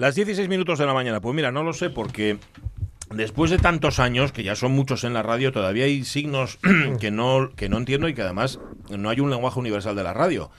Las 0.00 0.14
16 0.14 0.48
minutos 0.48 0.78
de 0.78 0.86
la 0.86 0.94
mañana. 0.94 1.20
Pues 1.20 1.34
mira, 1.34 1.52
no 1.52 1.62
lo 1.62 1.74
sé 1.74 1.90
porque 1.90 2.38
después 3.10 3.50
de 3.50 3.58
tantos 3.58 3.98
años, 4.00 4.32
que 4.32 4.42
ya 4.42 4.56
son 4.56 4.72
muchos 4.72 5.04
en 5.04 5.12
la 5.12 5.22
radio, 5.22 5.52
todavía 5.52 5.84
hay 5.84 6.04
signos 6.04 6.58
que 7.00 7.10
no, 7.10 7.50
que 7.54 7.68
no 7.68 7.76
entiendo 7.76 8.08
y 8.08 8.14
que 8.14 8.22
además 8.22 8.60
no 8.88 9.10
hay 9.10 9.20
un 9.20 9.28
lenguaje 9.28 9.58
universal 9.58 9.94
de 9.94 10.02
la 10.02 10.14
radio. 10.14 10.50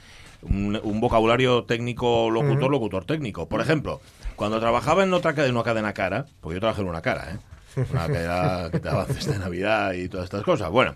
Un, 0.43 0.79
un 0.83 1.01
vocabulario 1.01 1.63
técnico 1.63 2.29
locutor, 2.29 2.69
locutor 2.69 3.05
técnico. 3.05 3.49
Por 3.49 3.61
ejemplo, 3.61 3.99
cuando 4.35 4.59
trabajaba 4.59 5.01
en 5.01 5.11
otra 5.11 5.33
cadena, 5.33 5.55
una 5.55 5.63
cadena 5.63 5.93
cara, 5.93 6.27
porque 6.39 6.57
yo 6.57 6.59
trabajé 6.59 6.81
en 6.83 6.89
una 6.89 7.01
cara, 7.01 7.31
¿eh? 7.31 7.83
Una 7.89 8.05
cadena 8.05 8.69
que 8.71 8.79
te 8.79 8.89
daba 8.89 9.05
de 9.05 9.39
Navidad 9.39 9.93
y 9.93 10.07
todas 10.07 10.25
estas 10.25 10.43
cosas. 10.43 10.69
Bueno, 10.69 10.93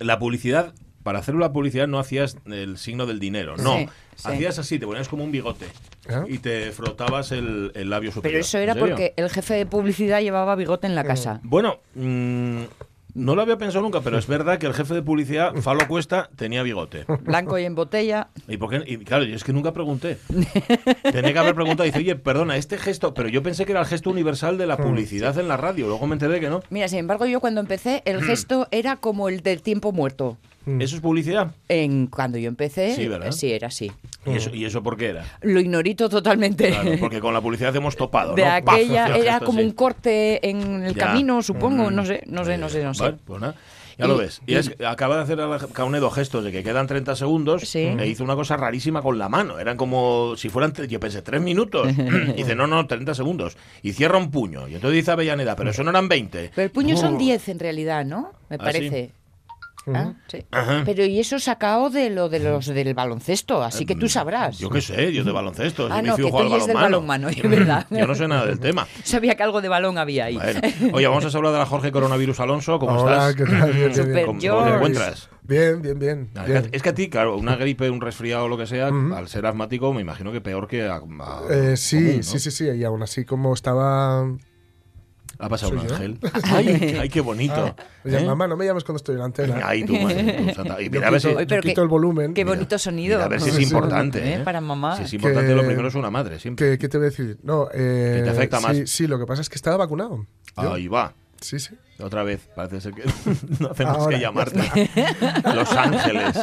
la 0.00 0.18
publicidad, 0.18 0.74
para 1.02 1.18
hacer 1.18 1.34
la 1.34 1.52
publicidad 1.52 1.88
no 1.88 1.98
hacías 1.98 2.36
el 2.46 2.78
signo 2.78 3.06
del 3.06 3.18
dinero, 3.20 3.56
no. 3.56 3.78
Sí, 3.78 3.88
sí. 4.16 4.28
Hacías 4.28 4.58
así, 4.58 4.78
te 4.78 4.86
ponías 4.86 5.08
como 5.08 5.24
un 5.24 5.32
bigote 5.32 5.66
¿Ah? 6.08 6.24
y 6.28 6.38
te 6.38 6.72
frotabas 6.72 7.32
el, 7.32 7.72
el 7.74 7.90
labio 7.90 8.12
superior. 8.12 8.32
Pero 8.32 8.44
eso 8.44 8.58
era 8.58 8.74
porque 8.74 9.14
el 9.16 9.30
jefe 9.30 9.54
de 9.54 9.66
publicidad 9.66 10.20
llevaba 10.20 10.54
bigote 10.56 10.86
en 10.86 10.94
la 10.94 11.04
casa. 11.04 11.40
Bueno, 11.42 11.80
mm, 11.94 12.62
no 13.14 13.34
lo 13.34 13.42
había 13.42 13.58
pensado 13.58 13.82
nunca, 13.82 14.00
pero 14.00 14.18
es 14.18 14.26
verdad 14.26 14.58
que 14.58 14.66
el 14.66 14.74
jefe 14.74 14.94
de 14.94 15.02
publicidad, 15.02 15.54
Falo 15.56 15.86
Cuesta, 15.88 16.30
tenía 16.36 16.62
bigote. 16.62 17.04
Blanco 17.22 17.58
y 17.58 17.64
en 17.64 17.74
botella. 17.74 18.28
¿Y 18.46 18.56
por 18.56 18.70
qué? 18.70 18.82
Y 18.86 18.98
claro, 18.98 19.24
yo 19.24 19.34
es 19.34 19.44
que 19.44 19.52
nunca 19.52 19.72
pregunté. 19.72 20.18
Tenía 21.02 21.32
que 21.32 21.38
haber 21.38 21.54
preguntado. 21.54 21.84
Dice, 21.84 21.98
oye, 21.98 22.14
perdona, 22.16 22.56
este 22.56 22.78
gesto. 22.78 23.14
Pero 23.14 23.28
yo 23.28 23.42
pensé 23.42 23.64
que 23.64 23.72
era 23.72 23.80
el 23.80 23.86
gesto 23.86 24.10
universal 24.10 24.58
de 24.58 24.66
la 24.66 24.76
publicidad 24.76 25.36
en 25.38 25.48
la 25.48 25.56
radio. 25.56 25.86
Luego 25.88 26.06
me 26.06 26.14
enteré 26.14 26.40
que 26.40 26.50
no. 26.50 26.62
Mira, 26.70 26.88
sin 26.88 27.00
embargo, 27.00 27.26
yo 27.26 27.40
cuando 27.40 27.60
empecé, 27.60 28.02
el 28.04 28.22
gesto 28.22 28.68
era 28.70 28.96
como 28.96 29.28
el 29.28 29.42
del 29.42 29.62
tiempo 29.62 29.92
muerto. 29.92 30.36
¿Eso 30.78 30.96
es 30.96 31.00
publicidad? 31.02 31.52
En, 31.68 32.06
cuando 32.06 32.38
yo 32.38 32.48
empecé, 32.48 32.94
Sí, 32.94 33.08
¿verdad? 33.08 33.32
sí, 33.32 33.52
era 33.52 33.68
así. 33.68 33.90
¿Y 34.26 34.32
eso, 34.36 34.54
¿Y 34.54 34.64
eso 34.66 34.82
por 34.82 34.96
qué 34.96 35.08
era? 35.08 35.24
Lo 35.40 35.58
ignorito 35.60 36.08
totalmente. 36.08 36.68
Claro, 36.68 36.90
porque 37.00 37.20
con 37.20 37.32
la 37.32 37.40
publicidad 37.40 37.74
hemos 37.76 37.96
topado. 37.96 38.34
de 38.34 38.44
¿no? 38.44 38.64
Paf, 38.64 38.74
aquella 38.74 39.06
era 39.16 39.40
como 39.40 39.58
así. 39.60 39.66
un 39.68 39.72
corte 39.72 40.48
en 40.50 40.84
el 40.84 40.94
Ya. 40.94 41.06
camino, 41.06 41.42
supongo. 41.42 41.90
Mm. 41.90 41.94
No 41.94 42.04
sé, 42.04 42.22
no 42.26 42.44
sé, 42.44 42.58
no 42.58 42.68
sé, 42.68 42.84
no 42.84 42.92
sé. 42.94 43.02
Vale, 43.04 43.16
pues 43.24 43.40
nada. 43.40 43.54
Ya 43.98 44.06
lo 44.06 44.16
ves. 44.16 44.40
Y 44.46 44.54
es, 44.54 44.74
acaba 44.86 45.16
de 45.16 45.22
hacer 45.24 45.38
a 45.42 45.46
la- 45.46 45.58
Caunedo 45.58 46.10
gestos 46.10 46.42
de 46.42 46.50
que 46.50 46.62
quedan 46.62 46.86
30 46.86 47.14
segundos 47.16 47.68
Sí. 47.68 47.80
e 47.80 48.06
hizo 48.06 48.24
una 48.24 48.34
cosa 48.34 48.56
rarísima 48.56 49.02
con 49.02 49.18
la 49.18 49.28
mano. 49.28 49.58
Eran 49.58 49.76
como 49.76 50.36
si 50.38 50.48
fueran, 50.48 50.72
yo 50.72 50.98
pensé, 50.98 51.20
tres 51.20 51.42
minutos. 51.42 51.86
Y 52.30 52.32
dice, 52.32 52.54
no, 52.54 52.66
no, 52.66 52.86
30 52.86 53.14
segundos. 53.14 53.58
Y 53.82 53.92
cierra 53.92 54.16
un 54.16 54.30
puño. 54.30 54.68
Y 54.68 54.76
entonces 54.76 54.96
dice 54.96 55.10
Avellaneda, 55.10 55.54
pero 55.54 55.68
eso 55.68 55.84
no 55.84 55.90
eran 55.90 56.08
20. 56.08 56.50
Pero 56.54 56.64
el 56.64 56.70
puño 56.70 56.96
son 56.96 57.16
Oh. 57.16 57.18
10 57.18 57.46
en 57.50 57.58
realidad, 57.58 58.06
¿no? 58.06 58.32
Me 58.48 58.56
¿Ah, 58.56 58.64
parece. 58.64 59.10
Ah, 59.86 60.12
sí. 60.28 60.44
Pero 60.84 61.04
y 61.04 61.20
eso 61.20 61.38
sacado 61.38 61.90
de 61.90 62.10
lo 62.10 62.28
de 62.28 62.38
los 62.38 62.66
del 62.66 62.92
baloncesto, 62.94 63.62
así 63.62 63.86
que 63.86 63.96
tú 63.96 64.08
sabrás. 64.08 64.58
Yo 64.58 64.68
qué 64.70 64.80
sé, 64.80 65.12
yo 65.12 65.24
de 65.24 65.32
baloncesto. 65.32 65.88
Ah, 65.90 66.02
no, 66.02 66.08
hijo 66.08 66.16
que 66.16 66.30
tú 66.30 66.38
al 66.38 66.52
eres 66.52 66.66
del 66.66 66.76
balonmano. 66.76 67.28
es 67.28 67.42
verdad. 67.42 67.86
Yo 67.90 68.06
no 68.06 68.14
sé 68.14 68.28
nada 68.28 68.46
del 68.46 68.60
tema. 68.60 68.86
Sabía 69.04 69.34
que 69.36 69.42
algo 69.42 69.60
de 69.60 69.68
balón 69.68 69.98
había 69.98 70.26
ahí. 70.26 70.34
Bueno. 70.36 70.60
Oye, 70.92 71.06
vamos 71.06 71.34
a 71.34 71.36
hablar 71.36 71.52
de 71.52 71.58
la 71.58 71.66
Jorge 71.66 71.90
Coronavirus 71.92 72.40
Alonso. 72.40 72.78
¿Cómo 72.78 73.00
Hola, 73.02 73.30
estás? 73.30 73.34
¿qué 73.36 73.44
tal? 73.44 73.72
Bien, 73.72 73.76
bien, 73.92 73.94
Super 73.94 74.06
bien. 74.06 74.50
¿Cómo, 74.50 74.64
te 74.64 74.74
encuentras? 74.74 75.28
Bien, 75.42 75.82
bien, 75.82 75.98
bien. 75.98 76.30
Bien. 76.46 76.68
Es 76.72 76.82
que 76.82 76.88
a 76.90 76.94
ti, 76.94 77.08
claro, 77.08 77.36
una 77.36 77.56
gripe, 77.56 77.90
un 77.90 78.00
resfriado 78.00 78.44
o 78.44 78.48
lo 78.48 78.56
que 78.58 78.66
sea, 78.66 78.88
al 78.88 79.28
ser 79.28 79.46
asmático, 79.46 79.92
me 79.92 80.02
imagino 80.02 80.30
que 80.30 80.40
peor 80.40 80.68
que 80.68 80.84
a, 80.86 80.96
a- 80.96 81.42
Eh, 81.50 81.76
sí, 81.76 81.96
común, 81.96 82.16
¿no? 82.18 82.22
sí, 82.22 82.38
sí, 82.38 82.50
sí. 82.50 82.64
Y 82.70 82.84
aún 82.84 83.02
así, 83.02 83.24
como 83.24 83.52
estaba. 83.54 84.26
Ha 85.42 85.48
pasado 85.48 85.72
un 85.72 85.78
ángel. 85.80 86.18
Ay, 86.44 86.96
ay, 87.00 87.08
qué 87.08 87.20
bonito. 87.22 87.74
Oye, 88.04 88.18
¿Eh? 88.20 88.24
mamá, 88.26 88.46
no 88.46 88.56
me 88.58 88.66
llames 88.66 88.84
cuando 88.84 88.98
estoy 88.98 89.14
en 89.14 89.18
la 89.20 89.24
antena. 89.24 89.60
Ay, 89.64 89.84
tú, 89.84 89.94
madre, 89.96 90.52
tú. 90.54 90.62
Y 90.82 90.90
mira 90.90 91.08
a 91.08 91.10
ver 91.10 91.20
si, 91.20 91.28
quito, 91.28 91.46
pero 91.62 91.82
el 91.82 91.88
volumen. 91.88 92.34
Qué 92.34 92.44
Mira, 92.44 92.56
bonito 92.56 92.78
sonido. 92.78 93.16
mira 93.16 93.24
a 93.24 93.28
ver 93.28 93.40
si 93.40 93.48
es 93.48 93.54
Sí, 93.56 93.62
importante. 93.62 94.18
¿Eh? 94.22 94.34
¿eh? 94.34 94.40
Para 94.44 94.60
mamá. 94.60 94.96
Si 94.96 95.04
es 95.04 95.12
importante, 95.14 95.48
Que- 95.48 95.54
lo 95.56 95.64
primero 95.64 95.88
es 95.88 95.94
una 95.94 96.10
madre, 96.10 96.38
siempre. 96.38 96.72
¿Qué, 96.72 96.78
qué 96.78 96.88
te 96.90 96.98
voy 96.98 97.06
a 97.06 97.10
decir? 97.10 97.38
No, 97.42 97.68
eh, 97.72 98.16
Que 98.18 98.22
te 98.24 98.30
afecta 98.30 98.58
sí, 98.58 98.62
más. 98.66 98.90
Sí, 98.90 99.06
lo 99.06 99.18
que 99.18 99.24
pasa 99.26 99.40
es 99.40 99.48
que 99.48 99.56
estaba 99.56 99.78
vacunado. 99.78 100.26
Yo- 100.60 100.74
Ahí 100.74 100.88
va. 100.88 101.14
Sí, 101.40 101.58
sí. 101.58 101.74
Otra 102.02 102.22
vez, 102.22 102.48
parece 102.54 102.80
ser 102.80 102.94
que 102.94 103.02
no 103.60 103.70
hacemos 103.70 103.96
Ahora, 103.98 104.16
que 104.16 104.22
llamarte. 104.22 104.90
Los 105.54 105.72
Ángeles. 105.72 106.36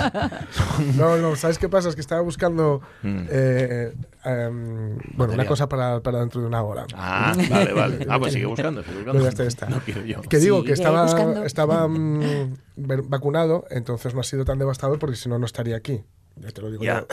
No, 0.96 1.18
no, 1.18 1.36
¿sabes 1.36 1.58
qué 1.58 1.70
pasa? 1.70 1.90
Es 1.90 1.96
que 1.96 2.02
estaba 2.02 2.22
buscando 2.22 2.82
Mm. 3.04 3.26
eh, 3.30 3.94
em, 4.26 4.98
bueno, 5.16 5.34
una 5.34 5.46
cosa 5.46 5.68
para, 5.70 6.00
para 6.02 6.20
dentro 6.20 6.42
de 6.42 6.48
una 6.48 6.62
hora. 6.64 6.86
Ah, 6.94 7.34
vale, 7.50 7.74
vale. 7.74 8.08
Ah, 8.10 8.20
pues 8.20 8.34
sigue 8.34 8.46
buscando, 8.46 8.82
sigue 8.84 8.96
buscando. 9.04 9.20
No, 9.20 9.28
está, 9.28 9.68
quiero 9.86 10.02
yo. 10.06 10.22
Que 10.22 10.40
digo 10.40 10.64
que 10.64 10.74
estaba, 10.74 11.04
buscando. 11.04 11.44
estaba 11.44 11.88
mm, 11.88 12.58
vacunado, 12.76 13.66
entonces 13.70 14.14
no 14.14 14.22
ha 14.22 14.24
sido 14.24 14.46
tan 14.46 14.58
devastador 14.60 15.00
porque 15.00 15.16
si 15.16 15.30
no, 15.30 15.40
no 15.40 15.46
estaría 15.46 15.76
aquí. 15.78 16.04
Ya 16.40 16.52
te 16.52 16.62
lo 16.62 16.70
digo 16.72 16.84
Ya. 16.84 17.02
yo. 17.02 17.08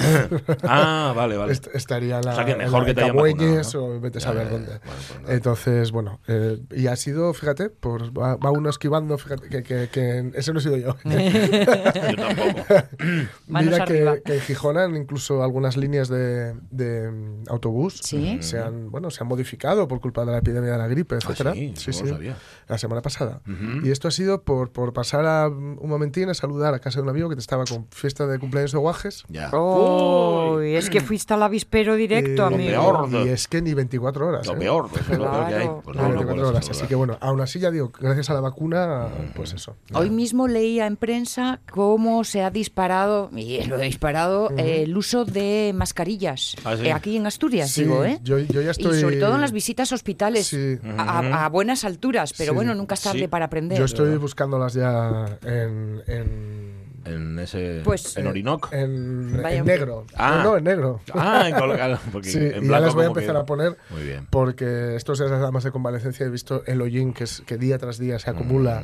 Ah, 0.62 1.12
vale, 1.16 1.36
vale. 1.36 1.52
Est- 1.52 1.68
estaría 1.74 2.20
la, 2.20 2.32
O 2.32 2.34
sea, 2.34 2.44
que 2.44 2.52
en 2.52 2.58
mejor 2.58 2.80
la 2.80 2.86
que 2.86 2.94
te 2.94 3.00
hayan 3.02 3.14
Cabuelles 3.14 3.66
vacunado, 3.74 3.88
¿no? 3.90 3.96
o 3.96 4.00
vete 4.00 4.18
a 4.18 4.20
saber 4.20 4.50
dónde. 4.50 4.68
Bueno, 4.84 5.00
pues. 5.24 5.30
Entonces, 5.36 5.92
bueno, 5.92 6.20
eh, 6.28 6.58
y 6.74 6.86
ha 6.88 6.96
sido, 6.96 7.32
fíjate, 7.34 7.70
por, 7.70 8.16
va, 8.16 8.36
va 8.36 8.50
uno 8.50 8.68
esquivando, 8.70 9.16
fíjate, 9.18 9.48
que, 9.48 9.62
que, 9.62 9.88
que 9.90 10.30
ese 10.34 10.52
no 10.52 10.58
he 10.58 10.62
sido 10.62 10.76
yo. 10.76 10.96
Yo 11.04 12.16
tampoco. 12.16 12.64
Mira 13.48 13.84
que, 13.84 14.22
que 14.24 14.34
en 14.34 14.40
Gijón 14.40 14.78
han 14.78 14.96
incluso 14.96 15.42
algunas 15.42 15.76
líneas 15.76 16.08
de, 16.08 16.54
de, 16.70 17.42
autobús 17.48 18.00
Sí. 18.02 18.38
se 18.40 18.58
han 18.58 18.90
bueno 18.90 19.10
se 19.10 19.22
han 19.22 19.28
modificado 19.28 19.86
por 19.88 20.00
culpa 20.00 20.24
de 20.24 20.32
la 20.32 20.38
epidemia 20.38 20.72
de 20.72 20.78
la 20.78 20.88
gripe, 20.88 21.14
Ah, 21.16 21.18
etcétera. 21.22 21.54
sí, 21.54 21.72
sí, 21.76 21.90
no 22.02 22.02
lo 22.08 22.14
sabía. 22.14 22.36
La 22.68 22.78
semana 22.78 23.02
pasada. 23.02 23.40
Y 23.82 23.90
esto 23.90 24.08
ha 24.08 24.10
sido 24.10 24.42
por, 24.42 24.70
por 24.72 24.92
pasar 24.92 25.26
a, 25.26 25.48
un 25.48 25.78
momentín 25.88 26.28
a 26.30 26.34
saludar 26.34 26.74
a 26.74 26.78
casa 26.78 26.98
de 26.98 27.02
un 27.04 27.08
amigo 27.10 27.28
que 27.28 27.34
te 27.36 27.40
estaba 27.40 27.64
con 27.64 27.86
fiesta 27.90 28.26
de 28.26 28.38
cumpleaños 28.38 28.72
de 28.72 28.78
Guajes. 28.78 29.24
Ya. 29.28 29.50
Oh, 29.52 30.60
es 30.60 30.90
que 30.90 31.00
fuiste 31.00 31.34
al 31.34 31.42
avispero 31.42 31.94
directo, 31.96 32.42
Eh, 32.42 32.54
amigo. 32.54 32.70
peor. 33.08 33.26
Y 33.26 33.28
es 33.28 33.48
que 33.48 33.60
ni 33.62 33.74
24 33.74 34.28
horas. 34.28 34.46
Lo 34.46 34.54
¿eh? 34.54 34.56
peor, 34.56 34.88
pues, 34.90 35.08
lo 35.08 35.30
peor 35.30 35.48
que 35.48 35.54
hay. 35.54 35.60
Claro, 35.64 35.80
Pues 35.84 35.96
Ni 35.96 36.02
no, 36.02 36.08
no 36.08 36.14
24 36.14 36.24
puedes 36.34 36.48
horas. 36.50 36.64
saludar. 36.64 36.82
Así 36.84 36.88
que 36.88 36.94
bueno, 36.94 37.18
aún 37.20 37.40
así 37.40 37.58
ya 37.60 37.70
digo, 37.70 37.92
gracias 37.98 38.30
a 38.30 38.34
la 38.34 38.40
vacuna, 38.40 39.08
pues 39.34 39.52
eso. 39.52 39.76
Hoy 39.92 40.10
mismo 40.10 40.48
leía 40.48 40.86
en 40.86 40.96
prensa 40.96 41.60
cómo 41.70 42.24
se 42.24 42.42
ha 42.42 42.50
disparado, 42.50 43.30
y 43.34 43.62
lo 43.66 43.78
he 43.78 43.84
disparado, 43.84 44.50
eh, 44.56 44.82
el 44.84 44.96
uso 44.96 45.24
de 45.24 45.72
mascarillas. 45.74 46.56
Ah, 46.64 46.76
sí. 46.76 46.86
Eh, 46.86 46.92
aquí 46.92 47.16
en 47.16 47.26
Asturias, 47.26 47.70
Sí, 47.70 47.82
digo, 47.82 48.04
¿eh? 48.04 48.18
yo, 48.22 48.38
yo 48.38 48.60
ya 48.62 48.70
estoy... 48.70 48.98
Y 48.98 49.00
sobre 49.00 49.16
todo 49.16 49.34
en 49.34 49.40
las 49.40 49.52
visitas 49.52 49.92
a 49.92 49.94
hospitales, 49.94 50.46
Sí. 50.46 50.78
a, 50.96 51.20
a- 51.20 51.44
a 51.44 51.48
buenas 51.48 51.84
alturas, 51.84 52.32
pero 52.36 52.53
Bueno, 52.54 52.74
nunca 52.74 52.94
es 52.94 53.02
tarde 53.02 53.18
Sí. 53.20 53.28
para 53.28 53.46
aprender. 53.46 53.78
Yo 53.78 53.84
estoy 53.84 54.16
buscándolas 54.16 54.74
ya 54.74 55.38
en... 55.44 56.02
en 56.06 56.84
En 57.04 57.38
ese. 57.38 57.82
Pues, 57.84 58.16
en 58.16 58.26
Orinoco. 58.26 58.70
En, 58.72 59.32
negro. 59.64 60.06
Ah. 60.16 60.40
No, 60.42 60.52
no, 60.52 60.56
en 60.56 60.64
negro. 60.64 61.00
Ah, 61.12 61.44
en 61.48 61.54
colocado. 61.54 61.98
Porque 62.12 62.30
Sí, 62.30 62.38
en 62.38 62.46
y 62.46 62.50
ya 62.52 62.60
blanco 62.60 62.86
las 62.86 62.94
voy 62.94 63.02
a 63.02 63.06
que- 63.08 63.08
empezar 63.20 63.36
a 63.36 63.44
poner 63.44 63.76
Muy 63.90 64.02
bien. 64.04 64.26
porque 64.30 64.96
estos 64.96 65.18
días 65.18 65.30
además 65.30 65.64
de 65.64 65.70
convalecencia 65.70 66.24
he 66.24 66.30
visto 66.30 66.62
el 66.66 66.80
hollín 66.80 67.12
que, 67.12 67.24
es, 67.24 67.42
que 67.46 67.58
día 67.58 67.76
tras 67.78 67.98
día 67.98 68.18
se 68.18 68.30
acumula 68.30 68.82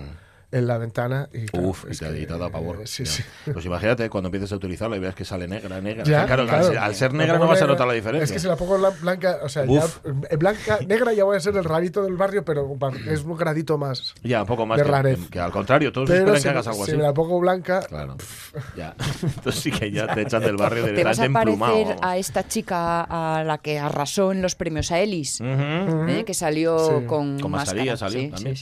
en 0.53 0.67
la 0.67 0.79
ventana. 0.79 1.29
Y, 1.33 1.47
claro. 1.47 1.69
Uf, 1.69 1.85
y 1.89 1.93
es 1.93 1.99
te, 2.01 2.09
que, 2.09 2.21
y 2.23 2.27
te 2.27 2.33
ha 2.33 2.37
dado 2.39 2.51
pavor. 2.51 2.81
eh, 2.83 2.87
Sí, 2.87 3.07
sí. 3.07 3.23
Pues 3.53 3.65
imagínate 3.65 4.09
cuando 4.11 4.29
empieces 4.29 4.53
a 4.53 4.57
utilizarla 4.57 4.97
y 4.97 4.99
veas 4.99 5.15
que 5.15 5.25
sale 5.25 5.47
negra, 5.47 5.81
negra. 5.81 6.03
Ya, 6.05 6.17
O 6.17 6.19
sea, 6.19 6.27
claro, 6.27 6.47
claro. 6.47 6.65
Al, 6.67 6.71
ser, 6.73 6.79
al 6.79 6.95
ser 6.95 7.15
negra 7.15 7.35
no 7.39 7.47
vas 7.47 7.59
a 7.59 7.61
negra. 7.63 7.67
notar 7.75 7.87
la 7.87 7.93
diferencia. 7.95 8.25
Es 8.25 8.33
que 8.33 8.39
si 8.41 8.47
la 8.49 8.57
pongo 8.57 8.77
la 8.79 8.91
blanca, 8.91 9.39
o 9.43 9.49
sea, 9.49 9.65
ya, 9.65 9.85
blanca, 10.39 10.79
negra 10.87 11.13
ya 11.13 11.25
voy 11.25 11.37
a 11.37 11.41
ser 11.41 11.57
el 11.57 11.65
rarito 11.65 12.03
del 12.03 12.17
barrio, 12.17 12.45
pero 12.45 12.77
es 13.09 13.23
un 13.23 13.37
gradito 13.37 13.79
más. 13.79 14.15
Ya, 14.23 14.41
un 14.43 14.47
poco 14.49 14.67
más 14.67 14.79
de 14.79 14.85
que, 14.85 14.91
rarez. 14.91 15.19
que 15.31 15.39
al 15.41 15.53
contrario, 15.53 15.93
todos 15.93 16.09
Pero 16.09 16.21
esperan 16.35 16.37
si, 16.41 16.43
que 16.45 16.49
hagas 16.51 16.67
algo 16.67 16.85
si 16.85 16.91
así. 16.91 16.97
me 16.99 17.03
la 17.05 17.15
pongo 17.15 17.39
blanca, 17.41 17.81
Claro. 17.89 18.17
Ya. 18.77 18.95
Entonces 19.23 19.63
sí 19.63 19.71
que 19.71 19.91
ya 19.91 20.13
te 20.13 20.23
echan 20.23 20.43
del 20.43 20.57
barrio 20.57 20.85
¿Te 20.95 21.05
vas 21.05 21.19
a 21.21 21.29
parecer 21.29 21.97
a 22.03 22.17
esta 22.17 22.47
chica 22.47 23.03
a 23.09 23.45
la 23.45 23.59
que 23.59 23.79
arrasó 23.79 24.33
en 24.33 24.43
los 24.43 24.55
premios 24.55 24.91
a 24.93 24.99
Ellis? 25.01 25.41
Ujú. 25.41 26.09
¿eh? 26.09 26.25
Que 26.27 26.35
salió 26.35 26.79
Sí. 27.01 27.07
con, 27.07 27.39
Con 27.39 27.51
mascarilla 27.53 27.97
salió 27.97 28.21
Sí, 28.21 28.29
también. 28.31 28.57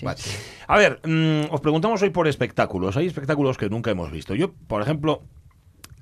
A 0.69 0.77
ver, 0.77 1.01
mm, 1.03 1.51
os 1.51 1.63
preguntamos 1.63 2.03
hoy 2.03 2.11
por 2.11 2.29
espectáculos. 2.29 2.97
Hay 2.99 3.07
espectáculos 3.07 3.57
que 3.57 3.71
nunca 3.71 3.91
hemos 3.91 4.13
visto. 4.13 4.35
Yo, 4.35 4.53
por 4.53 4.83
ejemplo, 4.83 5.23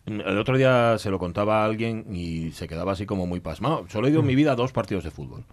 mm, 0.06 0.20
el 0.20 0.38
otro 0.38 0.56
día 0.56 0.98
se 0.98 1.08
lo 1.10 1.20
contaba 1.20 1.62
a 1.62 1.64
alguien 1.64 2.04
y 2.12 2.50
se 2.50 2.66
quedaba 2.66 2.92
así 2.92 3.06
como 3.06 3.28
muy 3.28 3.38
pasmado. 3.38 3.86
Solo 3.88 4.08
he 4.08 4.10
ido 4.10 4.20
en 4.20 4.26
mi 4.26 4.34
vida 4.34 4.52
a 4.52 4.56
dos 4.56 4.72
partidos 4.72 5.04
de 5.04 5.12
fútbol. 5.12 5.44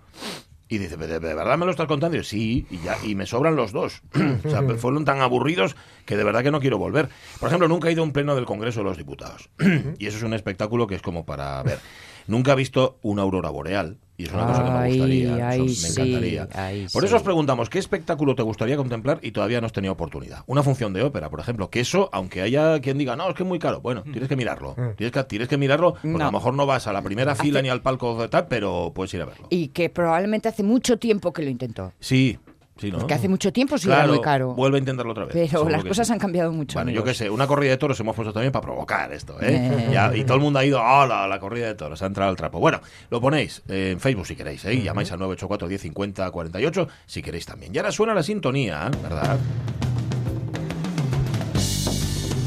Y 0.67 0.79
dice, 0.79 0.97
¿de, 0.97 1.19
verdad 1.19 1.59
me 1.59 1.65
lo 1.65 1.71
estás 1.71 1.85
contando? 1.85 2.17
Y 2.17 2.21
yo, 2.21 2.23
sí, 2.23 2.65
y, 2.71 2.79
ya, 2.79 2.97
y 3.03 3.13
me 3.13 3.27
sobran 3.27 3.55
los 3.55 3.71
dos. 3.71 4.01
o 4.45 4.49
sea, 4.49 4.63
fueron 4.77 5.05
tan 5.05 5.21
aburridos 5.21 5.75
que 6.07 6.17
de 6.17 6.23
verdad 6.23 6.41
que 6.41 6.49
no 6.49 6.59
quiero 6.59 6.79
volver. 6.79 7.09
Por 7.39 7.49
ejemplo, 7.49 7.67
nunca 7.67 7.89
he 7.89 7.91
ido 7.91 8.01
a 8.01 8.05
un 8.05 8.13
pleno 8.13 8.33
del 8.33 8.45
Congreso 8.45 8.79
de 8.79 8.85
los 8.85 8.97
Diputados. 8.97 9.51
y 9.99 10.07
eso 10.07 10.17
es 10.17 10.23
un 10.23 10.33
espectáculo 10.33 10.87
que 10.87 10.95
es 10.95 11.03
como 11.03 11.23
para 11.23 11.61
ver. 11.61 11.77
Nunca 12.25 12.53
he 12.53 12.55
visto 12.55 12.97
una 13.03 13.21
aurora 13.21 13.51
boreal. 13.51 13.99
Y 14.23 14.27
es 14.27 14.33
una 14.33 14.45
cosa 14.47 14.63
que 14.63 14.69
me 14.71 14.87
gustaría. 14.87 15.47
ay, 15.49 15.55
eso 15.59 15.65
me 15.65 15.69
sí, 15.75 16.01
encantaría. 16.01 16.47
ay, 16.53 16.87
Por 16.93 17.01
sí. 17.01 17.07
eso 17.07 17.15
os 17.17 17.21
preguntamos, 17.23 17.69
¿qué 17.69 17.79
espectáculo 17.79 18.35
te 18.35 18.41
gustaría 18.43 18.77
contemplar 18.77 19.19
y 19.21 19.31
todavía 19.31 19.59
no 19.59 19.67
has 19.67 19.73
tenido 19.73 19.93
oportunidad? 19.93 20.43
Una 20.47 20.63
función 20.63 20.93
de 20.93 21.03
ópera, 21.03 21.29
por 21.29 21.39
ejemplo, 21.39 21.69
que 21.69 21.79
eso, 21.81 22.09
aunque 22.13 22.41
haya 22.41 22.79
quien 22.79 22.97
diga, 22.97 23.15
no, 23.15 23.29
es 23.29 23.35
que 23.35 23.43
es 23.43 23.49
muy 23.49 23.59
caro, 23.59 23.81
bueno, 23.81 24.03
tienes 24.03 24.29
que 24.29 24.35
mirarlo. 24.35 24.75
Tienes 24.95 25.11
que, 25.11 25.23
tienes 25.25 25.47
que 25.47 25.57
mirarlo, 25.57 25.93
porque 25.95 26.21
a 26.21 26.25
lo 26.25 26.31
mejor 26.31 26.53
no 26.53 26.65
vas 26.65 26.87
a 26.87 26.93
la 26.93 27.01
primera 27.01 27.35
fila 27.35 27.61
ni 27.61 27.69
al 27.69 27.81
palco 27.81 28.21
de 28.21 28.29
tal, 28.29 28.47
pero 28.47 28.91
puedes 28.95 29.13
ir 29.13 29.21
a 29.21 29.25
verlo. 29.25 29.47
Y 29.49 29.67
que 29.69 29.89
probablemente 29.89 30.47
hace 30.49 30.63
mucho 30.63 30.97
tiempo 30.97 31.33
que 31.33 31.41
lo 31.43 31.49
intentó. 31.49 31.91
Sí, 31.99 32.37
Sí, 32.77 32.91
¿no? 32.91 32.97
Porque 32.97 33.13
hace 33.13 33.29
mucho 33.29 33.53
tiempo 33.53 33.77
sí 33.77 33.85
Claro, 33.85 34.03
era 34.05 34.13
muy 34.13 34.21
caro. 34.21 34.53
Vuelve 34.55 34.77
a 34.77 34.79
intentarlo 34.79 35.11
otra 35.11 35.25
vez. 35.25 35.49
Pero 35.51 35.69
las 35.69 35.83
cosas 35.83 36.07
sí. 36.07 36.13
han 36.13 36.19
cambiado 36.19 36.51
mucho. 36.51 36.79
Bueno, 36.79 36.91
yo 36.91 37.03
qué 37.03 37.13
sé, 37.13 37.29
una 37.29 37.45
corrida 37.45 37.71
de 37.71 37.77
toros 37.77 37.99
hemos 37.99 38.15
puesto 38.15 38.33
también 38.33 38.51
para 38.51 38.63
provocar 38.63 39.13
esto, 39.13 39.39
¿eh? 39.41 39.71
Eh. 39.71 39.89
Ya, 39.91 40.15
y 40.15 40.23
todo 40.23 40.37
el 40.37 40.43
mundo 40.43 40.59
ha 40.59 40.65
ido, 40.65 40.81
¡hola! 40.81 41.27
La 41.27 41.39
corrida 41.39 41.67
de 41.67 41.75
toros, 41.75 42.01
ha 42.01 42.07
entrado 42.07 42.31
al 42.31 42.35
trapo. 42.35 42.59
Bueno, 42.59 42.81
lo 43.09 43.21
ponéis 43.21 43.61
eh, 43.67 43.91
en 43.91 43.99
Facebook 43.99 44.25
si 44.25 44.35
queréis, 44.35 44.65
¿eh? 44.65 44.73
Y 44.73 44.81
llamáis 44.81 45.11
al 45.11 45.19
984 45.19 45.67
10 45.67 45.81
50 45.81 46.31
48 46.31 46.87
si 47.05 47.21
queréis 47.21 47.45
también. 47.45 47.73
Y 47.73 47.77
ahora 47.77 47.91
suena 47.91 48.13
la 48.13 48.23
sintonía. 48.23 48.89
¿verdad? 49.01 49.37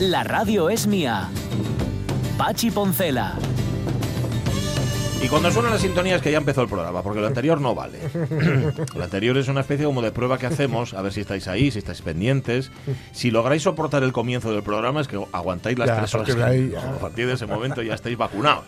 La 0.00 0.24
radio 0.24 0.68
es 0.68 0.86
mía. 0.86 1.28
Pachi 2.36 2.70
Poncela. 2.70 3.34
Y 5.22 5.28
cuando 5.28 5.50
suena 5.50 5.70
la 5.70 5.78
sintonía 5.78 6.16
es 6.16 6.22
que 6.22 6.30
ya 6.30 6.38
empezó 6.38 6.62
el 6.62 6.68
programa, 6.68 7.02
porque 7.02 7.20
lo 7.20 7.26
anterior 7.26 7.60
no 7.60 7.74
vale. 7.74 7.98
lo 8.94 9.02
anterior 9.02 9.36
es 9.38 9.48
una 9.48 9.60
especie 9.62 9.84
como 9.84 10.00
de 10.00 10.12
prueba 10.12 10.38
que 10.38 10.46
hacemos, 10.46 10.94
a 10.94 11.02
ver 11.02 11.12
si 11.12 11.20
estáis 11.20 11.48
ahí, 11.48 11.70
si 11.72 11.78
estáis 11.78 12.00
pendientes. 12.02 12.70
Si 13.12 13.32
lográis 13.32 13.62
soportar 13.62 14.04
el 14.04 14.12
comienzo 14.12 14.52
del 14.52 14.62
programa 14.62 15.00
es 15.00 15.08
que 15.08 15.18
aguantáis 15.32 15.78
las 15.78 15.88
Ya, 15.88 15.96
tres 15.96 16.14
horas. 16.14 16.32
que- 16.32 16.76
A 16.78 16.98
partir 17.00 17.26
de 17.26 17.32
ese 17.32 17.46
momento 17.46 17.82
ya 17.82 17.94
estáis 17.94 18.16
vacunados. 18.16 18.64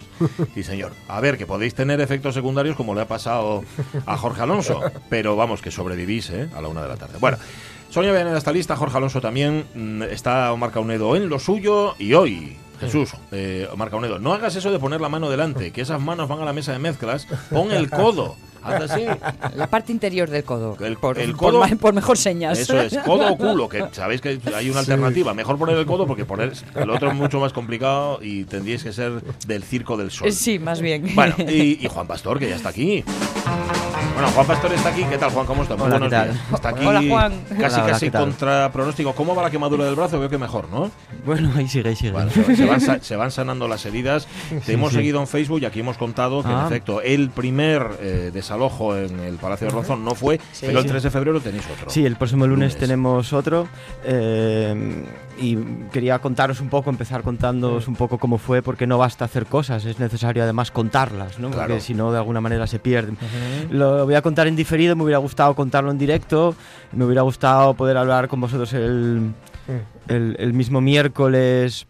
Sí, 0.54 0.64
señor. 0.64 0.92
A 1.06 1.20
ver, 1.20 1.38
que 1.38 1.46
podéis 1.46 1.74
tener 1.74 2.00
efectos 2.00 2.34
secundarios 2.34 2.74
como 2.74 2.92
le 2.94 3.02
ha 3.02 3.08
pasado 3.08 3.62
a 4.04 4.16
Jorge 4.16 4.42
Alonso, 4.42 4.80
pero 5.08 5.36
vamos, 5.36 5.62
que 5.62 5.70
sobrevivís 5.70 6.30
¿eh? 6.30 6.48
a 6.56 6.60
la 6.60 6.68
una 6.68 6.82
de 6.82 6.88
la 6.88 6.96
tarde. 6.96 7.18
Bueno. 7.20 7.36
Sonia 7.90 8.10
Villaneda 8.12 8.36
está 8.36 8.52
lista, 8.52 8.76
Jorge 8.76 8.98
Alonso 8.98 9.18
también, 9.22 9.64
mm, 9.74 10.02
está 10.02 10.52
Omar 10.52 10.72
Caunedo 10.72 11.16
en 11.16 11.30
lo 11.30 11.38
suyo 11.38 11.94
y 11.98 12.12
hoy, 12.12 12.58
Jesús, 12.80 13.10
eh, 13.32 13.68
Omar 13.72 13.90
Caunedo, 13.90 14.18
no 14.18 14.32
hagas 14.32 14.54
eso 14.56 14.70
de 14.70 14.78
poner 14.78 15.00
la 15.00 15.08
mano 15.08 15.28
delante, 15.30 15.70
que 15.72 15.80
esas 15.80 16.00
manos 16.00 16.28
van 16.28 16.40
a 16.40 16.44
la 16.44 16.52
mesa 16.52 16.72
de 16.72 16.78
mezclas, 16.78 17.26
pon 17.50 17.70
el 17.72 17.90
codo, 17.90 18.36
haz 18.62 18.90
así, 18.90 19.04
La 19.54 19.68
parte 19.68 19.92
interior 19.92 20.28
del 20.30 20.44
codo. 20.44 20.76
El- 20.80 20.96
por, 20.96 21.18
el 21.18 21.34
codo- 21.36 21.64
por 21.78 21.94
mejor 21.94 22.16
señas. 22.18 22.58
eso 22.58 22.80
es, 22.80 22.96
codo 22.98 23.32
o 23.32 23.36
culo, 23.38 23.68
que 23.68 23.84
sabéis 23.92 24.20
que 24.20 24.40
hay 24.54 24.70
una 24.70 24.82
Sí. 24.84 24.90
alternativa, 24.90 25.34
mejor 25.34 25.58
poner 25.58 25.76
el 25.76 25.86
codo 25.86 26.06
porque 26.06 26.24
poner 26.24 26.52
el 26.74 26.90
otro 26.90 27.08
es 27.10 27.14
mucho 27.16 27.40
más 27.40 27.52
complicado 27.52 28.18
y 28.22 28.44
tendríais 28.44 28.82
que 28.84 28.92
ser 28.92 29.22
del 29.46 29.62
circo 29.62 29.96
del 29.96 30.10
sol. 30.10 30.32
Sí, 30.32 30.58
más 30.58 30.80
bien. 30.80 31.14
Bueno, 31.14 31.34
y, 31.38 31.84
y 31.84 31.88
Juan 31.92 32.06
Pastor, 32.06 32.38
que 32.38 32.48
ya 32.48 32.56
está 32.56 32.68
aquí. 32.70 33.04
Bueno, 34.18 34.32
Juan 34.32 34.46
Pastor 34.48 34.72
está 34.72 34.88
aquí. 34.88 35.04
¿Qué 35.04 35.16
tal, 35.16 35.30
Juan? 35.30 35.46
¿Cómo 35.46 35.62
estás? 35.62 35.78
Muy 35.78 35.86
Hola, 35.86 35.98
buenos 35.98 36.08
¿qué 36.10 36.16
tal? 36.26 36.32
días. 36.34 36.52
Está 36.54 36.68
aquí 36.70 36.84
Hola, 36.86 37.02
Juan. 37.08 37.32
casi, 37.48 37.54
Hola, 37.54 37.68
hola, 37.84 37.86
casi 37.92 38.06
¿qué 38.06 38.10
tal? 38.10 38.20
contra 38.24 38.72
pronóstico. 38.72 39.12
¿Cómo 39.14 39.36
va 39.36 39.42
la 39.44 39.50
quemadura 39.50 39.84
del 39.84 39.94
brazo? 39.94 40.18
Veo 40.18 40.28
que 40.28 40.38
mejor, 40.38 40.68
¿no? 40.70 40.90
Bueno, 41.24 41.52
ahí 41.56 41.68
sigue, 41.68 41.90
ahí 41.90 41.94
sigue. 41.94 42.10
Bueno, 42.10 42.28
se, 42.32 42.56
se 42.56 42.64
van, 42.64 42.80
sa- 42.80 42.98
se 43.00 43.14
van 43.14 43.30
sanando 43.30 43.68
las 43.68 43.86
heridas. 43.86 44.26
Te 44.66 44.72
hemos 44.72 44.90
sí. 44.90 44.96
seguido 44.96 45.20
en 45.20 45.28
Facebook 45.28 45.60
y 45.62 45.66
aquí 45.66 45.78
hemos 45.80 45.96
contado 45.98 46.42
que, 46.42 46.48
en 46.50 46.56
Ah. 46.56 46.64
efecto, 46.66 47.00
el 47.00 47.30
primer 47.30 47.86
eh, 48.00 48.30
desalojo 48.34 48.96
en 48.96 49.20
el 49.20 49.36
Palacio 49.36 49.68
de 49.68 49.72
Rozón 49.72 50.04
no 50.04 50.16
fue, 50.16 50.40
pero 50.60 50.80
el 50.80 50.86
3 50.86 51.00
de 51.04 51.10
febrero 51.12 51.40
tenéis 51.40 51.64
otro. 51.72 51.88
Sí, 51.88 52.04
el 52.04 52.16
próximo 52.16 52.44
lunes, 52.44 52.72
Lunes. 52.72 52.76
tenemos 52.76 53.32
otro 53.32 53.68
eh, 54.04 55.04
y 55.40 55.56
quería 55.92 56.18
contaros 56.18 56.60
un 56.60 56.68
poco, 56.68 56.90
empezar 56.90 57.22
contándoos 57.22 57.86
un 57.86 57.94
poco 57.94 58.18
cómo 58.18 58.38
fue, 58.38 58.62
porque 58.62 58.88
no 58.88 58.98
basta 58.98 59.24
hacer 59.26 59.46
cosas, 59.46 59.84
es 59.84 60.00
necesario 60.00 60.42
además 60.42 60.72
contarlas, 60.72 61.38
¿no? 61.38 61.50
Claro. 61.50 61.68
porque 61.68 61.80
si 61.80 61.94
no 61.94 62.10
de 62.10 62.18
alguna 62.18 62.40
manera 62.40 62.66
se 62.66 62.80
pierden. 62.80 63.16
Lo 63.70 64.07
voy 64.08 64.14
a 64.14 64.22
contar 64.22 64.46
en 64.46 64.56
diferido, 64.56 64.96
me 64.96 65.02
hubiera 65.02 65.18
gustado 65.18 65.54
contarlo 65.54 65.90
en 65.90 65.98
directo, 65.98 66.54
me 66.92 67.04
hubiera 67.04 67.20
gustado 67.20 67.74
poder 67.74 67.98
hablar 67.98 68.26
con 68.26 68.40
vosotros 68.40 68.72
el, 68.72 69.34
el, 70.08 70.34
el 70.38 70.52
mismo 70.54 70.80
miércoles. 70.80 71.86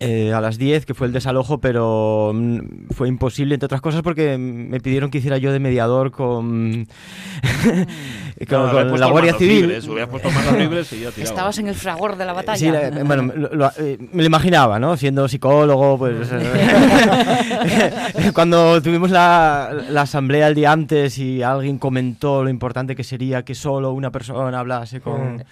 Eh, 0.00 0.32
a 0.32 0.40
las 0.40 0.56
10, 0.58 0.86
que 0.86 0.94
fue 0.94 1.06
el 1.06 1.12
desalojo, 1.12 1.58
pero 1.60 2.32
mm, 2.34 2.58
fue 2.94 3.06
imposible, 3.08 3.54
entre 3.54 3.66
otras 3.66 3.80
cosas, 3.82 4.00
porque 4.02 4.38
me 4.38 4.80
pidieron 4.80 5.10
que 5.10 5.18
hiciera 5.18 5.36
yo 5.38 5.52
de 5.52 5.60
mediador 5.60 6.10
con, 6.10 6.86
con, 7.68 7.76
No, 7.78 8.46
con 8.48 8.58
habías 8.70 8.84
puesto 8.86 8.96
la 8.96 9.06
Guardia 9.10 9.34
Civil. 9.34 9.60
Libres, 10.58 10.92
y 10.92 11.00
ya. 11.00 11.10
Estabas 11.22 11.58
en 11.58 11.68
el 11.68 11.74
fragor 11.74 12.16
de 12.16 12.24
la 12.24 12.32
batalla. 12.32 12.56
Sí, 12.58 12.70
la- 12.70 13.04
bueno, 13.04 13.32
lo- 13.36 13.54
lo- 13.54 13.72
eh, 13.78 13.98
me 14.12 14.22
lo 14.22 14.26
imaginaba, 14.26 14.78
¿no? 14.78 14.96
Siendo 14.96 15.28
psicólogo, 15.28 15.98
pues... 15.98 16.28
eh, 16.32 18.30
cuando 18.34 18.80
tuvimos 18.82 19.10
la, 19.10 19.70
la 19.90 20.02
asamblea 20.02 20.48
el 20.48 20.54
día 20.54 20.72
antes 20.72 21.18
y 21.18 21.42
alguien 21.42 21.78
comentó 21.78 22.42
lo 22.42 22.50
importante 22.50 22.96
que 22.96 23.04
sería 23.04 23.42
que 23.44 23.54
solo 23.54 23.92
una 23.92 24.10
persona 24.10 24.58
hablase 24.58 25.00
con... 25.00 25.44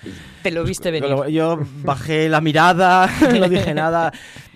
Te 0.43 0.51
lo 0.51 0.65
viste 0.65 0.91
venir. 0.91 1.09
Yo- 1.11 1.29
Yo 1.29 1.59
bajé 1.85 2.29
la 2.29 2.41
mirada, 2.41 3.09
no 3.39 3.49
dije 3.49 3.75
nada, 3.75 4.13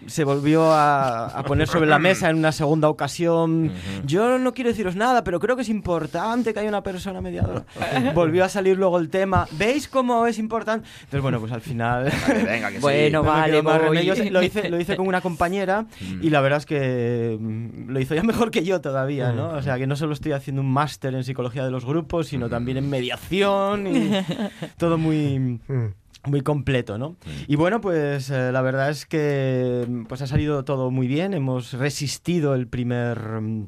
se 0.07 0.25
volvió 0.25 0.73
a, 0.73 1.27
a 1.27 1.43
poner 1.45 1.69
sobre 1.69 1.89
la 1.89 1.99
mesa 1.99 2.31
en 2.31 2.37
una 2.37 2.53
segunda 2.53 2.89
ocasión. 2.89 3.73
Yo 4.05 4.39
no 4.39 4.55
quiero 4.55 4.71
deciros 4.71 4.97
nada, 4.97 5.25
pero 5.25 5.41
creo 5.41 5.57
que 5.57 5.63
es 5.63 5.69
importante 5.69 6.53
que 6.53 6.61
haya 6.61 6.69
una 6.69 6.83
persona 6.83 7.21
mediadora. 7.21 7.65
Volvió 8.15 8.45
a 8.45 8.49
salir 8.49 8.77
luego 8.77 8.99
el 8.99 9.09
tema. 9.09 9.47
¿Veis 9.53 9.89
cómo 9.89 10.27
es 10.27 10.39
importante? 10.39 10.89
Entonces, 11.01 11.23
bueno, 11.23 11.41
pues 11.41 11.53
al 11.53 11.61
final... 11.61 12.11
Vale, 12.29 12.45
venga, 12.45 12.69
que 12.69 12.77
sí. 12.77 12.81
Bueno, 12.83 13.23
No 13.23 13.29
vale, 13.29 13.61
voy. 13.61 14.31
Lo 14.31 14.43
hice, 14.43 14.69
lo 14.71 14.81
hice 14.81 14.97
con 14.97 15.07
una 15.07 15.21
compañera 15.21 15.87
y 16.21 16.31
la 16.31 16.41
verdad 16.41 16.59
es 16.59 16.67
que 16.67 17.37
mm, 17.41 17.91
lo 17.91 18.01
hizo 18.01 18.15
ya 18.15 18.23
mejor 18.23 18.51
que 18.51 18.65
yo 18.65 18.81
todavía, 18.81 19.33
¿no? 19.33 19.51
O 19.51 19.63
sea, 19.63 19.79
que 19.79 19.87
no 19.87 19.97
solo 19.97 20.13
estoy 20.13 20.33
haciendo 20.33 20.63
un 20.63 20.73
máster 20.73 21.15
en 21.15 21.25
psicología 21.25 21.65
de 21.65 21.71
los 21.71 21.85
grupos, 21.85 22.29
sino 22.29 22.49
también 22.49 22.77
en 22.79 22.89
mediación 22.89 23.87
y 23.87 24.11
todo 24.77 24.99
muy 24.99 25.23
Mm. 25.69 25.95
Muy 26.25 26.41
completo, 26.43 26.99
¿no? 26.99 27.17
Y 27.49 27.57
bueno, 27.57 27.81
pues 27.81 28.31
eh, 28.31 28.53
la 28.53 28.63
verdad 28.63 28.91
es 28.91 29.07
que 29.07 29.85
mm, 29.89 30.05
pues 30.05 30.23
ha 30.23 30.27
salido 30.27 30.65
todo 30.65 30.91
muy 30.91 31.07
bien, 31.09 31.35
hemos 31.35 31.73
resistido 31.73 32.55
el 32.55 32.69
primer 32.69 33.19
mm, 33.41 33.67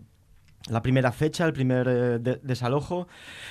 la 0.71 0.81
primera 0.81 1.13
fecha, 1.13 1.45
el 1.45 1.53
primer 1.53 1.87
eh, 1.89 2.19
de- 2.21 2.41
desalojo. 2.43 3.07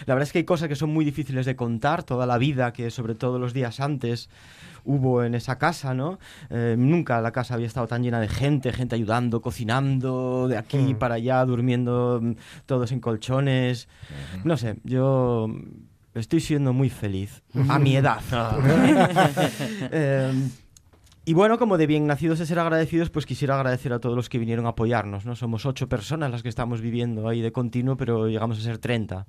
La 0.07 0.15
verdad 0.15 0.27
es 0.27 0.31
que 0.31 0.39
hay 0.39 0.45
cosas 0.45 0.67
que 0.67 0.75
son 0.75 0.89
muy 0.91 1.05
difíciles 1.05 1.45
de 1.45 1.55
contar, 1.55 2.01
toda 2.03 2.25
la 2.25 2.39
vida 2.39 2.73
que 2.73 2.89
sobre 2.89 3.13
todo 3.13 3.37
los 3.37 3.53
días 3.53 3.79
antes 3.79 4.29
hubo 4.85 5.23
en 5.23 5.35
esa 5.35 5.57
casa, 5.59 5.93
¿no? 5.93 6.17
Eh, 6.49 6.75
nunca 6.77 7.21
la 7.21 7.31
casa 7.31 7.53
había 7.53 7.67
estado 7.67 7.85
tan 7.87 8.01
llena 8.03 8.19
de 8.19 8.27
gente, 8.29 8.73
gente 8.73 8.95
ayudando, 8.95 9.41
cocinando, 9.41 10.47
de 10.47 10.57
aquí 10.57 10.93
para 10.95 11.15
allá, 11.15 11.45
durmiendo 11.45 12.19
mm, 12.21 12.31
todos 12.65 12.91
en 12.91 12.99
colchones. 12.99 13.87
No 14.43 14.57
sé, 14.57 14.77
yo 14.83 15.47
estoy 16.15 16.39
siendo 16.39 16.73
muy 16.73 16.89
feliz 16.89 17.41
a 17.69 17.79
mi 17.79 17.95
edad. 17.95 18.19
Eh, 19.91 20.31
y 21.25 21.33
bueno, 21.33 21.57
como 21.57 21.77
de 21.77 21.87
bien 21.87 22.05
nacidos 22.05 22.39
de 22.39 22.45
ser 22.45 22.59
agradecidos, 22.59 23.09
pues 23.09 23.25
quisiera 23.25 23.55
agradecer 23.55 23.93
a 23.93 23.99
todos 23.99 24.15
los 24.15 24.27
que 24.27 24.39
vinieron 24.39 24.65
a 24.65 24.69
apoyarnos. 24.69 25.25
¿no? 25.25 25.35
Somos 25.37 25.65
ocho 25.65 25.87
personas 25.87 26.31
las 26.31 26.43
que 26.43 26.49
estamos 26.49 26.81
viviendo 26.81 27.29
ahí 27.29 27.41
de 27.41 27.53
continuo, 27.53 27.95
pero 27.95 28.27
llegamos 28.27 28.59
a 28.59 28.61
ser 28.61 28.77
30 28.77 29.25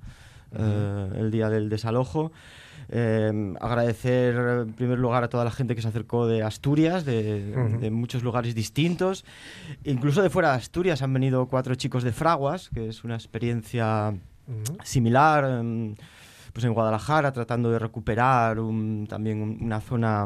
eh, 0.57 1.09
el 1.15 1.31
día 1.31 1.49
del 1.49 1.69
desalojo. 1.69 2.33
Eh, 2.89 3.53
agradecer 3.61 4.35
en 4.35 4.73
primer 4.73 4.99
lugar 4.99 5.23
a 5.23 5.29
toda 5.29 5.45
la 5.45 5.51
gente 5.51 5.73
que 5.73 5.81
se 5.81 5.87
acercó 5.87 6.27
de 6.27 6.43
Asturias, 6.43 7.05
de, 7.05 7.53
Ujú. 7.55 7.79
de 7.79 7.89
muchos 7.91 8.23
lugares 8.23 8.53
distintos. 8.55 9.23
Incluso 9.85 10.21
de 10.21 10.29
fuera 10.29 10.49
de 10.49 10.57
Asturias 10.57 11.01
han 11.01 11.13
venido 11.13 11.47
cuatro 11.47 11.75
chicos 11.75 12.03
de 12.03 12.11
Fraguas, 12.11 12.69
que 12.73 12.89
es 12.89 13.05
una 13.05 13.15
experiencia 13.15 14.09
Ujú. 14.47 14.77
similar 14.83 15.45
em, 15.45 15.95
pues 16.55 16.63
en 16.63 16.73
Guadalajara 16.73 17.33
tratando 17.33 17.69
de 17.69 17.79
recuperar 17.79 18.59
un- 18.59 19.05
también 19.09 19.41
un- 19.41 19.57
una 19.61 19.81
zona 19.81 20.25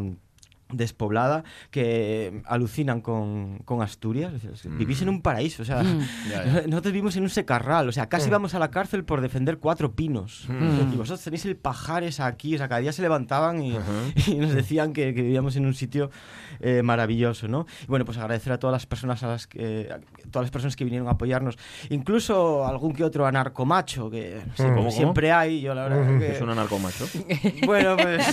despoblada 0.72 1.44
que 1.72 2.42
alucinan 2.46 3.02
con, 3.02 3.60
con 3.66 3.82
Asturias. 3.82 4.34
Vivís 4.66 5.02
en 5.02 5.10
un 5.10 5.22
paraíso, 5.22 5.64
o 5.64 5.66
sea, 5.66 5.84
Mm. 5.84 6.00
Nosotros 6.70 6.94
vivimos 6.94 7.16
en 7.16 7.24
un 7.24 7.30
secarral, 7.30 7.90
o 7.90 7.92
sea, 7.92 8.08
casi 8.08 8.28
Mm. 8.30 8.32
vamos 8.32 8.54
a 8.56 8.60
la 8.60 8.70
cárcel 8.72 9.04
por 9.04 9.22
defender 9.22 9.58
cuatro 9.58 9.94
pinos. 9.94 10.46
Mm. 10.48 10.94
Y 10.94 10.98
vosotros 10.98 11.24
tenéis 11.24 11.46
el 11.46 11.56
pajares 11.56 12.20
aquí, 12.20 12.56
o 12.56 12.58
sea, 12.58 12.68
cada 12.68 12.82
día 12.82 12.92
se 12.92 13.02
levantaban 13.02 13.62
y, 13.62 13.76
Ajá. 13.76 13.84
y 14.28 14.36
nos 14.36 14.54
decían 14.54 14.94
que, 14.94 15.14
que 15.14 15.22
vivíamos 15.22 15.56
en 15.56 15.66
un 15.66 15.74
sitio 15.74 16.12
eh, 16.60 16.82
maravilloso, 16.84 17.48
¿no? 17.48 17.66
Y 17.84 17.88
bueno, 17.88 18.06
pues 18.06 18.18
agradecer 18.18 18.52
a 18.54 18.60
todas 18.60 18.74
las 18.74 18.86
personas 18.86 19.24
a 19.24 19.28
las 19.28 19.48
que 19.48 19.90
a 19.92 20.00
todas 20.30 20.46
las 20.46 20.52
personas 20.52 20.76
que 20.76 20.84
vinieron 20.84 21.08
a 21.08 21.12
apoyarnos, 21.12 21.58
incluso 21.90 22.68
algún 22.68 22.94
que 22.94 23.04
otro 23.04 23.26
anarcomacho 23.26 24.10
que 24.10 24.40
Mm. 24.58 24.76
¿Cómo, 24.76 24.92
siempre 24.92 25.32
hay, 25.32 25.62
yo 25.62 25.74
la 25.74 25.84
verdad 25.84 26.12
Mm. 26.12 26.20
que 26.20 26.32
Es 26.34 26.42
un 26.42 26.50
anarcomacho. 26.50 27.08
bueno, 27.66 27.96
pues 27.98 28.26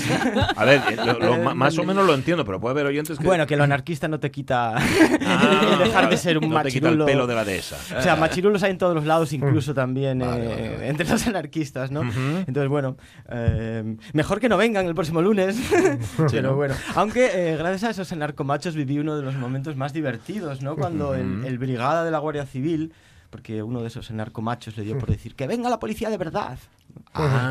A 0.57 0.65
ver, 0.65 0.83
eh, 0.91 0.97
lo- 0.97 1.19
lo- 1.39 1.55
más 1.55 1.79
o 1.79 1.85
menos 1.85 2.05
lo 2.07 2.15
entiendo, 2.15 2.26
pero 2.45 2.61
puede 2.61 2.73
haber 2.73 2.87
oyentes 2.87 3.19
que. 3.19 3.25
bueno, 3.25 3.47
que 3.49 3.57
lo 3.57 3.65
anarquista 3.65 4.09
no 4.09 4.19
te 4.21 4.31
quita 4.31 4.77
Ah, 5.27 5.71
el 5.73 5.79
dejar 5.79 6.11
de 6.11 6.17
ser 6.17 6.39
un 6.39 6.51
no 6.51 6.63
te 6.63 6.71
quita 6.71 6.89
el 6.89 7.05
pelo 7.05 7.27
de 7.27 7.35
la 7.35 7.45
dehesa. 7.45 7.77
O 7.97 8.03
sea, 8.03 8.17
machirulos 8.17 8.63
hay 8.63 8.73
en 8.73 8.79
todos 8.79 8.95
los 8.95 9.05
lados, 9.05 9.33
incluso 9.33 9.75
también 9.75 10.19
Vale, 10.19 10.45
eh, 10.45 10.49
vale, 10.49 10.71
vale. 10.71 10.89
entre 10.89 11.09
los 11.09 11.27
anarquistas, 11.27 11.91
¿no? 11.91 12.03
Entonces, 12.03 12.69
bueno, 12.69 12.97
eh, 13.29 13.97
mejor 14.13 14.41
que 14.41 14.49
no 14.49 14.57
vengan 14.57 14.87
el 14.87 14.95
próximo 14.95 15.23
lunes. 15.23 15.57
Pero 16.31 16.51
¿no? 16.51 16.57
bueno, 16.57 16.75
aunque 16.95 17.53
eh, 17.53 17.57
gracias 17.57 17.85
a 17.85 17.91
esos 17.91 18.13
anarcomachos 18.13 18.75
viví 18.75 18.99
uno 18.99 19.17
de 19.17 19.23
los 19.23 19.35
momentos 19.35 19.77
más 19.77 19.93
divertidos, 19.93 20.63
¿no? 20.63 20.77
Cuando 20.77 21.15
el, 21.15 21.45
el 21.45 21.59
brigada 21.59 22.05
de 22.05 22.11
la 22.11 22.19
Guardia 22.19 22.47
Civil, 22.47 22.93
porque 23.31 23.63
uno 23.63 23.83
de 23.83 23.89
esos 23.89 24.11
anarcomachos 24.11 24.77
le 24.77 24.85
dio 24.85 24.99
por 24.99 25.11
decir 25.11 25.35
que 25.35 25.47
venga 25.47 25.69
la 25.69 25.79
policía 25.79 26.11
de 26.11 26.17
verdad. 26.19 26.59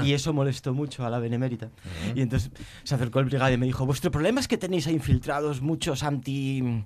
Y 0.03 0.13
eso 0.13 0.34
molestó 0.34 0.74
mucho 0.74 1.05
a 1.05 1.10
la 1.10 1.19
benemérita. 1.19 1.69
Y 2.15 2.22
entonces 2.22 2.51
se 2.84 2.95
acercó 2.95 3.19
el 3.19 3.25
brigada 3.25 3.51
y 3.51 3.57
me 3.57 3.65
dijo, 3.65 3.86
vuestro 3.86 4.12
problema 4.12 4.39
es 4.39 4.48
que 4.48 4.57
tenéis 4.57 4.88
ahí 4.88 4.93
infiltrados 4.95 5.62
muchos 5.62 6.03
anti... 6.03 6.84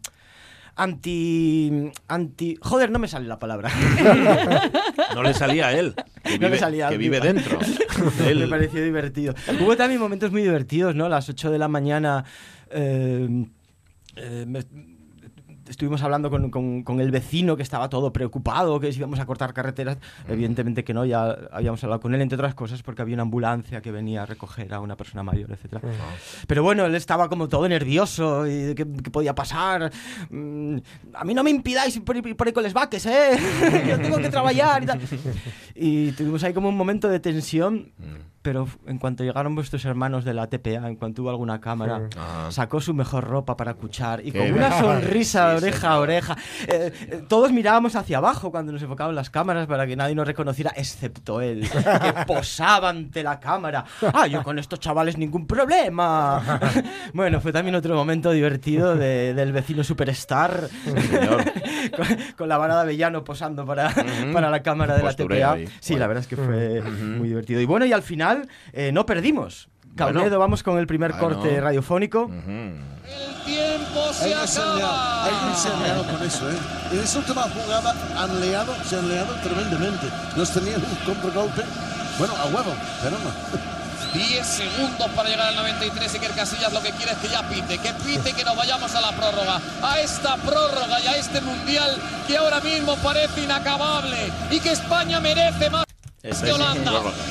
Anti... 0.75 1.91
Anti... 2.07 2.57
Joder, 2.61 2.89
no 2.89 2.99
me 2.99 3.07
sale 3.07 3.27
la 3.27 3.37
palabra. 3.39 3.69
No 5.15 5.23
le 5.23 5.33
salía 5.33 5.67
a 5.67 5.73
él. 5.73 5.95
que 6.23 6.33
no 6.33 6.41
me 6.41 6.47
vive, 6.47 6.59
salía 6.59 6.89
que 6.89 6.97
vive 6.97 7.19
dentro. 7.19 7.57
me 8.35 8.47
pareció 8.47 8.83
divertido. 8.83 9.33
Hubo 9.59 9.75
también 9.75 9.99
momentos 9.99 10.31
muy 10.31 10.43
divertidos, 10.43 10.95
¿no? 10.95 11.05
A 11.05 11.09
las 11.09 11.27
8 11.27 11.49
de 11.51 11.57
la 11.57 11.67
mañana 11.67 12.23
eh, 12.69 13.27
eh, 14.15 14.45
me- 14.47 14.65
estuvimos 15.69 16.01
hablando 16.01 16.29
con, 16.29 16.49
con- 16.51 16.83
con 16.83 16.99
el 16.99 17.11
vecino 17.11 17.55
que 17.55 17.63
estaba 17.63 17.89
todo 17.89 18.11
preocupado, 18.11 18.79
que 18.79 18.91
si 18.91 18.99
íbamos 18.99 19.19
a 19.19 19.25
cortar 19.25 19.53
carreteras. 19.53 19.97
Evidentemente 20.27 20.83
que 20.83 20.93
no, 20.93 21.05
ya 21.05 21.37
habíamos 21.51 21.83
hablado 21.83 22.01
con 22.01 22.13
él, 22.15 22.21
entre 22.21 22.35
otras 22.35 22.55
cosas, 22.55 22.81
porque 22.83 23.01
había 23.01 23.13
una 23.15 23.23
ambulancia 23.23 23.81
que 23.81 23.91
venía 23.91 24.23
a 24.23 24.25
recoger 24.25 24.73
a 24.73 24.79
una 24.79 24.97
persona 24.97 25.23
mayor, 25.23 25.51
etcétera. 25.51 25.81
Pero 26.47 26.63
bueno, 26.63 26.85
él 26.85 26.95
estaba 26.95 27.29
como 27.29 27.47
todo 27.47 27.67
nervioso 27.69 28.47
y 28.47 28.55
de 28.55 28.75
qué, 28.75 28.85
qué 29.03 29.11
podía 29.11 29.33
pasar. 29.35 29.91
Mm, 30.29 30.77
a 31.13 31.23
mí 31.23 31.33
no 31.33 31.43
me 31.43 31.51
impidáis 31.51 31.99
por, 31.99 32.15
ir- 32.17 32.35
por 32.35 32.47
ir 32.47 32.53
con 32.53 32.63
les 32.63 32.73
vaques, 32.73 33.05
¿eh? 33.05 33.31
Yo 33.87 33.99
tengo 33.99 34.17
que 34.17 34.29
trabajar 34.29 34.83
y 34.83 34.85
tal. 34.85 34.99
Y 35.81 36.11
tuvimos 36.11 36.43
ahí 36.43 36.53
como 36.53 36.67
un 36.69 36.75
momento 36.75 37.07
de 37.07 37.19
tensión, 37.21 37.91
pero 38.41 38.67
en 38.87 38.97
cuanto 38.99 39.23
llegaron 39.23 39.53
vuestros 39.55 39.83
hermanos 39.85 40.23
de 40.23 40.33
la 40.33 40.47
TPA, 40.47 40.87
en 40.87 40.95
cuanto 40.95 41.21
hubo 41.23 41.29
alguna 41.29 41.59
cámara, 41.59 42.07
Ah. 42.17 42.47
sacó 42.51 42.79
su 42.79 42.93
mejor 42.93 43.25
ropa 43.25 43.57
para 43.57 43.73
cuchar 43.73 44.21
y 44.25 44.31
Qué 44.31 44.39
con 44.39 44.53
una 44.53 44.79
sonrisa 44.79 45.51
Sí, 45.59 45.65
oreja 45.65 45.89
a 45.91 45.99
oreja. 45.99 46.37
Eh, 46.67 46.91
eh, 47.09 47.23
todos 47.27 47.51
mirábamos 47.51 47.95
hacia 47.95 48.17
abajo 48.17 48.49
cuando 48.51 48.71
nos 48.71 48.81
enfocaban 48.81 49.13
las 49.15 49.29
cámaras 49.29 49.67
para 49.67 49.85
que 49.85 49.95
nadie 49.95 50.15
nos 50.15 50.25
reconociera, 50.25 50.71
excepto 50.75 51.41
él, 51.41 51.67
que 51.69 51.69
posaba 52.27 52.89
ante 52.89 53.23
la 53.23 53.39
cámara. 53.39 53.83
Ah, 54.13 54.25
yo 54.27 54.41
con 54.43 54.57
estos 54.57 54.79
chavales 54.79 55.17
ningún 55.17 55.45
problema. 55.45 56.59
bueno, 57.13 57.41
fue 57.41 57.51
también 57.51 57.75
otro 57.75 57.93
momento 57.95 58.31
divertido 58.31 58.95
de- 58.95 59.33
del 59.33 59.51
vecino 59.51 59.83
superstar 59.83 60.69
con, 61.95 62.05
con 62.37 62.49
la 62.49 62.57
vara 62.57 62.75
de 62.75 62.81
Avellano 62.81 63.23
posando 63.23 63.65
para, 63.65 63.87
Ujú. 63.89 64.33
para 64.33 64.49
la 64.49 64.61
cámara 64.63 64.95
de 64.95 65.03
la 65.03 65.13
TPA. 65.13 65.53
ahí. 65.53 65.67
Sí, 65.79 65.93
Bueno. 65.93 65.99
la 65.99 66.07
verdad 66.07 66.21
es 66.23 66.27
que 66.27 66.35
fue 66.37 66.81
muy 66.81 67.27
divertido. 67.27 67.59
Y 67.61 67.65
bueno, 67.65 67.85
y 67.85 67.93
al 67.93 68.01
final 68.01 68.28
eh, 68.73 68.91
no 68.91 69.05
perdimos. 69.05 69.69
Caunedo, 69.95 70.23
Bueno. 70.23 70.39
vamos 70.39 70.63
con 70.63 70.77
el 70.77 70.87
primer 70.87 71.11
Bueno. 71.13 71.35
corte 71.39 71.59
radiofónico. 71.59 72.29
El 72.31 73.43
tiempo 73.45 74.13
se 74.13 74.25
Hay 74.25 74.33
acaba. 74.33 75.25
hay 75.25 75.31
leal 75.83 76.05
con 76.05 76.25
eso, 76.27 76.49
¿eh? 76.51 76.55
En 76.91 76.99
esa 76.99 77.17
última 77.19 77.41
jugada 77.43 77.95
han 78.17 78.39
leado, 78.39 78.73
se 78.85 78.95
han 78.97 79.09
leado 79.09 79.33
tremendamente. 79.43 80.07
Nos 80.37 80.51
tenían 80.51 80.81
un 80.81 80.95
contragolpe, 81.13 81.63
bueno, 82.19 82.33
a 82.37 82.45
huevo, 82.45 82.73
pero 83.01 83.17
no. 83.17 83.69
10 84.13 84.45
segundos 84.47 85.07
para 85.15 85.29
llegar 85.29 85.47
al 85.49 85.55
93 85.55 86.15
y 86.15 86.19
que 86.19 86.25
el 86.27 86.33
Casillas 86.33 86.71
lo 86.73 86.81
que 86.81 86.91
quiere 86.91 87.11
es 87.11 87.17
que 87.19 87.27
ya 87.27 87.47
pite, 87.47 87.77
que 87.77 87.93
pite 87.93 88.33
que 88.33 88.43
nos 88.43 88.55
vayamos 88.55 88.93
a 88.95 89.01
la 89.01 89.11
prórroga, 89.11 89.59
a 89.83 89.99
esta 89.99 90.35
prórroga 90.37 90.99
y 91.03 91.07
a 91.07 91.15
este 91.17 91.41
mundial 91.41 91.95
que 92.25 92.37
ahora 92.37 92.59
mismo 92.61 92.95
parece 92.97 93.43
inacabable 93.43 94.31
y 94.49 94.59
que 94.59 94.71
España 94.71 95.19
merece 95.19 95.69
más. 95.69 95.83
Ese 96.21 96.43
que 96.43 96.51
es 96.51 96.57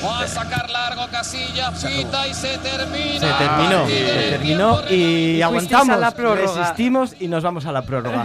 va 0.03 0.23
a 0.23 0.27
sacar 0.27 0.67
largo 0.69 1.07
Casillas, 1.11 1.85
pita 1.85 2.27
y 2.27 2.33
se 2.33 2.57
termina. 2.57 3.19
Se 3.19 3.45
terminó, 3.45 3.87
se 3.87 4.29
terminó 4.31 4.79
y 4.89 5.41
aguantamos, 5.43 5.99
la 5.99 6.11
resistimos 6.55 7.15
y 7.19 7.27
nos 7.27 7.43
vamos 7.43 7.67
a 7.67 7.71
la 7.71 7.83
prórroga. 7.83 8.23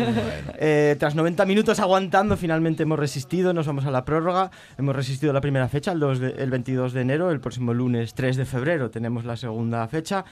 Eh, 0.59 0.97
tras 0.99 1.15
90 1.15 1.45
minutos 1.45 1.81
aguantando, 1.81 2.39
finalmente 2.39 2.85
hemos 2.85 2.99
resistido, 2.99 3.53
nos 3.53 3.67
vamos 3.67 3.85
a 3.85 3.91
la 3.91 4.07
prórroga. 4.07 4.51
Hemos 4.79 4.97
resistido 4.97 5.35
la 5.35 5.43
primera 5.43 5.69
fecha, 5.69 5.93
el, 5.93 6.01
2 6.01 6.19
de- 6.19 6.35
el 6.39 6.51
22 6.51 6.95
de 6.95 7.01
enero, 7.03 7.31
el 7.31 7.41
próximo 7.41 7.75
lunes 7.75 8.15
3 8.15 8.37
de 8.37 8.47
febrero 8.47 8.91
tenemos 8.91 9.27
la 9.27 9.37
segunda 9.37 9.87
fecha. 9.89 10.25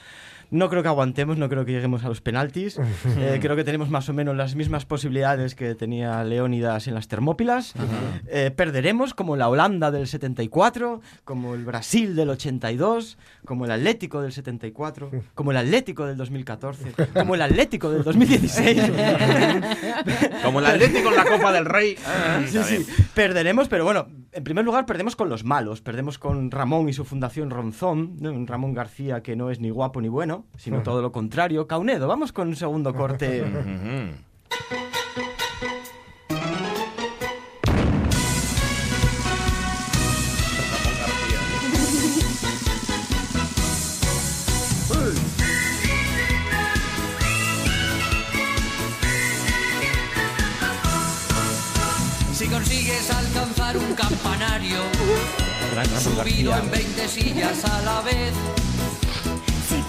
No 0.53 0.69
creo 0.69 0.83
que 0.83 0.87
aguantemos, 0.87 1.37
no 1.39 1.49
creo 1.49 1.65
que 1.65 1.71
lleguemos 1.71 2.03
a 2.05 2.07
los 2.09 2.21
penaltis. 2.21 2.79
Eh, 3.23 3.39
creo 3.41 3.55
que 3.55 3.63
tenemos 3.63 3.89
más 3.89 4.09
o 4.09 4.13
menos 4.13 4.35
las 4.35 4.55
mismas 4.55 4.85
posibilidades 4.85 5.55
que 5.55 5.75
tenía 5.75 6.23
Leónidas 6.23 6.87
en 6.87 6.93
las 6.93 7.07
Termópilas. 7.07 7.73
Eh, 8.27 8.51
perderemos 8.51 9.13
como 9.13 9.35
la 9.35 9.49
Holanda 9.49 9.91
del 9.91 10.07
74, 10.07 11.01
como 11.23 11.53
el 11.53 11.63
Brasil 11.63 12.15
del 12.15 12.29
82, 12.29 13.17
como 13.45 13.65
el 13.65 13.71
Atlético 13.71 14.21
del 14.21 14.31
74, 14.31 15.11
como 15.35 15.51
el 15.51 15.57
Atlético 15.57 16.05
del 16.05 16.17
2014, 16.17 16.93
como 17.13 17.35
el 17.35 17.41
Atlético 17.41 17.89
del 17.89 18.03
2016. 18.03 18.81
Como 20.43 20.59
el 20.59 20.65
Atlético 20.65 21.09
en 21.09 21.15
la 21.15 21.25
Copa 21.25 21.51
del 21.51 21.65
Rey. 21.65 21.95
Ah, 22.05 22.41
Sí, 22.47 22.57
está 22.57 22.63
sí. 22.63 22.85
Perderemos, 23.13 23.67
pero 23.67 23.85
bueno, 23.85 24.07
en 24.31 24.43
primer 24.43 24.65
lugar 24.65 24.85
perdemos 24.85 25.15
con 25.15 25.29
los 25.29 25.43
malos. 25.43 25.81
Perdemos 25.81 26.19
con 26.19 26.51
Ramón 26.51 26.89
y 26.89 26.93
su 26.93 27.05
fundación 27.05 27.49
Ronzón, 27.49 28.17
Ramón 28.47 28.73
García 28.73 29.21
que 29.21 29.35
no 29.35 29.49
es 29.49 29.59
ni 29.59 29.69
guapo 29.69 30.01
ni 30.01 30.09
bueno, 30.09 30.42
sino 30.57 30.81
todo 30.83 31.01
lo 31.01 31.11
contrario. 31.11 31.67
Caunedo, 31.67 32.07
vamos 32.07 32.31
con 32.31 32.47
un 32.47 32.55
segundo 32.55 32.93
corte. 32.95 33.43
Si 52.33 52.47
consigues 52.47 53.11
alcanzar 53.11 53.77
un 53.77 53.93
campanario 53.95 54.79
subido 55.99 56.55
en 56.55 56.69
20 56.71 57.07
sillas 57.07 57.63
a 57.65 57.81
la 57.81 58.01
vez, 58.01 58.33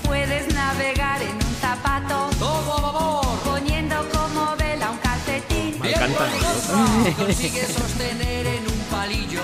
puedes 0.05 0.55
navegar 0.55 1.21
en 1.23 1.35
un 1.35 1.55
zapato, 1.61 2.31
todo 2.39 2.73
a 2.75 2.93
favor. 2.93 3.39
poniendo 3.45 3.97
como 4.11 4.57
vela 4.57 4.91
un 4.91 4.99
calcetín. 4.99 5.81
Me. 5.81 5.95
Si 5.95 7.13
consigues 7.19 7.69
sostener 7.69 8.47
en 8.47 8.65
un 8.67 8.81
palillo 8.91 9.43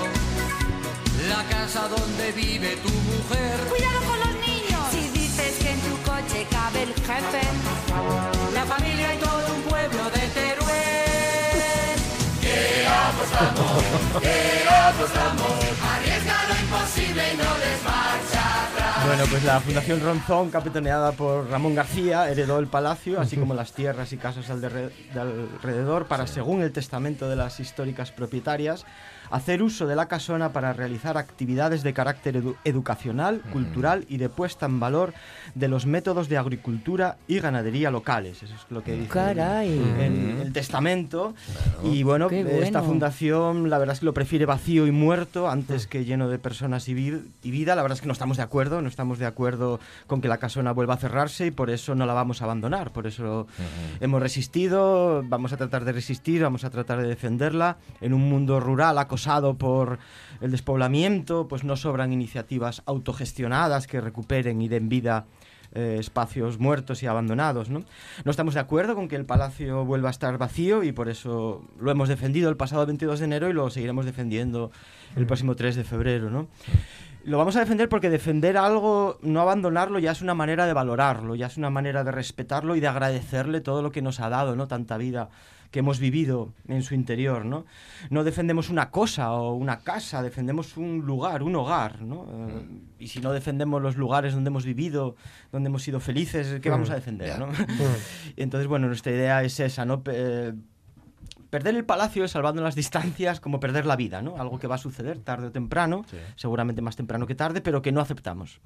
la 1.28 1.42
casa 1.44 1.88
donde 1.88 2.32
vive 2.32 2.76
tu 2.76 2.90
mujer, 3.10 3.60
Cuidado 3.68 4.00
con 4.08 4.20
los 4.20 4.34
niños. 4.46 4.82
Si 4.90 5.08
dices 5.18 5.52
que 5.62 5.70
en 5.70 5.80
tu 5.80 5.96
coche 6.08 6.46
cabe 6.50 6.82
el 6.84 6.94
jefe, 6.94 7.42
la 8.54 8.64
familia 8.64 9.14
y 9.14 9.18
todo 9.18 9.54
un 9.54 9.62
pueblo 9.62 10.04
de 10.10 10.26
Teruel. 10.28 10.70
Bueno, 19.10 19.24
pues 19.28 19.42
la 19.42 19.58
Fundación 19.58 20.00
Ronzón, 20.00 20.50
capitaneada 20.50 21.10
por 21.10 21.50
Ramón 21.50 21.74
García, 21.74 22.30
heredó 22.30 22.60
el 22.60 22.68
palacio, 22.68 23.20
así 23.20 23.36
como 23.36 23.54
las 23.54 23.72
tierras 23.72 24.12
y 24.12 24.16
casas 24.16 24.46
de 24.60 24.92
alrededor, 25.18 26.06
para, 26.06 26.28
según 26.28 26.62
el 26.62 26.70
testamento 26.70 27.28
de 27.28 27.34
las 27.34 27.58
históricas 27.58 28.12
propietarias, 28.12 28.86
hacer 29.30 29.62
uso 29.62 29.86
de 29.86 29.94
la 29.96 30.06
casona 30.08 30.52
para 30.52 30.72
realizar 30.72 31.16
actividades 31.16 31.82
de 31.82 31.92
carácter 31.92 32.42
edu- 32.42 32.56
educacional, 32.64 33.40
cultural 33.52 34.04
y 34.08 34.16
de 34.16 34.28
puesta 34.28 34.66
en 34.66 34.80
valor 34.80 35.12
de 35.54 35.68
los 35.68 35.86
métodos 35.86 36.28
de 36.28 36.36
agricultura 36.38 37.16
y 37.28 37.38
ganadería 37.38 37.90
locales. 37.90 38.42
Eso 38.42 38.54
es 38.54 38.66
lo 38.70 38.82
que 38.82 38.92
dice 38.94 39.08
Caray. 39.08 39.70
el, 40.00 40.40
el 40.46 40.52
testamento. 40.52 41.34
Y 41.84 42.02
bueno, 42.02 42.28
Qué 42.28 42.40
esta 42.40 42.80
bueno. 42.80 42.82
fundación 42.84 43.70
la 43.70 43.78
verdad 43.78 43.94
es 43.94 44.00
que 44.00 44.06
lo 44.06 44.14
prefiere 44.14 44.46
vacío 44.46 44.86
y 44.86 44.90
muerto 44.90 45.48
antes 45.48 45.86
que 45.86 46.04
lleno 46.04 46.28
de 46.28 46.38
personas 46.38 46.88
y, 46.88 46.94
vid- 46.94 47.22
y 47.42 47.50
vida. 47.52 47.76
La 47.76 47.82
verdad 47.82 47.96
es 47.96 48.00
que 48.00 48.06
no 48.08 48.12
estamos 48.12 48.36
de 48.36 48.42
acuerdo, 48.42 48.82
no 48.82 48.88
estamos 48.88 49.18
de 49.18 49.26
acuerdo 49.26 49.78
con 50.06 50.20
que 50.20 50.28
la 50.28 50.38
casona 50.38 50.72
vuelva 50.72 50.94
a 50.94 50.96
cerrarse 50.96 51.46
y 51.46 51.50
por 51.50 51.70
eso 51.70 51.94
no 51.94 52.06
la 52.06 52.14
vamos 52.14 52.40
a 52.42 52.44
abandonar. 52.46 52.90
Por 52.92 53.06
eso 53.06 53.46
hemos 54.00 54.20
resistido, 54.20 55.22
vamos 55.24 55.52
a 55.52 55.56
tratar 55.56 55.84
de 55.84 55.92
resistir, 55.92 56.42
vamos 56.42 56.64
a 56.64 56.70
tratar 56.70 57.00
de 57.00 57.08
defenderla. 57.08 57.76
En 58.00 58.12
un 58.14 58.28
mundo 58.28 58.58
rural 58.58 58.98
acosado 58.98 59.19
por 59.58 59.98
el 60.40 60.50
despoblamiento, 60.50 61.46
pues 61.48 61.64
no 61.64 61.76
sobran 61.76 62.12
iniciativas 62.12 62.82
autogestionadas 62.86 63.86
que 63.86 64.00
recuperen 64.00 64.60
y 64.62 64.68
den 64.68 64.88
vida 64.88 65.26
eh, 65.72 65.96
espacios 66.00 66.58
muertos 66.58 67.02
y 67.02 67.06
abandonados. 67.06 67.70
¿no? 67.70 67.84
estamos 68.24 68.54
de 68.54 68.60
acuerdo 68.60 68.94
con 68.94 69.06
que 69.08 69.16
el 69.16 69.24
palacio 69.24 69.84
vuelva 69.84 70.08
a 70.08 70.10
estar 70.10 70.36
vacío 70.38 70.82
y 70.82 70.92
por 70.92 71.08
eso 71.08 71.64
lo 71.78 71.90
hemos 71.90 72.08
defendido 72.08 72.50
el 72.50 72.56
pasado 72.56 72.84
22 72.86 73.20
de 73.20 73.24
enero 73.24 73.50
y 73.50 73.52
lo 73.52 73.70
seguiremos 73.70 74.04
defendiendo 74.04 74.72
el 75.16 75.26
próximo 75.26 75.54
3 75.54 75.76
de 75.76 75.84
febrero. 75.84 76.48
Lo 77.22 77.36
vamos 77.36 77.54
a 77.56 77.60
defender 77.60 77.88
porque 77.90 78.08
defender 78.08 78.56
algo, 78.56 79.18
no 79.22 79.42
abandonarlo, 79.42 79.98
ya 79.98 80.12
es 80.12 80.22
una 80.22 80.34
manera 80.34 80.64
de 80.64 80.72
valorarlo, 80.72 81.34
ya 81.34 81.46
es 81.46 81.58
una 81.58 81.68
manera 81.68 82.02
de 82.02 82.12
respetarlo 82.12 82.74
y 82.76 82.80
de 82.80 82.88
agradecerle 82.88 83.60
todo 83.60 83.82
lo 83.82 83.92
que 83.92 84.00
nos 84.00 84.20
ha 84.20 84.30
dado, 84.30 84.56
¿no? 84.56 84.66
Tanta 84.66 84.96
vida 84.96 85.28
que 85.70 85.78
hemos 85.78 86.00
vivido 86.00 86.52
en 86.68 86.82
su 86.82 86.94
interior, 86.94 87.44
¿no? 87.44 87.64
No 88.10 88.24
defendemos 88.24 88.70
una 88.70 88.90
cosa 88.90 89.32
o 89.32 89.54
una 89.54 89.80
casa, 89.80 90.22
defendemos 90.22 90.76
un 90.76 91.00
lugar, 91.06 91.42
un 91.42 91.54
hogar, 91.56 92.02
¿no? 92.02 92.26
Eh, 92.28 92.66
y 92.98 93.08
si 93.08 93.20
no 93.20 93.32
defendemos 93.32 93.80
los 93.80 93.96
lugares 93.96 94.34
donde 94.34 94.48
hemos 94.48 94.64
vivido, 94.64 95.16
donde 95.52 95.68
hemos 95.68 95.82
sido 95.82 96.00
felices, 96.00 96.60
¿qué 96.60 96.70
vamos 96.70 96.90
a 96.90 96.94
defender, 96.94 97.38
no? 97.38 97.48
Y 98.36 98.42
Entonces, 98.42 98.66
bueno, 98.66 98.88
nuestra 98.88 99.12
idea 99.12 99.42
es 99.44 99.60
esa, 99.60 99.84
¿no? 99.84 100.02
Eh, 100.06 100.52
perder 101.50 101.74
el 101.76 101.84
palacio 101.84 102.24
es 102.24 102.30
salvando 102.30 102.62
las 102.62 102.74
distancias 102.74 103.40
como 103.40 103.60
perder 103.60 103.86
la 103.86 103.96
vida, 103.96 104.22
¿no? 104.22 104.36
Algo 104.36 104.58
que 104.58 104.66
va 104.66 104.76
a 104.76 104.78
suceder 104.78 105.18
tarde 105.18 105.48
o 105.48 105.52
temprano, 105.52 106.04
seguramente 106.36 106.80
más 106.82 106.96
temprano 106.96 107.26
que 107.26 107.34
tarde, 107.34 107.60
pero 107.60 107.82
que 107.82 107.92
no 107.92 108.00
aceptamos. 108.00 108.60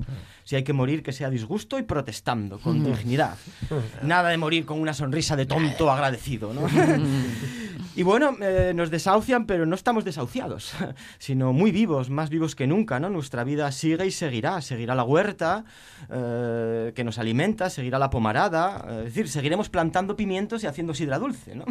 Si 0.44 0.56
hay 0.56 0.64
que 0.64 0.72
morir, 0.72 1.02
que 1.02 1.12
sea 1.12 1.30
disgusto 1.30 1.78
y 1.78 1.82
protestando, 1.82 2.58
con 2.58 2.84
dignidad. 2.84 3.36
Nada 4.02 4.28
de 4.28 4.36
morir 4.36 4.66
con 4.66 4.80
una 4.80 4.94
sonrisa 4.94 5.36
de 5.36 5.46
tonto 5.46 5.90
agradecido, 5.90 6.52
¿no? 6.52 6.62
Y 7.96 8.02
bueno, 8.02 8.36
eh, 8.40 8.72
nos 8.74 8.90
desahucian, 8.90 9.46
pero 9.46 9.66
no 9.66 9.76
estamos 9.76 10.04
desahuciados, 10.04 10.74
sino 11.18 11.52
muy 11.52 11.70
vivos, 11.70 12.10
más 12.10 12.28
vivos 12.28 12.56
que 12.56 12.66
nunca, 12.66 12.98
¿no? 12.98 13.08
Nuestra 13.08 13.44
vida 13.44 13.70
sigue 13.70 14.06
y 14.06 14.10
seguirá, 14.10 14.60
seguirá 14.62 14.96
la 14.96 15.04
huerta 15.04 15.64
eh, 16.10 16.92
que 16.96 17.04
nos 17.04 17.18
alimenta, 17.18 17.70
seguirá 17.70 18.00
la 18.00 18.10
pomarada, 18.10 18.84
eh, 18.88 18.98
es 19.06 19.14
decir, 19.14 19.28
seguiremos 19.28 19.68
plantando 19.68 20.16
pimientos 20.16 20.64
y 20.64 20.66
haciendo 20.66 20.92
sidra 20.92 21.20
dulce, 21.20 21.54
¿no? 21.54 21.66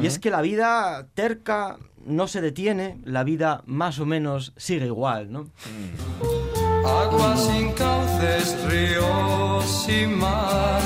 Y 0.00 0.06
es 0.06 0.20
que 0.20 0.29
la 0.30 0.40
vida 0.40 1.08
terca 1.14 1.76
no 2.04 2.26
se 2.26 2.40
detiene, 2.40 3.00
la 3.04 3.24
vida 3.24 3.62
más 3.66 3.98
o 3.98 4.06
menos 4.06 4.52
sigue 4.56 4.86
igual, 4.86 5.30
¿no? 5.30 5.50
Aguas 6.84 7.46
sin 7.46 7.72
cauces, 7.72 8.56
ríos 8.70 9.64
sin 9.86 10.18
mar, 10.18 10.80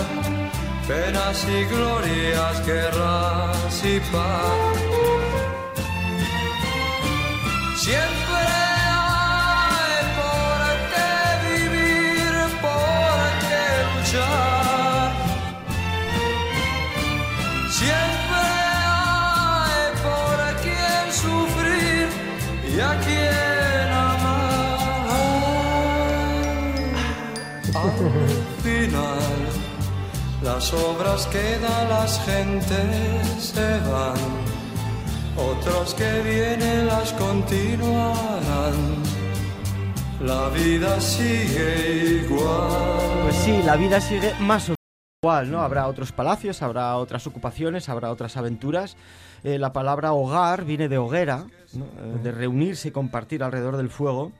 penas 0.88 1.46
y 1.48 1.64
glorias, 1.72 2.66
guerras 2.66 3.84
y 3.84 4.00
paz. 4.12 4.78
Siempre 7.76 8.23
las 30.44 30.72
obras 30.74 31.26
quedan, 31.28 31.88
las 31.88 32.24
gentes 32.24 33.26
se 33.38 33.78
van. 33.90 34.14
Otros 35.36 35.94
que 35.94 36.20
vienen 36.22 36.86
las 36.86 37.12
continuarán. 37.14 38.74
La 40.20 40.48
vida 40.50 41.00
sigue 41.00 42.22
igual. 42.24 43.22
Pues 43.24 43.36
sí, 43.36 43.62
la 43.64 43.76
vida 43.76 44.00
sigue 44.00 44.32
más 44.40 44.68
o 44.70 44.74
igual, 45.22 45.50
¿no? 45.50 45.62
Habrá 45.62 45.88
otros 45.88 46.12
palacios, 46.12 46.62
habrá 46.62 46.96
otras 46.96 47.26
ocupaciones, 47.26 47.88
habrá 47.88 48.10
otras 48.10 48.36
aventuras. 48.36 48.96
Eh, 49.42 49.58
la 49.58 49.72
palabra 49.72 50.12
hogar 50.12 50.64
viene 50.64 50.88
de 50.88 50.98
hoguera. 50.98 51.46
Eh, 51.74 52.18
de 52.22 52.30
reunirse 52.30 52.88
y 52.88 52.90
compartir 52.92 53.42
alrededor 53.42 53.76
del 53.76 53.90
fuego. 53.90 54.32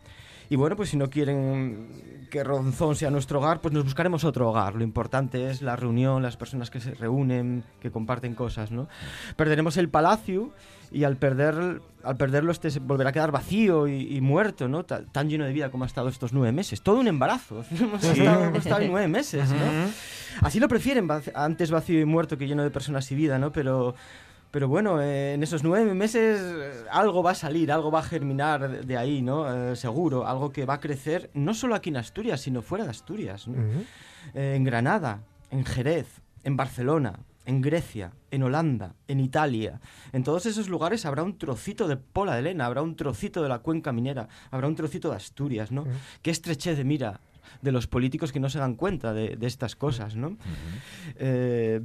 Y 0.55 0.57
bueno, 0.57 0.77
pues 0.77 0.91
si 0.91 0.97
no 0.97 1.11
quieren 1.11 2.29
que 2.31 2.45
Ronzón 2.45 2.95
sea 2.95 3.11
nuestro 3.11 3.41
hogar, 3.41 3.61
pues 3.61 3.75
nos 3.75 3.83
buscaremos 3.83 4.23
otro 4.23 4.49
hogar. 4.49 4.77
Lo 4.77 4.85
importante 4.85 5.51
es 5.51 5.63
la 5.63 5.75
reunión, 5.75 6.23
las 6.23 6.37
personas 6.37 6.71
que 6.71 6.79
se 6.81 6.95
reúnen, 6.95 7.65
que 7.81 7.91
comparten 7.91 8.37
cosas, 8.37 8.71
¿no? 8.71 8.87
Perderemos 9.35 9.77
el 9.79 9.89
palacio 9.89 10.53
y 10.93 11.03
al, 11.03 11.17
perder, 11.17 11.81
al 12.05 12.17
perderlo 12.17 12.53
este 12.53 12.71
se 12.71 12.79
volverá 12.79 13.11
a 13.11 13.13
quedar 13.13 13.33
vacío 13.33 13.89
y, 13.89 14.17
y 14.17 14.21
muerto, 14.21 14.69
¿no? 14.69 14.85
Ta- 14.85 15.05
Tan 15.07 15.29
lleno 15.29 15.45
de 15.45 15.53
vida 15.53 15.73
como 15.73 15.83
ha 15.83 15.87
estado 15.89 16.09
estos 16.09 16.33
nueve 16.33 16.53
meses. 16.53 16.83
Todo 16.83 17.01
un 17.01 17.09
embarazo. 17.09 17.65
hemos, 17.73 18.05
estado, 18.05 18.45
hemos 18.45 18.59
estado 18.59 18.77
ahí 18.81 18.89
nueve 18.89 19.09
meses, 19.09 19.51
¿no? 19.51 19.57
Así 20.41 20.61
lo 20.61 20.69
prefieren, 20.69 21.09
antes 21.35 21.73
vacío 21.73 22.01
y 22.01 22.05
muerto 22.05 22.39
que 22.39 22.47
lleno 22.47 22.63
de 22.63 22.71
personas 22.71 23.11
y 23.11 23.17
vida, 23.17 23.41
¿no? 23.41 23.51
Pero... 23.51 23.97
Pero 24.55 24.69
bueno, 24.69 25.03
eh, 25.03 25.35
en 25.35 25.43
esos 25.43 25.65
nueve 25.65 25.95
meses 25.95 26.41
eh, 26.41 26.85
algo 26.89 27.25
va 27.25 27.33
a 27.33 27.35
salir, 27.35 27.73
algo 27.73 27.91
va 27.91 27.99
a 27.99 28.03
germinar 28.05 28.71
de, 28.71 28.83
de 28.83 28.97
ahí, 28.97 29.21
¿no? 29.21 29.53
Eh, 29.53 29.75
seguro, 29.75 30.29
algo 30.29 30.53
que 30.53 30.65
va 30.65 30.75
a 30.75 30.79
crecer 30.81 31.29
no 31.35 31.55
solo 31.55 31.75
aquí 31.75 31.91
en 31.91 31.97
Asturias, 31.97 32.41
sino 32.43 32.63
fuera 32.63 32.85
de 32.85 32.91
Asturias, 32.91 33.49
¿no? 33.49 33.57
Eh, 34.33 34.55
en 34.55 34.63
Granada, 34.63 35.25
en 35.51 35.65
Jerez, 35.65 36.07
en 36.45 36.57
Barcelona, 36.57 37.19
en 37.47 37.63
Grecia, 37.63 38.13
en 38.31 38.45
Holanda, 38.45 38.95
en 39.09 39.19
Italia. 39.19 39.81
En 40.13 40.23
todos 40.23 40.47
esos 40.47 40.69
lugares 40.69 41.05
habrá 41.05 41.25
un 41.25 41.37
trocito 41.37 41.89
de 41.89 41.97
Pola 41.97 42.37
de 42.37 42.43
Lena, 42.43 42.67
habrá 42.67 42.81
un 42.83 42.95
trocito 42.95 43.43
de 43.43 43.49
la 43.49 43.59
cuenca 43.59 43.91
minera, 43.91 44.29
habrá 44.53 44.69
un 44.69 44.77
trocito 44.77 45.11
de 45.11 45.17
Asturias, 45.17 45.73
¿no? 45.73 45.85
Qué 46.23 46.31
estrechez 46.31 46.77
de 46.77 46.85
mira 46.85 47.21
de 47.61 47.73
los 47.73 47.89
políticos 47.89 48.31
que 48.31 48.39
no 48.39 48.49
se 48.49 48.61
dan 48.61 48.77
cuenta 48.77 49.13
de, 49.13 49.35
de 49.35 49.47
estas 49.49 49.75
cosas, 49.75 50.15
¿no? 50.15 50.37
Eh, 51.17 51.81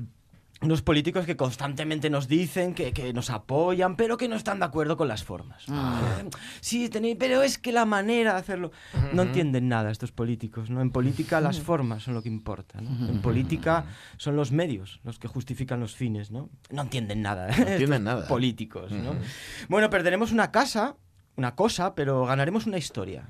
unos 0.61 0.81
políticos 0.81 1.25
que 1.25 1.37
constantemente 1.37 2.09
nos 2.09 2.27
dicen 2.27 2.73
que, 2.73 2.91
que 2.91 3.13
nos 3.13 3.29
apoyan, 3.29 3.95
pero 3.95 4.17
que 4.17 4.27
no 4.27 4.35
están 4.35 4.59
de 4.59 4.65
acuerdo 4.65 4.97
con 4.97 5.07
las 5.07 5.23
formas. 5.23 5.63
Eh, 5.69 6.29
Sí, 6.59 6.89
tenéis, 6.89 7.15
pero 7.17 7.41
es 7.43 7.57
que 7.57 7.71
la 7.71 7.85
manera 7.85 8.33
de 8.33 8.39
hacerlo... 8.39 8.71
No 9.13 9.21
entienden 9.21 9.69
nada 9.69 9.89
estos 9.89 10.11
políticos, 10.11 10.69
¿no? 10.69 10.81
En 10.81 10.91
política 10.91 11.39
las 11.39 11.61
formas 11.61 12.03
son 12.03 12.13
lo 12.13 12.21
que 12.21 12.29
importa, 12.29 12.81
¿no? 12.81 13.09
En 13.09 13.21
política 13.21 13.85
son 14.17 14.35
los 14.35 14.51
medios 14.51 14.99
los 15.03 15.17
que 15.17 15.27
justifican 15.27 15.79
los 15.79 15.95
fines, 15.95 16.31
¿no? 16.31 16.49
No 16.71 16.81
entienden 16.81 17.21
nada. 17.21 17.47
No 17.47 17.67
entienden 17.67 18.03
nada. 18.03 18.27
Políticos, 18.27 18.91
¿no? 18.91 19.15
Bueno, 19.69 19.89
perderemos 19.89 20.31
una 20.31 20.51
casa, 20.51 20.97
una 21.37 21.55
cosa, 21.55 21.95
pero 21.95 22.25
ganaremos 22.25 22.65
una 22.65 22.77
historia. 22.77 23.29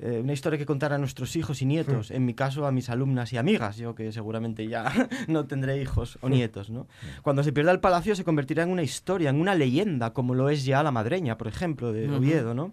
Eh, 0.00 0.20
una 0.22 0.32
historia 0.32 0.58
que 0.58 0.66
contar 0.66 0.92
a 0.92 0.98
nuestros 0.98 1.36
hijos 1.36 1.62
y 1.62 1.66
nietos, 1.66 2.10
en 2.10 2.24
mi 2.24 2.34
caso 2.34 2.66
a 2.66 2.72
mis 2.72 2.90
alumnas 2.90 3.32
y 3.32 3.36
amigas, 3.36 3.76
yo 3.76 3.94
que 3.94 4.12
seguramente 4.12 4.66
ya 4.66 4.84
no 5.28 5.46
tendré 5.46 5.80
hijos 5.80 6.18
o 6.20 6.28
nietos, 6.28 6.70
¿no? 6.70 6.86
Cuando 7.22 7.42
se 7.42 7.52
pierda 7.52 7.70
el 7.70 7.80
palacio 7.80 8.16
se 8.16 8.24
convertirá 8.24 8.64
en 8.64 8.70
una 8.70 8.82
historia, 8.82 9.30
en 9.30 9.40
una 9.40 9.54
leyenda, 9.54 10.12
como 10.12 10.34
lo 10.34 10.48
es 10.48 10.64
ya 10.64 10.82
la 10.82 10.90
madreña, 10.90 11.38
por 11.38 11.48
ejemplo, 11.48 11.92
de 11.92 12.10
Oviedo, 12.10 12.54
¿no? 12.54 12.72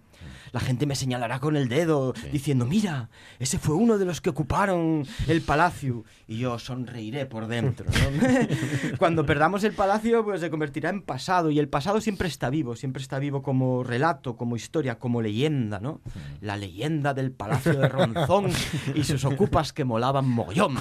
La 0.52 0.60
gente 0.60 0.86
me 0.86 0.96
señalará 0.96 1.40
con 1.40 1.56
el 1.56 1.70
dedo 1.70 2.14
diciendo, 2.32 2.66
mira, 2.66 3.10
ese 3.40 3.58
fue 3.58 3.76
uno 3.76 3.98
de 3.98 4.06
los 4.06 4.20
que 4.20 4.30
ocuparon 4.30 5.06
el 5.28 5.42
palacio. 5.42 6.04
Y 6.28 6.40
yo 6.40 6.60
sonreiré 6.60 7.26
por 7.26 7.48
dentro, 7.48 7.86
¿no? 7.86 8.22
Cuando 8.98 9.26
perdamos 9.26 9.64
el 9.64 9.74
palacio, 9.74 10.24
pues 10.24 10.42
se 10.42 10.50
convertirá 10.50 10.90
en 10.90 11.02
pasado. 11.02 11.52
Y 11.52 11.60
el 11.60 11.70
pasado 11.70 12.02
siempre 12.02 12.28
está 12.28 12.50
vivo, 12.50 12.76
siempre 12.76 13.02
está 13.02 13.20
vivo 13.20 13.42
como 13.42 13.84
relato, 13.84 14.36
como 14.36 14.56
historia, 14.56 15.00
como 15.00 15.22
leyenda, 15.22 15.80
¿no? 15.80 16.02
La 16.42 16.58
leyenda 16.58 17.14
del 17.14 17.32
palacio 17.32 17.74
de 17.74 17.88
Ronzón 17.88 18.52
y 18.96 19.04
sus 19.04 19.26
ocupas 19.26 19.74
que 19.74 19.86
molaban 19.86 20.28
mogollón. 20.28 20.76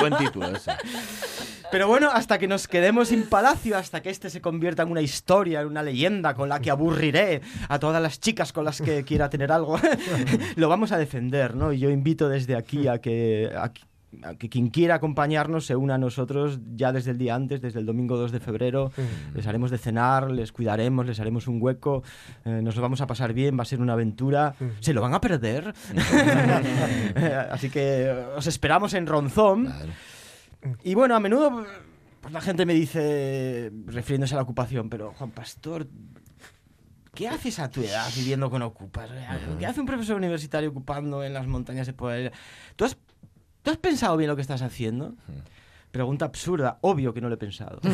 Buen 0.00 0.16
título 0.16 0.48
ese. 0.48 0.72
Pero 1.70 1.88
bueno, 1.88 2.10
hasta 2.12 2.38
que 2.38 2.46
nos 2.48 2.68
quedemos 2.68 3.08
sin 3.08 3.24
palacio, 3.28 3.76
hasta 3.76 4.00
que 4.00 4.10
este 4.10 4.30
se 4.30 4.40
convierta 4.40 4.82
en 4.84 4.90
una 4.90 5.00
historia, 5.02 5.60
en 5.60 5.66
una 5.68 5.82
leyenda 5.82 6.34
con 6.34 6.48
la 6.48 6.60
que 6.60 6.70
aburriré 6.70 7.40
a 7.68 7.78
todas 7.78 8.00
las 8.02 8.20
chicas 8.20 8.52
con 8.52 8.64
las 8.64 8.80
que 8.80 9.02
quiera 9.04 9.28
tener 9.28 9.50
algo, 9.52 9.78
lo 10.56 10.68
vamos 10.68 10.92
a 10.92 10.98
defender, 10.98 11.54
¿no? 11.56 11.72
Y 11.72 11.78
yo 11.78 11.90
invito 11.90 12.28
desde 12.28 12.56
aquí 12.56 12.88
a 12.88 12.98
que, 13.00 13.50
a 13.56 13.72
que- 13.72 13.82
a 14.22 14.34
que 14.34 14.48
quien 14.48 14.68
quiera 14.68 14.94
acompañarnos 14.94 15.66
se 15.66 15.76
una 15.76 15.96
a 15.96 15.98
nosotros 15.98 16.58
ya 16.74 16.90
desde 16.90 17.10
el 17.10 17.18
día 17.18 17.34
antes, 17.34 17.60
desde 17.60 17.80
el 17.80 17.84
domingo 17.86 18.16
2 18.16 18.32
de 18.32 18.40
febrero. 18.40 18.90
Les 19.34 19.46
haremos 19.46 19.70
de 19.70 19.76
cenar, 19.76 20.30
les 20.30 20.52
cuidaremos, 20.52 21.04
les 21.04 21.20
haremos 21.20 21.46
un 21.48 21.60
hueco, 21.60 22.02
eh, 22.46 22.60
nos 22.62 22.76
lo 22.76 22.82
vamos 22.82 23.02
a 23.02 23.06
pasar 23.06 23.34
bien, 23.34 23.58
va 23.58 23.62
a 23.62 23.66
ser 23.66 23.78
una 23.82 23.92
aventura. 23.92 24.54
¿Se 24.80 24.94
lo 24.94 25.02
van 25.02 25.12
a 25.12 25.20
perder? 25.20 25.74
Eh, 27.16 27.46
Así 27.50 27.68
que 27.68 28.10
os 28.36 28.46
esperamos 28.46 28.94
en 28.94 29.06
Ronzón. 29.06 29.70
Y 30.82 30.94
bueno, 30.94 31.14
a 31.14 31.20
menudo 31.20 31.64
pues, 32.20 32.32
la 32.32 32.40
gente 32.40 32.66
me 32.66 32.74
dice, 32.74 33.70
refiriéndose 33.86 34.34
a 34.34 34.36
la 34.36 34.42
ocupación, 34.42 34.88
pero 34.90 35.12
Juan 35.14 35.30
Pastor, 35.30 35.86
¿qué 37.14 37.28
haces 37.28 37.58
a 37.58 37.70
tu 37.70 37.82
edad 37.82 38.08
viviendo 38.14 38.50
con 38.50 38.62
ocupas? 38.62 39.10
¿Qué 39.58 39.66
hace 39.66 39.80
un 39.80 39.86
profesor 39.86 40.16
universitario 40.16 40.70
ocupando 40.70 41.22
en 41.24 41.32
las 41.32 41.46
montañas 41.46 41.86
de 41.86 41.92
poder? 41.92 42.32
¿Tú 42.76 42.84
has, 42.84 42.96
¿Tú 43.62 43.70
has 43.70 43.76
pensado 43.78 44.16
bien 44.16 44.28
lo 44.28 44.36
que 44.36 44.42
estás 44.42 44.62
haciendo? 44.62 45.14
Pregunta 45.92 46.26
absurda, 46.26 46.78
obvio 46.82 47.14
que 47.14 47.20
no 47.22 47.28
lo 47.28 47.36
he 47.36 47.38
pensado. 47.38 47.80
si 47.82 47.88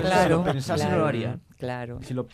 Claro, 0.00 0.38
lo 0.38 0.44
pensase 0.44 0.88
no 0.88 0.96
lo 0.98 1.06
haría. 1.06 1.38
Claro. 1.56 2.00
Si 2.02 2.12
lo, 2.12 2.26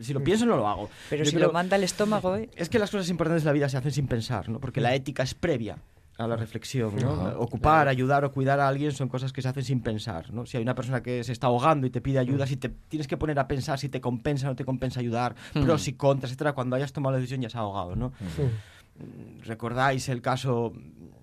si 0.00 0.14
pienso 0.14 0.46
no 0.46 0.56
lo 0.56 0.66
hago. 0.66 0.88
Pero 1.10 1.24
Yo 1.24 1.30
si 1.30 1.36
creo- 1.36 1.48
lo 1.48 1.52
manda 1.52 1.76
el 1.76 1.84
estómago, 1.84 2.36
¿eh? 2.36 2.48
es 2.56 2.70
que 2.70 2.78
las 2.78 2.90
cosas 2.90 3.08
importantes 3.10 3.42
de 3.42 3.48
la 3.48 3.52
vida 3.52 3.68
se 3.68 3.76
hacen 3.76 3.92
sin 3.92 4.06
pensar, 4.06 4.48
¿no? 4.48 4.60
Porque 4.60 4.80
la 4.80 4.94
ética 4.94 5.24
es 5.24 5.34
previa 5.34 5.76
a 6.18 6.26
la 6.26 6.36
reflexión, 6.36 6.94
¿no? 6.96 7.12
Ocupar, 7.38 7.88
ayudar 7.88 8.24
o 8.24 8.32
cuidar 8.32 8.60
a 8.60 8.68
alguien 8.68 8.92
son 8.92 9.08
cosas 9.08 9.32
que 9.32 9.42
se 9.42 9.48
hacen 9.48 9.64
sin 9.64 9.80
pensar, 9.80 10.32
¿no? 10.32 10.44
Si 10.46 10.56
hay 10.56 10.62
una 10.62 10.74
persona 10.74 11.02
que 11.02 11.24
se 11.24 11.32
está 11.32 11.46
ahogando 11.46 11.86
y 11.86 11.90
te 11.90 12.00
pide 12.00 12.18
ayuda, 12.18 12.46
si 12.46 12.56
te 12.56 12.68
tienes 12.68 13.08
que 13.08 13.16
poner 13.16 13.38
a 13.38 13.48
pensar 13.48 13.78
si 13.78 13.88
te 13.88 14.00
compensa 14.00 14.46
o 14.46 14.50
no 14.50 14.56
te 14.56 14.64
compensa 14.64 15.00
ayudar, 15.00 15.34
pros 15.52 15.88
y 15.88 15.94
contras, 15.94 16.30
etcétera, 16.30 16.52
cuando 16.52 16.76
hayas 16.76 16.92
tomado 16.92 17.12
la 17.12 17.18
decisión 17.18 17.40
ya 17.40 17.48
se 17.50 17.56
ha 17.56 17.62
ahogado, 17.62 17.96
¿no? 17.96 18.08
Mm, 18.08 19.42
Recordáis 19.44 20.08
el 20.10 20.20
caso 20.20 20.72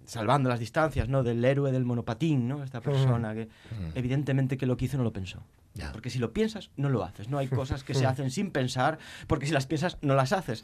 salvando 0.09 0.49
las 0.49 0.59
distancias, 0.59 1.07
¿no? 1.07 1.23
Del 1.23 1.43
héroe 1.45 1.71
del 1.71 1.85
monopatín, 1.85 2.47
¿no? 2.47 2.63
Esta 2.63 2.81
persona 2.81 3.33
que 3.33 3.47
evidentemente 3.95 4.57
que 4.57 4.65
lo 4.65 4.75
que 4.77 4.85
hizo 4.85 4.97
no 4.97 5.03
lo 5.03 5.13
pensó. 5.13 5.39
Ya. 5.75 5.91
Porque 5.91 6.09
si 6.09 6.17
lo 6.17 6.33
piensas, 6.33 6.71
no 6.77 6.89
lo 6.89 7.03
haces. 7.03 7.29
No 7.29 7.37
hay 7.37 7.47
cosas 7.61 7.83
que 7.83 7.93
se 7.93 8.05
hacen 8.05 8.31
sin 8.31 8.51
pensar, 8.51 8.97
porque 9.27 9.45
si 9.45 9.53
las 9.53 9.65
piensas, 9.67 9.97
no 10.01 10.15
las 10.15 10.33
haces. 10.33 10.63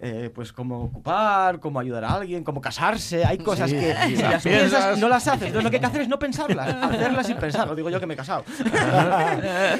Eh, 0.00 0.30
pues 0.34 0.52
como 0.52 0.82
ocupar, 0.82 1.60
como 1.60 1.78
ayudar 1.80 2.04
a 2.04 2.14
alguien, 2.14 2.42
como 2.44 2.60
casarse. 2.60 3.24
Hay 3.24 3.38
cosas 3.38 3.70
Sí, 3.70 3.76
que 3.76 3.92
si 3.94 4.16
las 4.16 4.32
las 4.32 4.42
piensas, 4.42 4.42
piensas. 4.42 4.98
no 4.98 5.08
las 5.08 5.26
haces. 5.28 5.46
Entonces 5.46 5.64
lo 5.64 5.70
que 5.70 5.76
hay 5.76 5.80
que 5.80 5.86
hacer 5.86 6.00
es 6.02 6.08
no 6.08 6.18
pensarlas, 6.18 6.74
hacerlas 6.82 7.26
sin 7.26 7.36
pensar. 7.36 7.68
Lo 7.68 7.74
digo 7.76 7.88
yo 7.90 8.00
que 8.00 8.06
me 8.06 8.14
he 8.14 8.16
casado. 8.16 8.44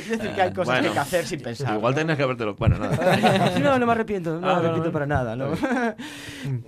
es 0.00 0.08
decir, 0.08 0.30
que 0.30 0.42
hay 0.42 0.52
cosas 0.52 0.68
que 0.74 0.76
hay 0.76 0.80
Bueno, 0.80 0.92
que 0.92 0.98
hacer 0.98 1.26
sin 1.26 1.40
pensar. 1.40 1.74
Igual 1.76 1.92
¿no? 1.94 1.98
tenías 1.98 2.16
que 2.16 2.22
habértelo. 2.22 2.54
Bueno, 2.54 2.78
nada. 2.78 3.58
no, 3.58 3.78
no 3.78 3.86
me 3.86 3.92
arrepiento, 3.92 4.40
no 4.40 4.48
Ah, 4.48 4.56
me 4.56 4.62
no, 4.62 4.68
arrepiento 4.68 4.86
no. 4.88 4.92
para 4.92 5.06
nada, 5.06 5.36
¿no? 5.36 5.50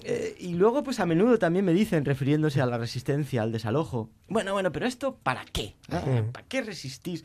Eh, 0.04 0.36
y 0.40 0.54
luego, 0.54 0.82
pues 0.82 1.00
a 1.00 1.06
menudo 1.06 1.38
también 1.38 1.64
me 1.64 1.72
dicen, 1.72 2.04
refiriéndose 2.32 2.62
a 2.62 2.66
la 2.66 2.78
resistencia, 2.78 3.42
al 3.42 3.52
desalojo, 3.52 4.08
bueno, 4.28 4.52
bueno, 4.52 4.72
pero 4.72 4.86
esto, 4.86 5.18
¿para 5.22 5.44
qué? 5.44 5.74
¿No? 5.88 6.32
¿Para 6.32 6.46
qué 6.46 6.62
resistís? 6.62 7.24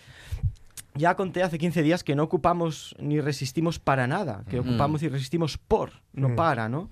ya 0.95 1.15
conté 1.15 1.43
hace 1.43 1.59
15 1.59 1.83
días 1.83 2.03
que 2.03 2.15
no 2.15 2.23
ocupamos 2.23 2.95
ni 2.99 3.21
resistimos 3.21 3.77
para 3.77 4.07
nada, 4.07 4.43
que 4.49 4.59
ocupamos 4.59 5.03
y 5.03 5.07
resistimos 5.07 5.59
por, 5.59 5.91
no 6.11 6.35
para, 6.35 6.69
¿no? 6.69 6.89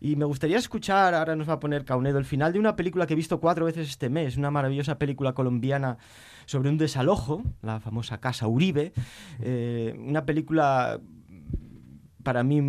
Y 0.00 0.16
me 0.16 0.24
gustaría 0.24 0.56
escuchar, 0.56 1.12
ahora 1.12 1.36
nos 1.36 1.46
va 1.46 1.54
a 1.54 1.60
poner 1.60 1.84
Caunedo, 1.84 2.18
el 2.18 2.24
final 2.24 2.54
de 2.54 2.58
una 2.58 2.76
película 2.76 3.06
que 3.06 3.12
he 3.12 3.16
visto 3.16 3.38
cuatro 3.38 3.66
veces 3.66 3.90
este 3.90 4.08
mes, 4.08 4.38
una 4.38 4.50
maravillosa 4.50 4.98
película 4.98 5.34
colombiana 5.34 5.98
sobre 6.46 6.70
un 6.70 6.78
desalojo, 6.78 7.42
la 7.60 7.78
famosa 7.78 8.18
Casa 8.20 8.48
Uribe, 8.48 8.94
eh, 9.40 9.94
una 9.98 10.24
película 10.24 10.98
para 12.22 12.42
mí 12.42 12.62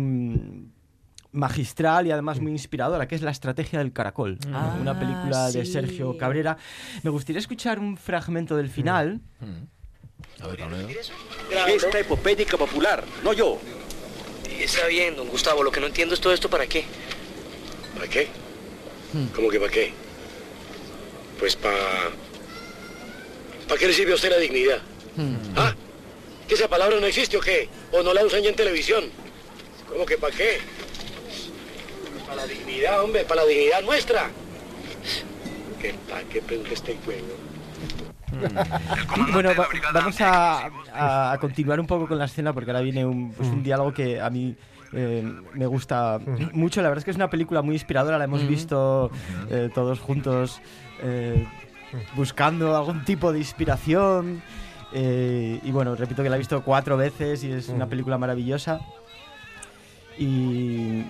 magistral 1.32 2.06
y 2.06 2.10
además 2.10 2.40
muy 2.40 2.52
inspiradora, 2.52 3.08
que 3.08 3.14
es 3.14 3.22
La 3.22 3.30
Estrategia 3.30 3.78
del 3.78 3.92
Caracol, 3.92 4.38
Ah, 4.52 4.76
una 4.80 4.98
película 4.98 5.50
de. 5.50 5.64
Sergio 5.66 6.16
Cabrera. 6.18 6.56
Me 7.02 7.10
gustaría 7.10 7.40
escuchar 7.40 7.78
un 7.78 7.96
fragmento 7.96 8.56
del 8.56 8.68
final. 8.68 9.20
A 10.40 10.46
ver. 10.48 10.60
Esta 11.74 11.98
epopédica 11.98 12.56
popular, 12.56 13.04
no 13.24 13.32
yo. 13.32 13.58
Está 14.58 14.86
bien, 14.86 15.16
don 15.16 15.28
Gustavo. 15.28 15.62
Lo 15.62 15.72
que 15.72 15.80
no 15.80 15.86
entiendo 15.86 16.14
es 16.14 16.20
todo 16.20 16.32
esto 16.32 16.48
para 16.48 16.66
qué. 16.66 16.84
¿Para 17.94 18.06
qué? 18.08 18.28
¿Cómo 19.34 19.48
que 19.50 19.58
para 19.58 19.70
qué? 19.72 19.92
Pues 21.38 21.56
para... 21.56 21.76
¿Para 23.68 23.78
qué 23.80 23.86
le 23.86 23.92
sirve 23.92 24.12
a 24.12 24.14
usted 24.14 24.30
la 24.30 24.38
dignidad? 24.38 24.78
¿Ah? 25.56 25.74
¿Que 26.48 26.54
esa 26.54 26.68
palabra 26.68 26.98
no 27.00 27.06
existe 27.06 27.36
o 27.36 27.40
qué? 27.40 27.68
¿O 27.92 28.02
no 28.02 28.12
la 28.14 28.24
usan 28.24 28.42
ya 28.42 28.50
en 28.50 28.56
televisión? 28.56 29.04
¿Cómo 29.88 30.06
que 30.06 30.16
para 30.18 30.34
qué? 30.34 30.58
Para 32.34 32.46
la 32.46 32.52
dignidad, 32.52 33.02
hombre, 33.02 33.24
para 33.24 33.42
la 33.42 33.48
dignidad 33.48 33.82
nuestra. 33.82 34.22
¿Qué? 35.80 35.94
¿Qué 36.30 36.40
pregunta 36.42 36.70
este 36.72 36.96
juego? 37.04 37.26
Bueno, 39.32 39.50
va- 39.54 39.68
vamos 39.92 40.20
a, 40.20 40.66
a- 40.94 41.32
a 41.32 41.38
continuar 41.38 41.78
un 41.80 41.86
poco 41.86 42.06
con 42.08 42.18
la 42.18 42.24
escena 42.24 42.52
porque 42.52 42.70
ahora 42.70 42.80
viene 42.80 43.04
un, 43.04 43.32
pues, 43.32 43.48
un 43.48 43.62
diálogo 43.62 43.92
que 43.92 44.20
a 44.20 44.30
mí 44.30 44.56
eh, 44.94 45.30
me 45.54 45.66
gusta 45.66 46.18
mucho. 46.52 46.80
La 46.82 46.88
verdad 46.88 47.00
es 47.00 47.04
que 47.04 47.10
es 47.10 47.16
una 47.16 47.28
película 47.30 47.60
muy 47.62 47.74
inspiradora, 47.74 48.16
la 48.18 48.24
hemos 48.24 48.46
visto 48.46 49.10
eh, 49.50 49.68
todos 49.74 50.00
juntos 50.00 50.60
eh, 51.02 51.46
buscando 52.14 52.76
algún 52.76 53.04
tipo 53.04 53.32
de 53.32 53.38
inspiración. 53.38 54.42
eh, 54.94 55.60
y 55.62 55.70
bueno, 55.70 55.94
repito 55.96 56.22
que 56.22 56.30
la 56.30 56.36
he 56.36 56.38
visto 56.38 56.62
cuatro 56.62 56.96
veces 56.96 57.44
y 57.44 57.52
es 57.52 57.68
una 57.68 57.86
película 57.86 58.16
maravillosa. 58.18 58.80
Y, 60.18 60.24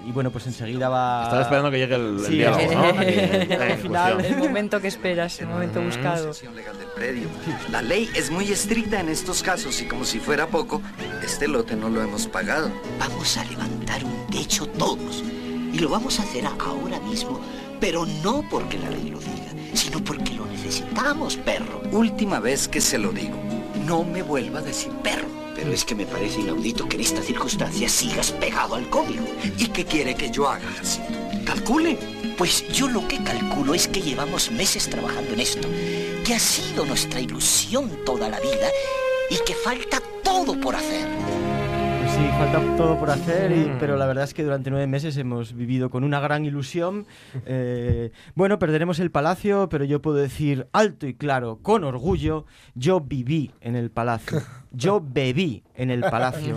y 0.06 0.10
bueno, 0.12 0.30
pues 0.30 0.46
enseguida 0.46 0.88
va. 0.88 1.24
Estaba 1.24 1.42
esperando 1.42 1.70
que 1.70 1.78
llegue 1.78 1.94
el, 1.96 2.18
el 2.18 2.24
Sí, 2.24 2.32
diálogo, 2.36 2.60
en 2.62 3.78
final. 3.78 4.24
El 4.24 4.36
momento 4.38 4.80
que 4.80 4.88
esperas, 4.88 5.40
el 5.40 5.48
momento 5.48 5.82
buscado. 5.82 6.32
legal 6.54 6.78
del 6.78 6.88
predio. 6.88 7.28
La 7.70 7.82
ley 7.82 8.08
es 8.14 8.30
muy 8.30 8.50
estricta 8.50 9.00
en 9.00 9.08
estos 9.08 9.42
casos 9.42 9.80
y 9.82 9.86
como 9.86 10.04
si 10.04 10.18
fuera 10.20 10.46
poco, 10.46 10.80
este 11.22 11.48
lote 11.48 11.76
no 11.76 11.88
lo 11.88 12.02
hemos 12.02 12.26
pagado. 12.26 12.70
Vamos 12.98 13.36
a 13.36 13.44
levantar 13.44 14.04
un 14.04 14.26
techo 14.28 14.66
todos. 14.66 15.24
Y 15.72 15.78
lo 15.78 15.88
vamos 15.88 16.20
a 16.20 16.22
hacer 16.22 16.44
ahora 16.46 17.00
mismo. 17.00 17.40
Pero 17.80 18.06
no 18.22 18.44
porque 18.48 18.78
la 18.78 18.90
ley 18.90 19.10
lo 19.10 19.18
diga, 19.18 19.50
sino 19.74 19.98
porque 20.04 20.34
lo 20.34 20.46
necesitamos, 20.46 21.36
perro. 21.36 21.82
Última 21.90 22.38
vez 22.38 22.68
que 22.68 22.80
se 22.80 22.96
lo 22.98 23.10
digo. 23.10 23.36
No 23.86 24.04
me 24.04 24.22
vuelva 24.22 24.60
a 24.60 24.62
decir 24.62 24.92
perro. 25.02 25.26
Pero 25.62 25.74
es 25.74 25.84
que 25.84 25.94
me 25.94 26.06
parece 26.06 26.40
inaudito 26.40 26.88
que 26.88 26.96
en 26.96 27.02
esta 27.02 27.22
circunstancia 27.22 27.88
sigas 27.88 28.32
pegado 28.32 28.74
al 28.74 28.90
código. 28.90 29.24
¿Y 29.56 29.68
qué 29.68 29.84
quiere 29.84 30.16
que 30.16 30.28
yo 30.28 30.48
haga? 30.48 30.68
Calcule. 31.44 31.96
Pues 32.36 32.66
yo 32.72 32.88
lo 32.88 33.06
que 33.06 33.22
calculo 33.22 33.72
es 33.72 33.86
que 33.86 34.02
llevamos 34.02 34.50
meses 34.50 34.90
trabajando 34.90 35.34
en 35.34 35.38
esto, 35.38 35.68
que 36.24 36.34
ha 36.34 36.40
sido 36.40 36.84
nuestra 36.84 37.20
ilusión 37.20 37.88
toda 38.04 38.28
la 38.28 38.40
vida 38.40 38.68
y 39.30 39.36
que 39.46 39.54
falta 39.54 40.02
todo 40.24 40.60
por 40.60 40.74
hacer. 40.74 41.06
Sí, 42.22 42.28
falta 42.38 42.60
todo 42.76 42.96
por 43.00 43.10
hacer, 43.10 43.50
y- 43.50 43.72
pero 43.80 43.96
la 43.96 44.06
verdad 44.06 44.22
es 44.22 44.32
que 44.32 44.44
durante 44.44 44.70
nueve 44.70 44.86
meses 44.86 45.16
hemos 45.16 45.54
vivido 45.54 45.90
con 45.90 46.04
una 46.04 46.20
gran 46.20 46.44
ilusión. 46.44 47.06
Eh, 47.44 48.12
bueno, 48.34 48.58
perderemos 48.58 49.00
el 49.00 49.10
palacio, 49.10 49.68
pero 49.68 49.84
yo 49.84 50.00
puedo 50.00 50.16
decir 50.16 50.68
alto 50.72 51.06
y 51.06 51.14
claro, 51.14 51.58
con 51.60 51.82
orgullo, 51.82 52.46
yo 52.74 53.00
viví 53.00 53.50
en 53.60 53.74
el 53.74 53.90
palacio. 53.90 54.40
Yo 54.70 55.00
bebí 55.04 55.64
en 55.74 55.90
el 55.90 56.00
palacio. 56.02 56.54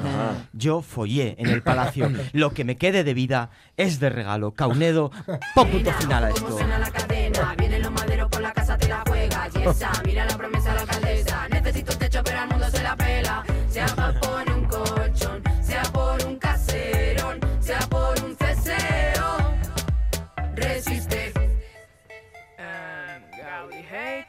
Yo 0.53 0.81
follé 0.81 1.35
en 1.39 1.47
el 1.47 1.63
palacio. 1.63 2.09
Lo 2.33 2.51
que 2.51 2.63
me 2.63 2.75
quede 2.77 3.03
de 3.03 3.13
vida 3.15 3.49
es 3.77 3.99
de 3.99 4.09
regalo. 4.09 4.51
Caunedo, 4.51 5.11
pon 5.55 5.69
punto 5.69 5.91
final 5.93 6.25
a 6.25 6.29
esto. 6.29 6.55
Suena 6.57 6.77
la 6.77 6.91
cadena, 6.91 7.55
vienen 7.57 7.81
los 7.81 7.91
maderos 7.91 8.29
por 8.29 8.41
la 8.41 8.53
casa, 8.53 8.77
te 8.77 8.87
la 8.87 9.03
juega. 9.07 9.47
Y 9.55 9.67
esa, 9.67 9.91
mira 10.05 10.25
la 10.25 10.37
promesa 10.37 10.69
de 10.69 10.75
la 10.75 10.81
alcaldesa. 10.81 11.47
Necesito 11.49 11.93
un 11.93 11.99
techo, 11.99 12.21
pero 12.23 12.39
al 12.39 12.49
mundo 12.49 12.65
se 12.69 12.83
la 12.83 12.95
pela. 12.95 13.43
Sea 13.69 13.87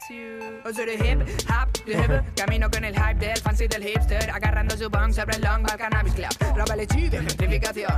Uso 0.08 0.86
de 0.86 0.94
hip 0.94 1.20
hop, 1.50 1.84
de 1.84 1.92
hip, 1.94 2.34
camino 2.36 2.70
con 2.70 2.84
el 2.84 2.94
hype 2.94 3.26
del 3.26 3.38
fancy 3.38 3.66
del 3.66 3.82
hipster, 3.82 4.30
agarrando 4.30 4.76
su 4.76 4.88
bong 4.88 5.12
sobre 5.12 5.34
el 5.34 5.42
long 5.42 5.68
al 5.68 5.76
cannabis 5.76 6.14
club. 6.14 6.28
Roba 6.54 6.76
de 6.76 6.86
gentrificación. 6.86 7.92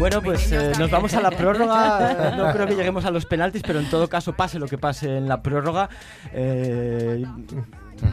Bueno, 0.00 0.20
pues 0.20 0.50
eh, 0.50 0.72
nos 0.76 0.90
vamos 0.90 1.14
a 1.14 1.20
la 1.20 1.30
prórroga. 1.30 2.32
No 2.36 2.52
creo 2.52 2.66
que 2.66 2.74
lleguemos 2.74 3.04
a 3.04 3.12
los 3.12 3.24
penaltis, 3.26 3.62
pero 3.64 3.78
en 3.78 3.88
todo 3.88 4.08
caso, 4.08 4.32
pase 4.32 4.58
lo 4.58 4.66
que 4.66 4.78
pase 4.78 5.16
en 5.16 5.28
la 5.28 5.42
prórroga, 5.42 5.88
eh, 6.32 7.24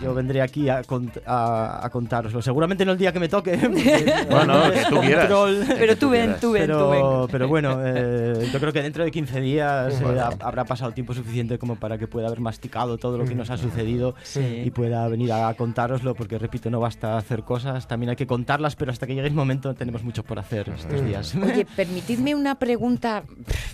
yo 0.02 0.14
vendré 0.14 0.42
aquí 0.42 0.70
a, 0.70 0.82
cont- 0.84 1.22
a, 1.26 1.86
a 1.86 1.90
contároslo. 1.90 2.42
Seguramente 2.42 2.86
no 2.86 2.92
el 2.94 2.98
día 2.98 3.12
que 3.12 3.20
me 3.20 3.28
toque. 3.30 3.58
Bueno, 4.30 4.66
no 4.66 4.72
que 4.72 4.84
tú 4.90 5.00
quieras. 5.02 5.28
control. 5.28 5.66
Pero 5.78 5.98
tú 5.98 6.10
ven, 6.10 6.36
tú 6.40 6.52
ven, 6.52 6.64
pero, 6.64 6.78
tú 6.86 6.90
ven. 6.92 7.28
Pero 7.32 7.48
bueno, 7.48 7.80
eh, 7.84 8.50
yo 8.52 8.60
creo 8.60 8.72
que 8.74 8.82
dentro 8.82 9.04
de 9.04 9.12
15 9.12 9.42
días 9.42 10.00
eh, 10.00 10.04
Bueno. 10.04 10.30
habrá 10.40 10.66
pasado 10.66 10.92
tiempo 10.92 11.14
suficiente 11.14 11.58
como 11.58 11.76
para 11.76 11.98
que 11.98 12.08
pueda 12.08 12.28
haber 12.28 12.40
masticado 12.40 12.98
todo 12.98 13.18
lo 13.18 13.26
que 13.26 13.36
nos 13.36 13.50
ha 13.50 13.58
sucedido 13.58 14.16
Sí. 14.24 14.64
y 14.66 14.72
pueda 14.72 15.08
venir 15.08 15.32
a 15.34 15.54
contároslo, 15.56 16.16
porque 16.16 16.38
repito, 16.38 16.70
no 16.70 16.80
basta 16.80 17.18
hacer 17.18 17.44
cosas, 17.44 17.88
también 17.88 18.12
hay 18.12 18.16
que 18.16 18.28
contarlas, 18.28 18.76
pero 18.76 18.92
hasta 18.92 19.08
que 19.08 19.16
llegue 19.16 19.28
el 19.28 19.34
momento 19.34 19.74
tenemos 19.74 20.04
mucho 20.04 20.24
por 20.24 20.40
hacer 20.40 20.70
estos 20.70 21.04
días. 21.06 21.36
Oye, 21.36 21.66
permitidme 21.76 22.36
una 22.36 22.56
pregunta, 22.56 23.24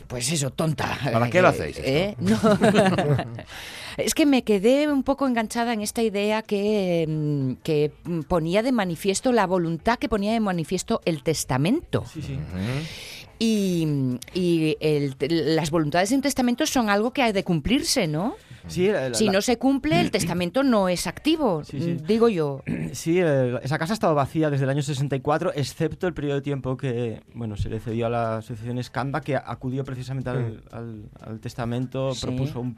pues 0.07 0.31
eso, 0.31 0.49
tonta. 0.51 0.97
¿Para 1.11 1.29
qué 1.29 1.41
lo 1.41 1.49
hacéis 1.49 1.77
esto? 1.77 1.89
eh, 1.89 2.15
no. 2.19 2.37
es 3.97 4.13
que 4.13 4.25
me 4.25 4.43
quedé 4.43 4.87
un 4.87 5.03
poco 5.03 5.27
enganchada 5.27 5.73
en 5.73 5.81
esta 5.97 6.03
idea 6.03 6.43
que, 6.43 7.05
mm, 7.07 7.53
que 7.63 7.91
mm, 8.03 8.19
ponía 8.21 8.61
de 8.61 8.71
manifiesto 8.71 9.31
la 9.31 9.47
voluntad 9.47 9.97
que 9.97 10.07
ponía 10.07 10.31
de 10.31 10.39
manifiesto 10.39 11.01
el 11.05 11.23
testamento. 11.23 12.03
Y, 13.39 13.87
y 14.33 14.77
el- 14.79 15.15
las 15.55 15.69
voluntades 15.71 16.09
de 16.09 16.15
un 16.15 16.21
testamento 16.21 16.65
son 16.65 16.89
algo 16.89 17.11
que 17.13 17.21
ha 17.23 17.31
de 17.33 17.43
cumplirse, 17.43 18.07
¿no? 18.07 18.35
Sí, 18.67 18.87
la- 18.87 19.09
la- 19.09 19.15
si 19.15 19.29
no 19.29 19.41
se 19.41 19.57
cumple, 19.57 19.99
el 20.01 20.09
testamento 20.11 20.61
no 20.63 20.89
es 20.89 21.05
activo, 21.07 21.63
sí. 21.63 21.97
digo 22.07 22.29
yo. 22.29 22.63
Sí, 22.93 23.19
esa 23.19 23.77
casa 23.77 23.93
ha 23.93 23.95
estado 23.95 24.15
vacía 24.15 24.49
desde 24.49 24.63
el 24.65 24.69
año 24.71 24.81
64, 24.81 25.51
excepto 25.55 26.07
el 26.07 26.13
periodo 26.13 26.35
de 26.35 26.41
tiempo 26.41 26.77
que 26.77 27.21
bueno 27.33 27.55
se 27.57 27.69
le 27.69 27.79
cedió 27.79 28.07
a 28.07 28.09
la 28.09 28.37
asociación 28.37 28.81
Scamba, 28.83 29.21
que 29.21 29.35
acudió 29.35 29.83
precisamente 29.83 30.29
al, 30.29 30.63
al- 30.71 31.09
al 31.21 31.39
testamento, 31.39 32.11
propuso 32.21 32.59
un 32.61 32.75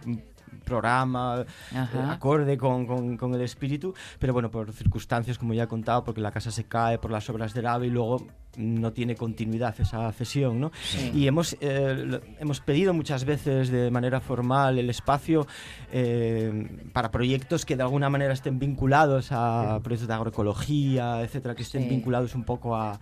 programa 0.63 1.45
eh, 1.73 1.77
acorde 2.09 2.57
con, 2.57 2.85
con- 2.85 3.17
con 3.17 3.33
el 3.33 3.41
espíritu, 3.41 3.93
pero 4.19 4.33
bueno, 4.33 4.49
por 4.51 4.71
circunstancias, 4.73 5.37
como 5.37 5.53
ya 5.53 5.63
he 5.63 5.67
contado, 5.67 6.03
porque 6.03 6.21
la 6.21 6.31
casa 6.31 6.51
se 6.51 6.63
cae 6.65 6.97
por 6.97 7.11
las 7.11 7.29
obras 7.29 7.53
del 7.53 7.67
AVE 7.67 7.87
y 7.87 7.89
luego 7.89 8.25
no 8.57 8.91
tiene 8.91 9.15
continuidad 9.15 9.75
esa 9.79 10.11
cesión, 10.11 10.59
¿no? 10.59 10.71
Sí. 10.81 11.11
Y 11.13 11.27
hemos, 11.27 11.55
eh, 11.61 12.19
hemos 12.39 12.59
pedido 12.59 12.93
muchas 12.93 13.23
veces 13.23 13.69
de 13.69 13.89
manera 13.91 14.19
formal 14.19 14.77
el 14.79 14.89
espacio 14.89 15.45
eh, 15.91 16.67
para 16.91 17.11
proyectos 17.11 17.65
que 17.65 17.75
de 17.75 17.83
alguna 17.83 18.09
manera 18.09 18.33
estén 18.33 18.59
vinculados 18.59 19.29
a 19.31 19.79
proyectos 19.83 20.07
de 20.07 20.13
agroecología, 20.13 21.21
etcétera, 21.21 21.55
que 21.55 21.63
estén 21.63 21.83
Sí. 21.83 21.89
vinculados 21.89 22.35
un 22.35 22.43
poco 22.43 22.75
a, 22.75 22.99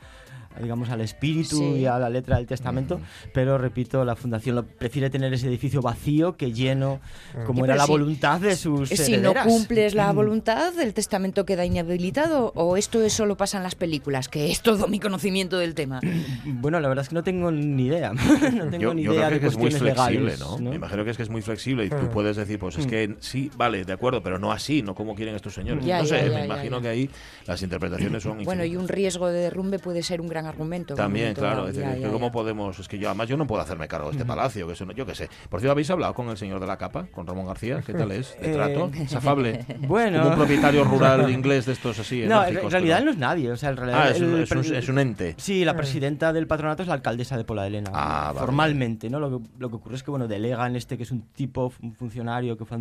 digamos 0.61 0.89
al 0.89 1.01
espíritu 1.01 1.57
Sí. 1.57 1.63
y 1.63 1.85
a 1.85 1.97
la 1.99 2.09
letra 2.09 2.37
del 2.37 2.45
testamento, 2.47 2.99
pero 3.33 3.57
repito, 3.57 4.03
la 4.05 4.15
fundación 4.15 4.55
lo- 4.55 4.65
prefiere 4.65 5.09
tener 5.09 5.33
ese 5.33 5.47
edificio 5.47 5.81
vacío 5.81 6.37
que 6.37 6.51
lleno, 6.53 6.99
como 7.45 7.59
Sí, 7.59 7.65
era 7.65 7.75
la 7.75 7.85
si- 7.85 7.91
voluntad 7.91 8.39
de 8.39 8.55
sus 8.55 8.89
Si 8.89 8.95
no 9.13 9.17
herederas. 9.31 9.47
cumples 9.47 9.93
la 9.95 10.11
Mm. 10.11 10.15
voluntad, 10.15 10.79
el 10.79 10.93
testamento 10.93 11.45
queda 11.45 11.65
inhabilitado 11.65 12.51
o 12.55 12.77
esto 12.77 13.01
es 13.01 13.13
solo 13.13 13.37
pasa 13.37 13.57
en 13.57 13.63
las 13.63 13.75
películas, 13.75 14.27
que 14.29 14.51
es 14.51 14.61
todo 14.61 14.87
mi 14.87 14.99
conocimiento 14.99 15.57
del 15.57 15.73
tema. 15.75 15.99
Bueno, 16.45 16.79
la 16.79 16.87
verdad 16.87 17.03
es 17.03 17.09
que 17.09 17.15
no 17.15 17.23
tengo 17.23 17.51
ni 17.51 17.85
idea. 17.85 18.13
no 18.13 18.69
tengo 18.69 18.77
Yo, 18.79 18.93
ni 18.93 19.03
yo 19.03 19.13
idea 19.13 19.27
creo 19.27 19.35
de 19.35 19.39
que 19.41 19.47
es 19.47 19.57
muy 19.57 19.71
flexible, 19.71 19.89
legales. 19.91 20.39
¿no? 20.39 20.57
¿no? 20.59 20.69
Me 20.71 20.75
imagino 20.75 21.03
que 21.05 21.11
es 21.11 21.17
que 21.17 21.23
es 21.23 21.29
muy 21.29 21.41
flexible 21.41 21.85
y 21.85 21.89
tú 21.89 21.95
Mm. 21.95 22.09
puedes 22.09 22.35
decir, 22.37 22.57
pues 22.59 22.77
es 22.77 22.85
Mm. 22.85 22.89
que 22.89 23.15
sí, 23.19 23.51
vale, 23.57 23.85
de 23.85 23.93
acuerdo, 23.93 24.21
pero 24.23 24.39
no 24.39 24.51
así, 24.51 24.81
no 24.81 24.95
como 24.95 25.15
quieren 25.15 25.35
estos 25.35 25.53
señores. 25.53 25.85
Ya, 25.85 25.99
no 25.99 26.03
ya, 26.05 26.17
sé, 26.17 26.23
ya, 26.25 26.31
me 26.33 26.39
ya, 26.39 26.45
imagino 26.45 26.77
ya. 26.77 26.81
que 26.83 26.87
ahí 26.89 27.09
las 27.45 27.61
interpretaciones 27.61 28.23
son 28.23 28.43
Bueno, 28.43 28.63
y 28.63 28.67
infinitas. 28.67 28.83
un 28.83 28.87
riesgo 28.89 29.27
de 29.27 29.39
derrumbe 29.39 29.79
puede 29.79 30.03
ser 30.03 30.21
un 30.21 30.27
gran 30.27 30.45
argumento. 30.47 30.93
en 30.93 30.97
También, 30.97 31.33
claro. 31.33 31.55
dado. 31.57 31.67
Es 31.69 31.75
decir, 31.75 31.89
Ya, 31.89 31.95
que 31.95 32.01
ya, 32.01 32.11
¿Cómo 32.11 32.27
ya. 32.27 32.31
podemos? 32.31 32.79
Es 32.79 32.87
que 32.87 32.97
yo, 32.97 33.09
además, 33.09 33.27
yo 33.29 33.37
no 33.37 33.45
puedo 33.47 33.61
hacerme 33.61 33.87
cargo 33.87 34.07
de 34.07 34.13
este 34.13 34.25
palacio, 34.25 34.65
que 34.67 34.73
eso 34.73 34.85
no- 34.85 34.93
yo 34.93 35.05
qué 35.05 35.15
sé. 35.15 35.29
Por 35.49 35.59
cierto, 35.59 35.71
¿habéis 35.71 35.89
hablado 35.89 36.13
con 36.13 36.29
el 36.29 36.37
señor 36.37 36.59
de 36.59 36.67
la 36.67 36.77
capa, 36.77 37.07
con 37.11 37.25
Ramón 37.27 37.45
García? 37.47 37.81
¿Qué 37.85 37.93
tal 37.93 38.11
es? 38.11 38.35
¿De 38.39 38.51
Eh, 38.51 38.53
trato? 38.53 38.91
¿Es 38.95 39.13
afable? 39.15 39.65
Bueno. 39.87 40.19
Como 40.19 40.29
un 40.31 40.35
propietario 40.37 40.83
rural 40.83 41.29
inglés 41.31 41.65
de 41.65 41.73
estos 41.73 41.99
así. 41.99 42.23
No, 42.27 42.45
en, 42.45 42.55
realidad 42.69 42.97
pero- 42.97 43.05
no 43.05 43.11
es 43.11 43.17
nadie. 43.17 43.51
O 43.51 43.57
sea, 43.57 43.69
en 43.69 43.77
realidad 43.77 44.01
Ah, 44.03 44.09
es 44.09 44.21
un- 44.21 44.39
es 44.41 44.51
un- 44.51 44.61
pre- 44.61 44.77
es 44.77 44.89
un 44.89 44.99
ente. 44.99 45.35
Sí, 45.37 45.63
la 45.65 45.75
presidenta 45.75 46.33
del 46.33 46.47
patronato 46.47 46.81
es 46.81 46.87
la 46.87 46.95
alcaldesa 46.95 47.37
de 47.37 47.43
Pola 47.43 47.63
de 47.63 47.67
Elena. 47.69 47.91
Ah, 47.93 48.27
vale. 48.33 48.39
formalmente, 48.39 49.09
¿no? 49.09 49.19
Lo 49.19 49.29
que, 49.39 49.47
lo 49.59 49.69
que 49.69 49.75
ocurre 49.75 49.95
es 49.95 50.03
que, 50.03 50.11
bueno, 50.11 50.27
delegan 50.27 50.75
este 50.75 50.97
que 50.97 51.03
es 51.03 51.11
un 51.11 51.21
tipo, 51.33 51.71
un 51.81 51.93
funcionario, 51.93 52.57
que 52.57 52.65
fue, 52.65 52.79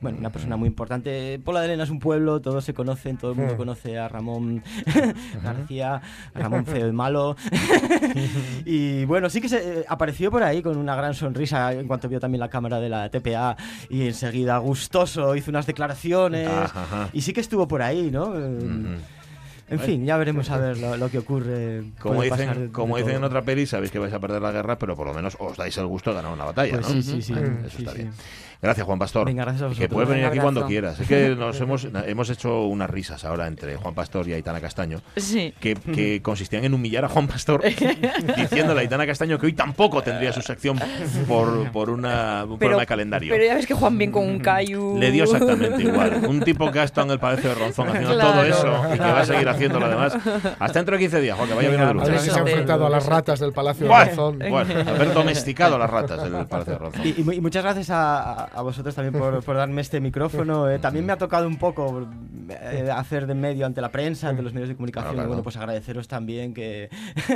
bueno, 0.00 0.18
una 0.18 0.30
persona 0.30 0.56
muy 0.56 0.68
importante. 0.68 1.40
Pola 1.44 1.60
de 1.60 1.66
Elena 1.66 1.84
es 1.84 1.90
un 1.90 1.98
pueblo, 1.98 2.40
todos 2.40 2.64
se 2.64 2.74
conocen, 2.74 3.16
todo 3.16 3.32
el 3.32 3.36
mundo 3.38 3.56
conoce 3.56 3.98
a 3.98 4.08
Ramón 4.08 4.62
García, 5.42 6.00
a 6.34 6.38
Ramón 6.38 6.66
Feo 6.66 6.79
y 6.88 6.92
Malo. 6.92 7.36
y 8.64 9.04
bueno, 9.04 9.30
sí 9.30 9.40
que 9.40 9.48
se 9.48 9.80
eh, 9.80 9.84
apareció 9.88 10.30
por 10.30 10.42
ahí 10.42 10.62
con 10.62 10.76
una 10.76 10.94
gran 10.94 11.14
sonrisa 11.14 11.72
en 11.72 11.86
cuanto 11.86 12.08
vio 12.08 12.20
también 12.20 12.40
la 12.40 12.48
cámara 12.48 12.80
de 12.80 12.88
la 12.88 13.08
TPA 13.08 13.56
y 13.88 14.06
enseguida 14.06 14.58
gustoso 14.58 15.34
hizo 15.36 15.50
unas 15.50 15.66
declaraciones 15.66 16.48
Ajá, 16.48 16.82
ajá. 16.82 17.08
y 17.12 17.20
sí 17.22 17.32
que 17.32 17.40
estuvo 17.40 17.66
por 17.68 17.82
ahí, 17.82 18.10
¿no? 18.10 18.32
En 19.70 19.78
fin, 19.78 20.04
ya 20.04 20.16
veremos 20.16 20.50
a 20.50 20.58
ver 20.58 20.78
lo, 20.78 20.96
lo 20.96 21.08
que 21.10 21.18
ocurre. 21.18 21.84
Como 22.00 22.20
pasar 22.20 22.38
dicen, 22.38 22.66
de- 22.66 22.72
como 22.72 22.96
de 22.96 23.02
dicen 23.02 23.16
en 23.18 23.24
otra 23.24 23.42
peli, 23.42 23.66
sabéis 23.66 23.90
que 23.90 23.98
vais 23.98 24.12
a 24.12 24.18
perder 24.20 24.42
la 24.42 24.50
guerra, 24.52 24.76
pero 24.78 24.96
por 24.96 25.06
lo 25.06 25.14
menos 25.14 25.36
os 25.38 25.56
dais 25.56 25.76
el 25.78 25.86
gusto 25.86 26.10
de 26.10 26.16
ganar 26.16 26.32
una 26.32 26.44
batalla, 26.44 26.72
Pues 26.74 26.88
¿no? 26.88 26.94
sí, 26.94 27.02
sí, 27.02 27.22
sí. 27.22 27.32
Mm. 27.34 27.64
Eso 27.66 27.76
Sí, 27.76 27.82
está 27.84 27.92
sí. 27.92 27.98
bien. 27.98 28.12
Gracias, 28.62 28.84
Juan 28.86 28.98
Pastor. 28.98 29.24
Venga, 29.24 29.44
gracias 29.44 29.62
a 29.62 29.64
Que 29.64 29.68
vosotros. 29.70 29.90
puedes 29.94 30.08
venir 30.10 30.26
aquí 30.26 30.38
cuando 30.38 30.66
quieras. 30.66 31.00
Es 31.00 31.08
que 31.08 31.30
nos 31.30 31.58
hemos, 31.62 31.88
hemos 32.06 32.28
hecho 32.28 32.64
unas 32.66 32.90
risas 32.90 33.24
ahora 33.24 33.46
entre 33.46 33.76
Juan 33.76 33.94
Pastor 33.94 34.28
y 34.28 34.34
Aitana 34.34 34.60
Castaño, 34.60 35.00
Sí. 35.16 35.54
que, 35.58 35.76
que 35.76 36.20
consistían 36.20 36.64
en 36.66 36.74
humillar 36.74 37.06
a 37.06 37.08
Juan 37.08 37.26
Pastor 37.26 37.62
diciéndole 38.36 38.80
a 38.80 38.82
Aitana 38.82 39.06
Castaño 39.06 39.38
que 39.38 39.46
hoy 39.46 39.52
tampoco 39.54 40.02
tendría 40.02 40.32
su 40.34 40.42
sección 40.42 40.78
por, 41.26 41.70
por 41.72 41.88
una, 41.88 42.44
un 42.44 42.58
problema 42.58 42.80
de 42.82 42.86
calendario. 42.86 43.32
Pero 43.32 43.44
ya 43.46 43.54
ves 43.54 43.66
que 43.66 43.72
Juan 43.72 43.96
bien 43.96 44.10
con 44.12 44.28
un 44.28 44.38
Cayu. 44.40 44.94
Le 44.98 45.10
dio 45.10 45.24
exactamente 45.24 45.82
igual. 45.82 46.26
Un 46.28 46.40
tipo 46.40 46.70
que 46.70 46.80
ha 46.80 46.84
estado 46.84 47.06
en 47.06 47.12
el 47.12 47.18
Palacio 47.18 47.48
de 47.48 47.54
Ronzón 47.54 47.88
haciendo 47.88 48.12
Claro. 48.14 48.30
todo 48.32 48.44
eso 48.44 48.94
y 48.94 48.98
que 48.98 49.04
va 49.12 49.20
a 49.20 49.24
seguir 49.24 49.48
haciéndolo 49.66 49.86
además. 49.86 50.16
Hasta 50.58 50.78
dentro 50.78 50.96
de 50.96 51.00
15 51.00 51.20
días, 51.20 51.36
Juan, 51.36 51.48
que 51.48 51.54
vaya 51.54 51.68
bien 51.68 51.80
A 51.80 51.86
ver 51.86 51.96
lucha. 51.96 52.18
si 52.18 52.30
se 52.30 52.36
ha 52.38 52.42
enfrentado 52.42 52.86
a 52.86 52.90
las 52.90 53.06
ratas 53.06 53.40
del 53.40 53.52
Palacio 53.52 53.86
de 53.86 53.92
Razón. 53.92 54.38
bueno, 54.48 54.74
haber 54.90 55.12
domesticado 55.14 55.76
a 55.76 55.78
las 55.78 55.90
ratas 55.90 56.22
del 56.22 56.46
Palacio 56.46 56.72
de 56.74 56.78
Ronzón. 56.78 57.02
Y, 57.06 57.20
y 57.20 57.24
mu- 57.24 57.32
y 57.32 57.40
muchas 57.40 57.62
gracias 57.62 57.90
a, 57.90 58.44
a- 58.46 58.62
vosotros 58.62 58.94
también 58.94 59.12
por, 59.20 59.42
por 59.44 59.56
darme 59.56 59.80
este 59.80 60.00
micrófono. 60.00 60.68
eh. 60.70 60.78
También 60.78 61.06
me 61.06 61.12
ha 61.12 61.16
tocado 61.18 61.46
un 61.46 61.56
poco 61.58 62.08
eh, 62.48 62.90
hacer 62.94 63.26
de 63.26 63.34
medio 63.34 63.66
ante 63.66 63.80
la 63.80 63.90
prensa, 63.90 64.28
ante 64.28 64.42
los 64.42 64.52
medios 64.52 64.68
de 64.68 64.76
comunicación. 64.76 65.12
Claro, 65.12 65.14
claro. 65.16 65.26
Y 65.26 65.30
bueno, 65.30 65.42
pues 65.42 65.56
agradeceros 65.56 66.08
también 66.08 66.54
que, 66.54 66.88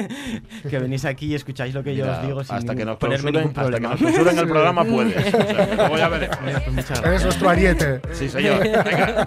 que 0.70 0.78
venís 0.78 1.04
aquí 1.04 1.26
y 1.26 1.34
escucháis 1.34 1.74
lo 1.74 1.82
que 1.82 1.94
yo 1.94 2.04
Mira, 2.04 2.18
os 2.20 2.26
digo 2.26 2.44
sin 2.44 2.56
hasta 2.56 2.74
que 2.74 2.84
nos 2.84 2.96
ponerme 2.96 3.32
ningún 3.32 3.48
hasta 3.50 3.62
que 3.62 3.66
problema. 3.70 3.88
nos 3.90 3.98
clausuren 4.00 4.38
el 4.38 4.48
programa 4.48 4.84
puedes. 4.94 5.26
O 5.26 5.30
sea, 5.30 5.74
luego 5.76 5.96
ya 5.98 6.08
veremos. 6.08 6.38
Eres 7.04 7.24
nuestro 7.24 7.48
ariete. 7.48 8.00
Sí, 8.12 8.28
señor. 8.28 8.58
Venga. 8.60 9.26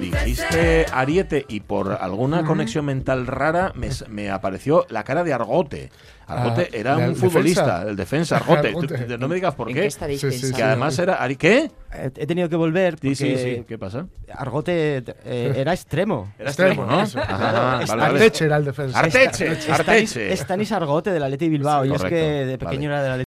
Dijiste 0.00 0.86
Ariete 0.92 1.44
y 1.48 1.60
por 1.60 1.92
alguna 1.92 2.44
conexión 2.44 2.84
mental 2.84 3.26
rara 3.26 3.72
me, 4.08 4.30
apareció 4.30 4.86
la 4.90 5.04
cara 5.04 5.24
de 5.24 5.32
Argote. 5.32 5.90
Argote 6.26 6.68
Ah, 6.72 6.76
era 6.76 6.92
¿el 6.92 6.98
un 6.98 7.14
defensa? 7.14 7.26
futbolista, 7.28 7.82
el 7.82 7.96
defensa 7.96 8.36
Argote. 8.36 8.68
Argote. 8.68 8.98
Tú- 8.98 9.18
no 9.18 9.28
me 9.28 9.34
digas 9.34 9.54
por 9.54 9.68
¿En 9.68 9.74
qué. 9.74 9.82
qué 9.82 10.18
Sí, 10.18 10.30
sí? 10.32 10.52
Que 10.52 10.62
además 10.62 10.98
era 10.98 11.14
Ari 11.16 11.36
¿Qué? 11.36 11.70
He, 11.92 12.26
tenido 12.26 12.48
que 12.48 12.56
volver 12.56 12.94
Sí, 12.94 12.98
porque 13.00 13.14
sí, 13.16 13.36
sí. 13.36 13.64
¿Qué 13.66 13.78
pasa? 13.78 14.06
Argote 14.32 15.02
eh, 15.24 15.52
era 15.56 15.72
extremo. 15.74 16.32
Era 16.38 16.50
extremo, 16.50 16.86
¿no? 16.86 17.02
eso. 17.02 17.18
Ajá, 17.18 17.52
vale, 17.52 17.84
vale. 17.86 18.02
Arteche 18.02 18.44
era 18.46 18.56
el 18.56 18.64
defensa. 18.64 18.98
Arteche, 18.98 19.54
Stanis, 19.56 19.68
Arteche. 19.70 20.36
Stanis 20.36 20.72
Argote 20.72 21.10
del 21.10 21.22
Atleti 21.22 21.48
Bilbao. 21.48 21.84
Sí, 21.84 21.90
y 21.90 21.94
es 21.94 22.02
que 22.04 22.14
de 22.16 22.58
pequeño 22.58 22.90
Vale. 22.90 23.02
era 23.02 23.16
del 23.16 23.24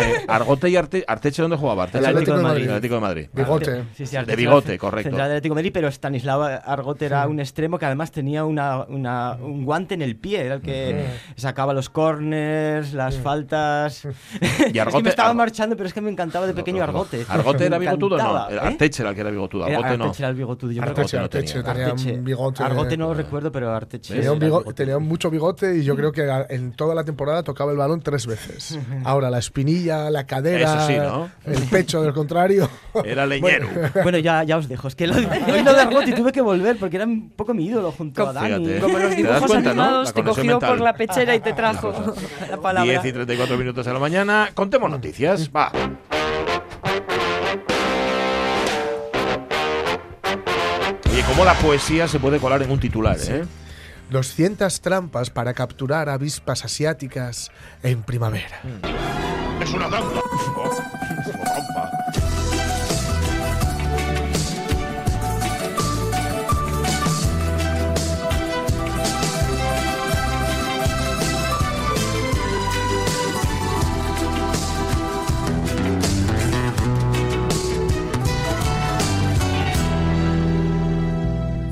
Eh, 0.00 0.24
Argote 0.28 0.68
y 0.70 0.76
Arte- 0.76 1.04
Arteche, 1.06 1.42
¿dónde 1.42 1.56
jugaba? 1.56 1.84
Arteche 1.84 1.98
El 2.04 2.10
Atlético 2.10 2.36
de 2.36 2.42
Madrid. 2.42 2.62
El 2.64 2.68
Atlético 2.70 2.94
de 2.96 3.00
Madrid. 3.00 3.26
Bigote. 3.32 3.82
Sí, 3.94 4.06
sí, 4.06 4.12
De 4.12 4.18
Arteche 4.18 4.36
bigote, 4.36 4.68
era 4.72 4.78
correcto. 4.78 5.08
Central 5.10 5.28
del 5.28 5.36
Atlético 5.36 5.54
de 5.54 5.58
Madrid, 5.60 5.70
pero 5.74 5.88
Stanislao 5.88 6.42
Argote 6.42 7.06
era 7.06 7.26
un 7.28 7.40
extremo 7.40 7.78
que 7.78 7.86
además 7.86 8.10
tenía 8.12 8.44
una, 8.44 8.84
una- 8.84 9.32
un 9.40 9.64
guante 9.64 9.94
en 9.94 10.02
el 10.02 10.16
pie, 10.16 10.42
era 10.46 10.54
el 10.56 10.60
que 10.62 11.06
sacaba 11.36 11.72
los 11.72 11.88
corners, 11.90 12.92
las 12.92 13.16
faltas. 13.18 14.04
Y 14.04 14.08
es 14.40 14.72
que 14.72 14.80
Argote- 14.80 15.02
me 15.02 15.10
estaba 15.10 15.30
Argo- 15.30 15.38
marchando, 15.38 15.76
pero 15.76 15.86
es 15.88 15.94
que 15.94 16.00
me 16.00 16.10
encantaba 16.10 16.46
de 16.46 16.54
pequeño 16.54 16.82
Argote. 16.82 17.24
¿Argote 17.28 17.66
era 17.66 17.78
bigotudo 17.78 18.16
o 18.16 18.18
no? 18.18 18.48
El 18.48 18.56
¿eh? 18.56 18.60
Arteche 18.60 19.02
era 19.02 19.10
el 19.10 19.14
que 19.14 19.20
era 19.20 19.30
bigotudo. 19.30 19.66
Era- 19.66 19.78
Argote 19.78 19.98
no. 19.98 20.04
Arteche 20.04 20.22
era 20.22 20.30
el 20.30 20.36
bigotudo, 20.36 20.72
yo. 20.72 20.82
Arteche, 20.82 21.16
no 21.16 21.22
Arteche, 21.24 21.54
tenía. 21.54 21.72
tenía 21.72 21.86
Arteche. 21.88 22.12
un 22.14 22.24
bigote. 22.24 22.62
Argote 22.62 22.96
no 22.96 23.08
lo 23.08 23.14
recuerdo, 23.14 23.52
pero 23.52 23.70
Arteche. 23.74 24.14
Tenía, 24.74 24.98
mucho 24.98 25.30
bigote 25.30 25.76
y 25.78 25.84
yo 25.84 25.94
creo 25.96 26.12
que 26.12 26.26
en 26.50 26.72
toda 26.72 26.94
la 26.94 27.04
temporada 27.04 27.42
tocaba 27.42 27.70
el 27.72 27.78
balón 27.78 28.00
tres 28.00 28.26
veces. 28.26 28.78
Ahora 29.04 29.30
la 29.30 29.38
espinilla, 29.38 29.85
la 29.86 30.26
cadera, 30.26 30.86
sí, 30.86 30.96
¿no? 30.96 31.30
el 31.44 31.62
pecho 31.64 32.02
del 32.02 32.12
contrario. 32.12 32.68
Era 33.04 33.26
leñero. 33.26 33.68
Bueno, 34.02 34.18
ya, 34.18 34.42
ya 34.44 34.56
os 34.56 34.68
dejo. 34.68 34.88
Es 34.88 34.94
que 34.94 35.06
lo, 35.06 35.14
hoy 35.16 35.62
lo 35.62 35.74
de 35.74 35.80
Argote 35.80 36.12
tuve 36.12 36.32
que 36.32 36.40
volver 36.40 36.76
porque 36.78 36.96
era 36.96 37.04
un 37.06 37.30
poco 37.30 37.54
mi 37.54 37.66
ídolo 37.66 37.92
junto 37.92 38.28
a 38.28 38.32
Dani. 38.32 38.64
Fíjate. 38.66 38.80
Como 38.80 38.98
los 38.98 39.02
¿Te 39.02 39.08
das 39.08 39.16
dibujos 39.16 39.46
cuenta, 39.50 39.74
no? 39.74 39.82
animados, 39.82 40.08
La 40.08 40.12
te 40.14 40.22
cogió 40.24 40.44
mental. 40.44 40.68
por 40.70 40.80
la 40.80 40.94
pechera 40.94 41.34
y 41.34 41.40
te 41.40 41.52
trajo 41.52 41.92
la 42.50 42.56
palabra. 42.56 42.90
10 42.90 43.04
y 43.04 43.12
34 43.12 43.56
minutos 43.56 43.86
de 43.86 43.92
la 43.92 43.98
mañana. 43.98 44.50
Contemos 44.54 44.90
noticias. 44.90 45.50
Va. 45.54 45.70
Oye, 51.10 51.22
cómo 51.28 51.44
la 51.44 51.54
poesía 51.54 52.08
se 52.08 52.18
puede 52.18 52.38
colar 52.38 52.62
en 52.62 52.70
un 52.70 52.80
titular, 52.80 53.16
¿eh? 53.28 53.44
200 54.10 54.80
trampas 54.80 55.30
para 55.30 55.52
capturar 55.54 56.08
avispas 56.08 56.64
asiáticas 56.64 57.50
en 57.82 58.02
primavera. 58.02 58.60
Es 59.60 59.72
una 59.72 59.88
trampa. 59.88 60.20
Oh, 60.56 60.70
es 61.20 61.34
una 61.34 61.44
trampa. 61.44 61.90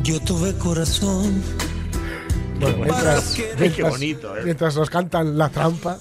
Yo 0.02 0.20
tuve 0.20 0.52
corazón. 0.54 1.42
Bueno, 2.60 2.76
mientras, 2.84 3.34
Qué 3.34 3.54
mientras- 3.58 3.90
bonito, 3.90 4.36
¿eh? 4.36 4.40
mientras 4.44 4.76
nos 4.76 4.90
cantan 4.90 5.36
la 5.36 5.48
trampa, 5.48 5.98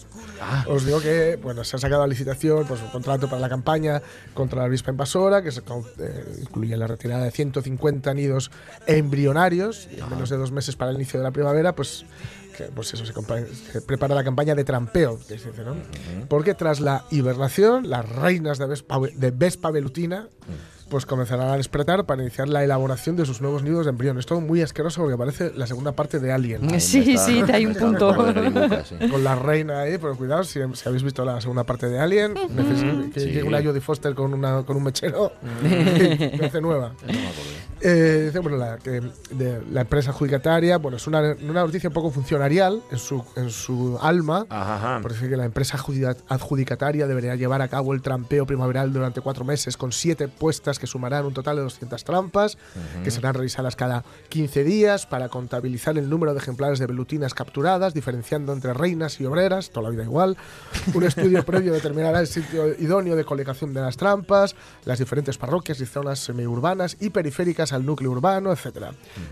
os 0.68 0.86
digo 0.86 1.00
que 1.02 1.38
bueno, 1.42 1.64
se 1.64 1.76
ha 1.76 1.80
sacado 1.80 2.04
a 2.04 2.08
licitación 2.08 2.66
pues, 2.68 2.82
un 2.82 2.90
contrato 2.90 3.28
para 3.28 3.42
la 3.42 3.50
campaña 3.50 4.02
contra 4.34 4.60
la 4.60 4.66
avispa 4.66 4.92
invasora, 4.92 5.42
que 5.42 5.52
se, 5.52 5.62
eh, 5.62 6.36
incluye 6.42 6.76
la 6.78 6.88
retirada 6.88 7.24
de 7.24 7.32
150 7.32 8.14
nidos 8.14 8.52
embrionarios 8.88 9.88
y 9.92 10.00
en 10.00 10.10
menos 10.10 10.30
de 10.30 10.38
dos 10.38 10.52
meses 10.52 10.76
para 10.76 10.92
el 10.92 10.98
inicio 10.98 11.20
de 11.20 11.24
la 11.24 11.32
primavera, 11.32 11.74
pues 11.76 12.06
que, 12.54 12.66
pues 12.66 12.94
eso 12.94 13.06
se, 13.06 13.82
prepara 13.82 14.16
la 14.16 14.24
campaña 14.24 14.56
de 14.56 14.64
trampeo, 14.64 15.20
que 15.28 15.38
se 15.38 15.50
dice, 15.50 15.64
¿no? 15.64 15.76
Porque 16.30 16.54
tras 16.54 16.80
la 16.80 17.06
hibernación, 17.12 17.90
las 17.90 18.08
reinas 18.08 18.60
de 18.60 18.68
Vespa, 18.68 19.00
de 19.00 19.32
Vespa 19.32 19.72
velutina 19.72 20.30
pues 20.94 21.08
comenzarán 21.08 21.48
a 21.50 21.58
despertar 21.58 22.06
para 22.06 22.22
iniciar 22.22 22.48
la 22.48 22.64
elaboración 22.64 23.16
de 23.16 23.26
sus 23.26 23.42
nuevos 23.42 23.64
nidos 23.64 23.86
de 23.86 23.90
embrión. 23.90 24.20
Es 24.20 24.28
todo 24.28 24.42
muy 24.42 24.62
asqueroso 24.62 25.02
porque 25.02 25.18
parece 25.18 25.52
la 25.56 25.66
segunda 25.66 25.94
parte 25.94 26.20
de 26.20 26.32
Alien. 26.32 26.80
Sí, 26.80 27.18
sí, 27.18 27.42
te 27.44 27.52
hay 27.52 27.66
un 27.66 27.74
punto. 27.80 28.16
Con 28.16 29.24
la 29.24 29.34
reina 29.34 29.80
ahí, 29.80 29.98
pero 29.98 30.16
cuidado, 30.16 30.44
si, 30.44 30.60
si 30.74 30.88
habéis 30.88 31.02
visto 31.02 31.26
la 31.26 31.42
segunda 31.42 31.64
parte 31.64 31.90
de 31.90 32.00
Alien, 32.00 32.36
neces- 32.36 33.12
que 33.12 33.20
sí. 33.22 33.26
llegue 33.26 33.44
una 33.44 33.64
Jodie 33.64 33.82
Foster 33.82 34.14
con, 34.14 34.36
una, 34.36 34.62
con 34.62 34.78
un 34.78 34.84
mechero, 34.84 35.32
y 35.64 36.28
parece 36.38 36.62
nueva. 36.62 36.92
Eh, 37.86 38.32
bueno, 38.42 38.58
la, 38.58 38.78
que 38.78 39.02
de 39.32 39.62
la 39.72 39.82
empresa 39.82 40.12
adjudicataria, 40.12 40.78
bueno, 40.78 40.96
es 40.98 41.06
una, 41.08 41.36
una 41.42 41.66
noticia 41.66 41.90
un 41.90 41.94
poco 41.94 42.12
funcionarial 42.12 42.82
en 42.92 42.98
su, 43.00 43.24
en 43.36 43.50
su 43.50 43.98
alma. 44.02 44.46
Ajá. 44.50 45.00
Por 45.02 45.12
decir 45.12 45.30
que 45.30 45.36
la 45.36 45.46
empresa 45.46 45.78
adjudica- 45.78 46.16
adjudicataria 46.30 47.08
debería 47.08 47.36
llevar 47.36 47.62
a 47.62 47.68
cabo 47.68 47.94
el 47.94 48.02
trampeo 48.02 48.46
primaveral 48.46 48.94
durante 48.94 49.20
cuatro 49.20 49.44
meses 49.44 49.76
con 49.76 49.92
siete 49.92 50.28
puestas 50.30 50.80
que 50.84 50.88
sumarán 50.88 51.26
un 51.26 51.34
total 51.34 51.56
de 51.56 51.62
200 51.62 52.04
trampas, 52.04 52.58
que 53.06 53.10
serán 53.10 53.36
revisadas 53.36 53.78
cada 53.78 54.04
15 54.28 54.66
días 54.66 55.06
para 55.06 55.30
contabilizar 55.30 55.98
el 55.98 56.10
número 56.10 56.34
de 56.34 56.40
ejemplares 56.40 56.78
de 56.78 56.88
velutinas 56.88 57.34
capturadas, 57.34 57.94
diferenciando 57.94 58.52
entre 58.52 58.74
reinas 58.74 59.22
y 59.22 59.26
obreras, 59.26 59.70
toda 59.70 59.84
la 59.84 59.92
vida 59.92 60.04
igual. 60.04 60.36
Un 60.94 61.04
estudio 61.06 61.42
previo 61.46 61.72
determinará 61.72 62.20
el 62.20 62.28
sitio 62.28 62.78
idóneo 62.78 63.16
de 63.16 63.24
colocación 63.24 63.74
de 63.74 63.80
las 63.80 63.96
trampas, 63.96 64.58
las 64.84 65.00
diferentes 65.00 65.38
parroquias 65.38 65.80
y 65.80 65.86
zonas 65.86 66.20
semiurbanas 66.20 66.98
y 67.00 67.12
periféricas 67.12 67.72
al 67.72 67.86
núcleo 67.86 68.12
urbano, 68.12 68.52
etc. 68.52 68.88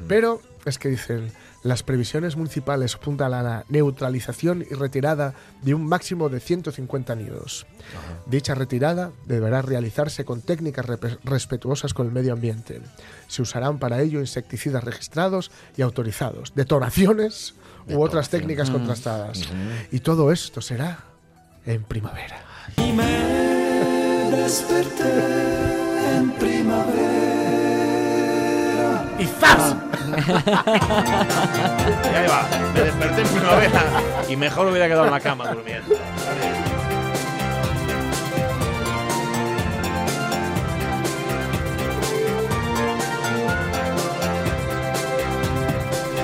Pero 0.08 0.40
es 0.64 0.80
que 0.80 0.88
dicen, 0.88 1.34
las 1.64 1.84
previsiones 1.84 2.36
municipales 2.38 2.96
apuntan 2.96 3.34
a 3.34 3.44
la 3.44 3.66
neutralización 3.70 4.66
y 4.70 4.74
retirada 4.74 5.34
de 5.62 5.74
un 5.76 5.86
máximo 5.86 6.28
de 6.30 6.40
150 6.40 7.16
nidos. 7.16 7.68
Dicha 8.26 8.56
retirada 8.56 9.12
deberá 9.28 9.62
realizarse 9.62 10.26
con 10.26 10.42
técnicas 10.42 10.86
respetuosas 11.24 11.94
con 11.94 12.08
el 12.08 12.14
medio 12.14 12.34
ambiente. 12.34 12.82
Se 13.28 13.42
usarán 13.44 13.78
para 13.78 14.02
ello 14.02 14.20
insecticidas 14.20 14.84
registrados 14.84 15.52
y 15.78 15.82
autorizados, 15.84 16.54
detonaciones 16.56 17.54
u 17.90 18.02
otras 18.02 18.30
técnicas 18.30 18.70
Mm. 18.70 18.74
contrastadas. 18.74 19.42
Y 19.92 20.00
todo 20.00 20.32
esto 20.32 20.62
será 20.62 21.00
en 21.66 21.84
primavera. 21.84 22.42
Y 22.78 22.92
me 22.92 24.32
desperté 24.32 26.16
en 26.18 26.32
primavera. 26.32 27.41
¡Y 29.22 29.26
¡zas! 29.28 29.76
Y 30.08 30.16
ahí 32.16 32.28
va, 32.28 32.44
me 32.74 32.82
desperté 32.82 33.22
en 33.22 33.28
primavera 33.28 33.84
y 34.28 34.36
mejor 34.36 34.66
hubiera 34.66 34.88
quedado 34.88 35.06
en 35.06 35.12
la 35.12 35.20
cama 35.20 35.52
durmiendo. 35.52 35.96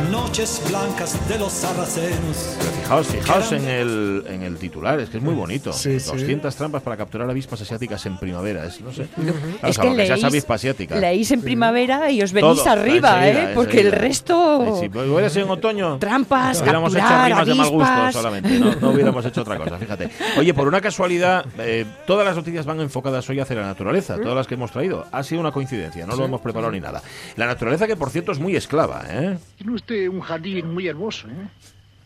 Noches 0.10 0.64
blancas 0.68 1.28
de 1.28 1.38
los 1.38 1.54
sarracenos. 1.54 2.58
Fijaos, 2.88 3.08
fijaos 3.08 3.52
en 3.52 3.68
el, 3.68 4.24
en 4.30 4.44
el 4.44 4.56
titular, 4.56 4.98
es 5.02 5.10
que 5.10 5.18
es 5.18 5.24
muy 5.24 5.34
bonito. 5.34 5.74
Sí, 5.74 6.00
sí. 6.00 6.10
200 6.10 6.56
trampas 6.56 6.82
para 6.82 6.96
capturar 6.96 7.30
avispas 7.30 7.62
asiáticas 7.62 8.06
en 8.06 8.18
primavera, 8.18 8.66
es, 8.66 8.80
no 8.80 8.94
sé. 8.94 9.08
Claro, 9.14 9.34
Es 9.62 9.78
que 9.78 10.08
seas 10.08 10.24
avispa 10.24 10.54
asiática. 10.54 10.96
leéis 10.96 11.30
en 11.32 11.42
primavera 11.42 12.10
y 12.10 12.22
os 12.22 12.32
venís 12.32 12.64
Todo, 12.64 12.70
arriba, 12.70 13.28
enseguida, 13.28 13.52
¿eh? 13.52 13.56
Porque 13.56 13.82
el 13.82 13.92
resto... 13.92 14.80
Si 14.80 14.86
hubiera 14.88 15.30
sido 15.30 15.48
en 15.48 15.52
otoño, 15.52 15.98
Trampas, 16.00 16.62
hubiéramos 16.62 16.96
hecho 16.96 17.26
rimas 17.26 17.46
de 17.46 17.56
mal 17.56 17.70
gusto 17.70 18.12
solamente, 18.14 18.58
no, 18.58 18.76
no 18.76 18.92
hubiéramos 18.92 19.26
hecho 19.26 19.42
otra 19.42 19.58
cosa, 19.58 19.78
fíjate. 19.78 20.10
Oye, 20.38 20.54
por 20.54 20.70
una 20.70 20.80
casualidad, 20.80 21.46
eh, 21.60 21.84
todas 22.06 22.26
las 22.26 22.38
noticias 22.38 22.66
van 22.66 22.80
enfocadas 22.80 23.30
hoy 23.30 23.42
hacia 23.42 23.58
la 23.58 23.64
naturaleza, 23.64 24.16
todas 24.16 24.36
las 24.38 24.48
que 24.48 24.54
hemos 24.54 24.72
traído. 24.72 25.06
Ha 25.12 25.24
sido 25.24 25.42
una 25.42 25.52
coincidencia, 25.52 26.06
no 26.06 26.16
lo 26.16 26.24
hemos 26.24 26.40
preparado 26.40 26.72
ni 26.72 26.80
nada. 26.80 27.02
La 27.36 27.48
naturaleza 27.48 27.86
que, 27.86 27.98
por 27.98 28.12
cierto, 28.12 28.32
es 28.32 28.40
muy 28.40 28.56
esclava, 28.56 29.04
¿eh? 29.10 29.38
Tiene 29.58 29.74
usted 29.74 30.08
un 30.08 30.22
jardín 30.22 30.74
muy 30.74 30.88
hermoso, 30.88 31.28
¿eh? 31.28 31.48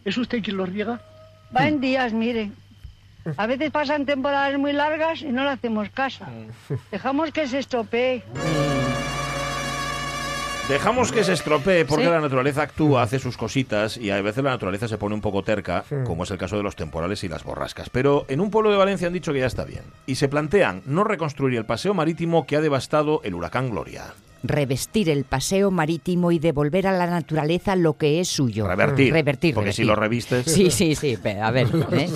¿Es 0.05 0.17
usted 0.17 0.41
quien 0.43 0.57
lo 0.57 0.65
riega? 0.65 0.99
Va 1.55 1.67
en 1.67 1.79
días, 1.81 2.13
mire. 2.13 2.51
A 3.37 3.45
veces 3.45 3.69
pasan 3.71 4.05
temporadas 4.05 4.57
muy 4.57 4.73
largas 4.73 5.21
y 5.21 5.25
no 5.31 5.43
le 5.43 5.49
hacemos 5.51 5.89
caso. 5.91 6.25
Dejamos 6.91 7.31
que 7.31 7.47
se 7.47 7.59
estropee. 7.59 8.23
Dejamos 10.69 11.11
que 11.11 11.23
se 11.23 11.33
estropee 11.33 11.83
porque 11.85 12.05
Sí. 12.05 12.09
la 12.09 12.21
naturaleza 12.21 12.61
actúa, 12.61 13.03
hace 13.03 13.19
sus 13.19 13.35
cositas 13.35 13.97
y 13.97 14.09
a 14.09 14.21
veces 14.21 14.43
la 14.43 14.51
naturaleza 14.51 14.87
se 14.87 14.97
pone 14.97 15.13
un 15.13 15.21
poco 15.21 15.43
terca, 15.43 15.83
como 16.05 16.23
es 16.23 16.31
el 16.31 16.37
caso 16.37 16.55
de 16.55 16.63
los 16.63 16.75
temporales 16.77 17.23
y 17.23 17.27
las 17.27 17.43
borrascas. 17.43 17.89
Pero 17.89 18.25
en 18.29 18.39
un 18.39 18.49
pueblo 18.51 18.71
de 18.71 18.77
Valencia 18.77 19.07
han 19.07 19.13
dicho 19.13 19.33
que 19.33 19.39
ya 19.39 19.47
está 19.47 19.65
bien 19.65 19.83
y 20.05 20.15
se 20.15 20.29
plantean 20.29 20.81
no 20.85 21.03
reconstruir 21.03 21.57
el 21.57 21.65
paseo 21.65 21.93
marítimo 21.93 22.47
que 22.47 22.55
ha 22.55 22.61
devastado 22.61 23.21
el 23.23 23.33
huracán 23.35 23.69
Gloria. 23.69 24.13
Revestir 24.43 25.10
el 25.10 25.23
paseo 25.23 25.71
marítimo 25.71 26.32
y 26.32 26.39
devolver 26.39 26.88
a 26.88 26.91
la 26.91 27.08
naturaleza 27.08 27.75
lo 27.75 27.97
que 27.97 28.19
es 28.19 28.27
suyo. 28.27 28.67
Revertir. 28.67 29.13
Revertir. 29.13 29.54
Porque 29.56 29.73
si 29.73 29.84
lo 29.84 29.95
revistes- 29.95 30.43
Sí, 30.45 30.71
sí, 30.71 30.95
sí. 30.95 31.17
A 31.41 31.51
ver. 31.51 31.67
¿eh? 31.91 32.10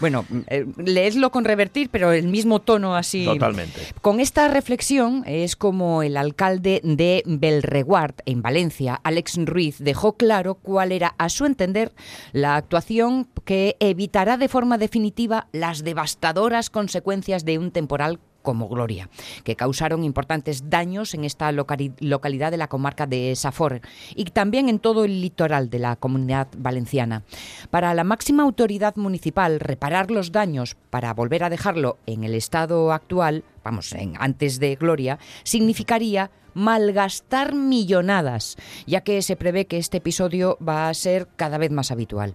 Bueno, 0.00 0.24
eh, 0.48 0.66
leedlo 0.76 1.30
con 1.30 1.44
revertir, 1.44 1.88
pero 1.90 2.12
el 2.12 2.28
mismo 2.28 2.60
tono 2.60 2.96
así. 2.96 3.24
Totalmente. 3.24 3.80
Con 4.00 4.20
esta 4.20 4.48
reflexión 4.48 5.22
es 5.26 5.56
como 5.56 6.02
el 6.02 6.16
alcalde 6.16 6.80
de 6.84 7.22
Belreguard, 7.26 8.14
en 8.26 8.42
Valencia, 8.42 9.00
Alex 9.04 9.36
Ruiz, 9.44 9.76
dejó 9.78 10.16
claro 10.16 10.54
cuál 10.54 10.92
era, 10.92 11.14
a 11.18 11.28
su 11.28 11.44
entender, 11.46 11.92
la 12.32 12.56
actuación 12.56 13.28
que 13.44 13.76
evitará 13.80 14.36
de 14.36 14.48
forma 14.48 14.78
definitiva 14.78 15.48
las 15.52 15.84
devastadoras 15.84 16.70
consecuencias 16.70 17.44
de 17.44 17.58
un 17.58 17.70
temporal 17.70 18.18
como 18.48 18.66
Gloria, 18.66 19.10
que 19.44 19.56
causaron 19.56 20.04
importantes 20.04 20.70
daños 20.70 21.12
en 21.12 21.26
esta 21.26 21.52
locali- 21.52 21.92
localidad 22.00 22.50
de 22.50 22.56
la 22.56 22.68
comarca 22.68 23.06
de 23.06 23.36
Safor 23.36 23.82
y 24.14 24.24
también 24.24 24.70
en 24.70 24.78
todo 24.78 25.04
el 25.04 25.20
litoral 25.20 25.68
de 25.68 25.78
la 25.78 25.96
comunidad 25.96 26.48
valenciana. 26.56 27.24
Para 27.68 27.92
la 27.92 28.04
máxima 28.04 28.44
autoridad 28.44 28.96
municipal, 28.96 29.60
reparar 29.60 30.10
los 30.10 30.32
daños 30.32 30.76
para 30.88 31.12
volver 31.12 31.44
a 31.44 31.50
dejarlo 31.50 31.98
en 32.06 32.24
el 32.24 32.34
estado 32.34 32.90
actual, 32.94 33.44
vamos, 33.68 33.92
en, 33.92 34.14
antes 34.18 34.60
de 34.60 34.76
Gloria, 34.76 35.18
significaría 35.44 36.30
malgastar 36.54 37.54
millonadas, 37.54 38.56
ya 38.86 39.02
que 39.02 39.22
se 39.22 39.36
prevé 39.36 39.66
que 39.66 39.78
este 39.78 39.98
episodio 39.98 40.58
va 40.66 40.88
a 40.88 40.94
ser 40.94 41.28
cada 41.36 41.56
vez 41.56 41.70
más 41.70 41.90
habitual. 41.92 42.34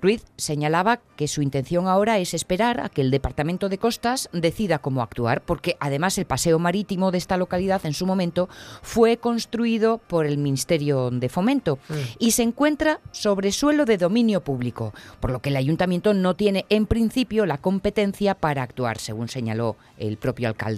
Ruiz 0.00 0.24
señalaba 0.36 1.00
que 1.16 1.26
su 1.26 1.42
intención 1.42 1.88
ahora 1.88 2.18
es 2.18 2.34
esperar 2.34 2.80
a 2.80 2.88
que 2.88 3.00
el 3.00 3.10
Departamento 3.10 3.68
de 3.68 3.78
Costas 3.78 4.28
decida 4.32 4.78
cómo 4.78 5.02
actuar, 5.02 5.44
porque 5.44 5.76
además 5.80 6.18
el 6.18 6.26
paseo 6.26 6.58
marítimo 6.58 7.10
de 7.10 7.18
esta 7.18 7.36
localidad 7.36 7.84
en 7.84 7.94
su 7.94 8.06
momento 8.06 8.48
fue 8.82 9.16
construido 9.16 9.98
por 9.98 10.26
el 10.26 10.38
Ministerio 10.38 11.10
de 11.10 11.28
Fomento 11.28 11.78
y 12.18 12.30
se 12.32 12.42
encuentra 12.42 13.00
sobre 13.10 13.50
suelo 13.50 13.84
de 13.84 13.98
dominio 13.98 14.44
público, 14.44 14.94
por 15.20 15.30
lo 15.30 15.40
que 15.40 15.48
el 15.48 15.56
ayuntamiento 15.56 16.14
no 16.14 16.36
tiene 16.36 16.64
en 16.68 16.86
principio 16.86 17.46
la 17.46 17.58
competencia 17.58 18.34
para 18.34 18.62
actuar, 18.62 18.98
según 18.98 19.28
señaló 19.28 19.76
el 19.98 20.16
propio 20.16 20.48
alcalde. 20.48 20.73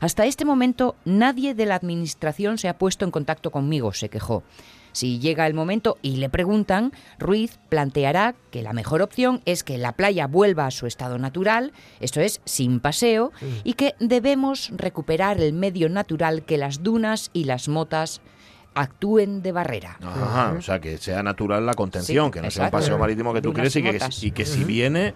Hasta 0.00 0.26
este 0.26 0.44
momento 0.44 0.96
nadie 1.04 1.54
de 1.54 1.66
la 1.66 1.74
administración 1.76 2.58
se 2.58 2.68
ha 2.68 2.78
puesto 2.78 3.04
en 3.04 3.10
contacto 3.10 3.50
conmigo, 3.50 3.92
se 3.92 4.08
quejó. 4.08 4.42
Si 4.92 5.20
llega 5.20 5.46
el 5.46 5.54
momento 5.54 5.98
y 6.02 6.16
le 6.16 6.28
preguntan, 6.28 6.92
Ruiz 7.18 7.58
planteará 7.68 8.34
que 8.50 8.62
la 8.62 8.72
mejor 8.72 9.02
opción 9.02 9.40
es 9.44 9.62
que 9.62 9.78
la 9.78 9.92
playa 9.92 10.26
vuelva 10.26 10.66
a 10.66 10.70
su 10.72 10.86
estado 10.86 11.16
natural, 11.16 11.72
esto 12.00 12.20
es, 12.20 12.40
sin 12.44 12.80
paseo, 12.80 13.30
y 13.62 13.74
que 13.74 13.94
debemos 14.00 14.70
recuperar 14.76 15.40
el 15.40 15.52
medio 15.52 15.88
natural 15.88 16.42
que 16.44 16.58
las 16.58 16.82
dunas 16.82 17.30
y 17.32 17.44
las 17.44 17.68
motas 17.68 18.20
actúen 18.74 19.42
de 19.42 19.52
barrera. 19.52 19.96
Ajá, 20.02 20.54
o 20.58 20.62
sea, 20.62 20.80
que 20.80 20.98
sea 20.98 21.22
natural 21.22 21.66
la 21.66 21.74
contención, 21.74 22.26
Sí, 22.26 22.32
que 22.32 22.42
no 22.42 22.50
sea 22.50 22.64
un 22.66 22.70
paseo 22.70 22.98
marítimo 22.98 23.32
que 23.32 23.42
tú 23.42 23.52
Dunas 23.52 23.72
quieres 23.72 23.76
y 23.76 23.78
y 23.78 23.82
que, 23.82 23.92
motas. 23.92 24.24
y 24.24 24.30
que 24.32 24.44
si 24.46 24.64
viene 24.64 25.14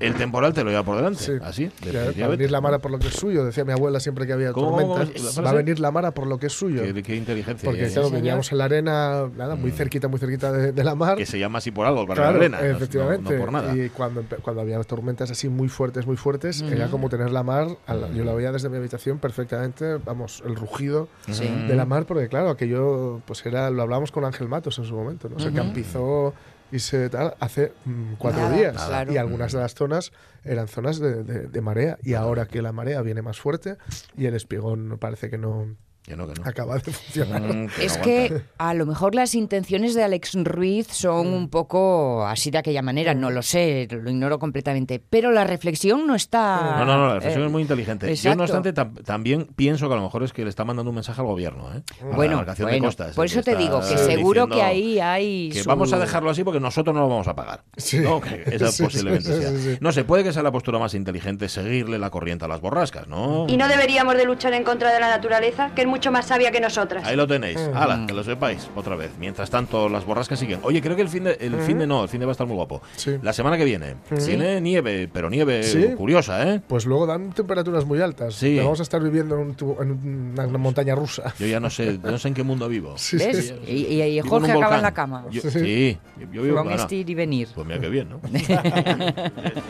el 0.00 0.14
temporal 0.14 0.52
te 0.52 0.64
lo 0.64 0.70
lleva 0.70 0.82
por 0.82 0.96
delante. 0.96 1.38
Así, 1.42 1.70
Ya, 1.92 2.10
va 2.20 2.26
a 2.26 2.28
venir 2.36 2.50
la 2.50 2.60
mara 2.60 2.78
por 2.78 2.90
lo 2.90 2.98
que 2.98 3.08
es 3.08 3.14
suyo, 3.14 3.44
decía 3.44 3.64
mi 3.64 3.72
abuela 3.72 4.00
siempre 4.00 4.26
que 4.26 4.32
había 4.32 4.52
¿Cómo, 4.52 4.72
cómo, 4.76 4.94
tormentas. 4.96 5.44
Va 5.44 5.50
a 5.50 5.54
venir 5.54 5.78
la 5.80 5.90
mara 5.90 6.10
por 6.12 6.26
lo 6.26 6.38
que 6.38 6.46
es 6.46 6.52
suyo. 6.52 6.82
Qué, 6.82 7.02
qué 7.02 7.16
inteligencia. 7.16 7.68
Porque 7.68 7.84
hay, 7.84 7.92
claro, 7.92 8.08
¿eh? 8.08 8.12
vivíamos 8.16 8.50
en 8.52 8.58
la 8.58 8.64
arena, 8.64 9.28
nada, 9.36 9.54
muy 9.56 9.70
cerquita, 9.70 10.08
muy 10.08 10.18
cerquita 10.18 10.50
de, 10.52 10.72
de 10.72 10.84
la 10.84 10.94
mar. 10.94 11.16
Que 11.16 11.26
se 11.26 11.38
llama 11.38 11.58
así 11.58 11.70
por 11.70 11.86
algo, 11.86 12.06
para 12.06 12.22
Claro, 12.22 12.32
la 12.32 12.38
arena. 12.38 12.60
no- 12.60 12.66
efectivamente. 12.76 13.34
No, 13.34 13.40
por 13.44 13.52
nada. 13.52 13.76
Y 13.76 13.88
cuando, 13.90 14.24
cuando 14.42 14.62
había 14.62 14.82
tormentas 14.84 15.30
así 15.30 15.48
muy 15.48 15.68
fuertes, 15.68 16.06
muy 16.06 16.16
fuertes, 16.16 16.62
Ujú. 16.62 16.72
era 16.72 16.88
como 16.88 17.08
tener 17.08 17.30
la 17.30 17.42
mar. 17.42 17.68
la- 17.86 18.08
yo 18.10 18.24
la 18.24 18.32
veía 18.34 18.50
desde 18.52 18.68
mi 18.68 18.76
habitación 18.78 19.18
perfectamente, 19.18 19.98
vamos, 20.04 20.42
el 20.46 20.56
rugido 20.56 21.08
Sí. 21.30 21.44
de 21.68 21.74
la 21.76 21.84
mar, 21.84 22.06
porque 22.06 22.28
claro, 22.28 22.50
aquello, 22.50 23.20
pues 23.26 23.44
era, 23.46 23.70
lo 23.70 23.82
hablábamos 23.82 24.10
con 24.12 24.24
Ángel 24.24 24.48
Matos 24.48 24.78
en 24.78 24.84
su 24.84 24.94
momento, 24.94 25.28
¿no? 25.28 25.38
Se 25.38 25.48
Ujú. 25.48 25.56
campizó 25.56 26.34
y 26.72 26.78
se 26.80 27.08
tal 27.10 27.34
hace 27.38 27.72
mm, 27.84 28.14
cuatro 28.18 28.40
Nada, 28.40 28.56
días. 28.56 28.88
Y 29.12 29.16
algunas 29.18 29.52
de 29.52 29.58
las 29.60 29.74
zonas 29.74 30.10
eran 30.42 30.66
zonas 30.68 30.98
de, 30.98 31.22
de- 31.22 31.46
de 31.46 31.60
marea. 31.60 31.98
Y 32.02 32.14
ahora 32.14 32.46
que 32.46 32.62
la 32.62 32.72
marea 32.72 33.00
viene 33.02 33.22
más 33.22 33.38
fuerte 33.38 33.76
y 34.16 34.26
el 34.26 34.34
espigón 34.34 34.96
parece 34.98 35.30
que 35.30 35.38
no, 35.38 35.76
Que 36.02 36.16
no, 36.16 36.26
que 36.26 36.34
no. 36.40 36.46
acaba 36.48 36.74
de 36.78 36.80
funcionar. 36.92 37.42
Mm, 37.42 37.68
que 37.68 37.84
Es 37.84 37.96
no 37.98 38.02
que 38.02 38.42
a 38.58 38.74
lo 38.74 38.86
mejor 38.86 39.14
las 39.14 39.34
intenciones 39.36 39.94
de 39.94 40.02
Alex 40.02 40.32
Ruiz 40.42 40.88
son 40.88 41.28
un 41.28 41.48
poco 41.48 42.26
así 42.26 42.50
de 42.50 42.58
aquella 42.58 42.82
manera, 42.82 43.14
no 43.14 43.30
lo 43.30 43.40
sé, 43.42 43.86
lo 43.90 44.10
ignoro 44.10 44.38
completamente, 44.40 45.00
pero 45.08 45.30
la 45.30 45.44
reflexión 45.44 46.06
no 46.06 46.16
está... 46.16 46.76
No, 46.78 46.84
no, 46.84 46.98
no, 46.98 47.06
la 47.06 47.14
reflexión 47.14 47.44
eh, 47.44 47.46
es 47.46 47.52
muy 47.52 47.62
inteligente. 47.62 48.14
Yo, 48.16 48.34
no 48.34 48.42
obstante, 48.42 48.74
tam- 48.74 49.00
también 49.04 49.46
pienso 49.54 49.86
que 49.86 49.94
a 49.94 49.96
lo 49.96 50.02
mejor 50.02 50.24
es 50.24 50.32
que 50.32 50.42
le 50.42 50.50
está 50.50 50.64
mandando 50.64 50.90
un 50.90 50.96
mensaje 50.96 51.20
al 51.20 51.26
gobierno, 51.28 51.72
¿eh? 51.72 51.82
A 52.02 52.06
la 52.06 52.16
Bueno, 52.16 52.44
de 52.44 52.78
costas, 52.80 53.14
por 53.14 53.26
eso 53.26 53.42
te 53.42 53.54
digo 53.54 53.80
que 53.80 53.96
seguro 53.96 54.48
que 54.48 54.60
ahí 54.60 54.98
hay 54.98 55.50
Que 55.50 55.62
su- 55.62 55.68
vamos 55.68 55.92
a 55.92 55.98
dejarlo 56.00 56.30
así 56.30 56.42
porque 56.42 56.58
nosotros 56.58 56.92
no 56.94 57.02
lo 57.02 57.08
vamos 57.08 57.28
a 57.28 57.36
pagar. 57.36 57.62
¿no? 58.02 58.20
Que 58.20 58.42
esa 58.46 58.72
Sí, 58.72 58.82
posiblemente 58.82 59.32
sí, 59.32 59.40
sea. 59.40 59.50
sí, 59.50 59.58
sí. 59.74 59.78
No 59.80 59.92
sé, 59.92 60.02
puede 60.04 60.24
que 60.24 60.32
sea 60.32 60.42
la 60.42 60.50
postura 60.50 60.80
más 60.80 60.94
inteligente 60.94 61.48
seguirle 61.48 61.98
la 62.00 62.10
corriente 62.10 62.44
a 62.44 62.48
las 62.48 62.60
borrascas, 62.60 63.06
¿no? 63.06 63.46
Y 63.48 63.56
no 63.56 63.68
deberíamos 63.68 64.16
de 64.16 64.24
luchar 64.24 64.52
en 64.54 64.64
contra 64.64 64.92
de 64.92 64.98
la 64.98 65.08
naturaleza, 65.08 65.72
que 65.76 65.82
es 65.82 65.86
mucho 65.92 66.10
más 66.10 66.26
sabia 66.26 66.50
que 66.50 66.60
nosotras. 66.60 67.04
Ahí 67.06 67.16
lo 67.16 67.26
tenéis. 67.26 67.58
Hala, 67.74 68.04
que 68.06 68.14
lo 68.14 68.24
sepáis 68.24 68.68
otra 68.74 68.96
vez. 68.96 69.10
Mientras 69.18 69.50
tanto, 69.50 69.88
las 69.88 70.04
borrascas 70.06 70.38
siguen. 70.38 70.60
Oye, 70.62 70.80
creo 70.80 70.96
que 70.96 71.02
el 71.02 71.08
fin 71.08 71.24
de, 71.24 71.36
el 71.40 71.54
fin 71.60 71.78
de 71.78 71.86
no, 71.86 72.02
el 72.02 72.08
fin 72.08 72.18
de 72.20 72.26
va 72.26 72.32
a 72.32 72.32
estar 72.32 72.46
muy 72.46 72.56
guapo. 72.56 72.80
La 73.22 73.32
semana 73.32 73.56
que 73.58 73.64
viene 73.64 73.96
Sí. 74.18 74.28
viene 74.28 74.60
nieve, 74.60 75.08
pero 75.12 75.28
nieve 75.28 75.62
Sí. 75.62 75.88
curiosa, 75.96 76.48
¿eh? 76.48 76.60
Pues 76.66 76.86
luego 76.86 77.06
dan 77.06 77.32
temperaturas 77.32 77.84
muy 77.84 78.00
altas. 78.00 78.34
Sí. 78.34 78.56
Vamos 78.58 78.80
a 78.80 78.82
estar 78.82 79.02
viviendo 79.02 79.34
en, 79.36 79.40
un 79.42 79.56
tubo- 79.56 79.82
en 79.82 80.32
una, 80.38 80.46
montaña 80.58 80.94
rusa. 80.94 81.34
Yo 81.38 81.46
ya 81.46 81.60
no 81.60 81.68
sé, 81.70 81.98
no 82.02 82.18
sé 82.18 82.28
en 82.28 82.34
qué 82.34 82.42
mundo 82.42 82.68
vivo. 82.68 82.94
Sí, 82.96 83.16
¿Ves? 83.18 83.48
sí. 83.48 83.54
Y, 83.70 83.72
y- 83.94 84.02
y 84.02 84.12
Vivo 84.22 84.24
en 84.24 84.30
Jorge 84.30 84.52
acaba 84.52 84.76
en 84.76 84.82
la 84.82 84.94
cama. 84.94 85.24
Yo- 85.30 85.42
sí, 85.42 85.98
yo 86.32 86.42
vivo 86.42 86.56
Con 86.56 86.64
bueno, 86.68 86.82
este 86.82 86.94
ir 86.96 87.10
y 87.10 87.14
venir. 87.14 87.48
Pues 87.54 87.66
mira 87.66 87.78
qué 87.80 87.88
bien, 87.88 88.08
¿no? 88.08 88.20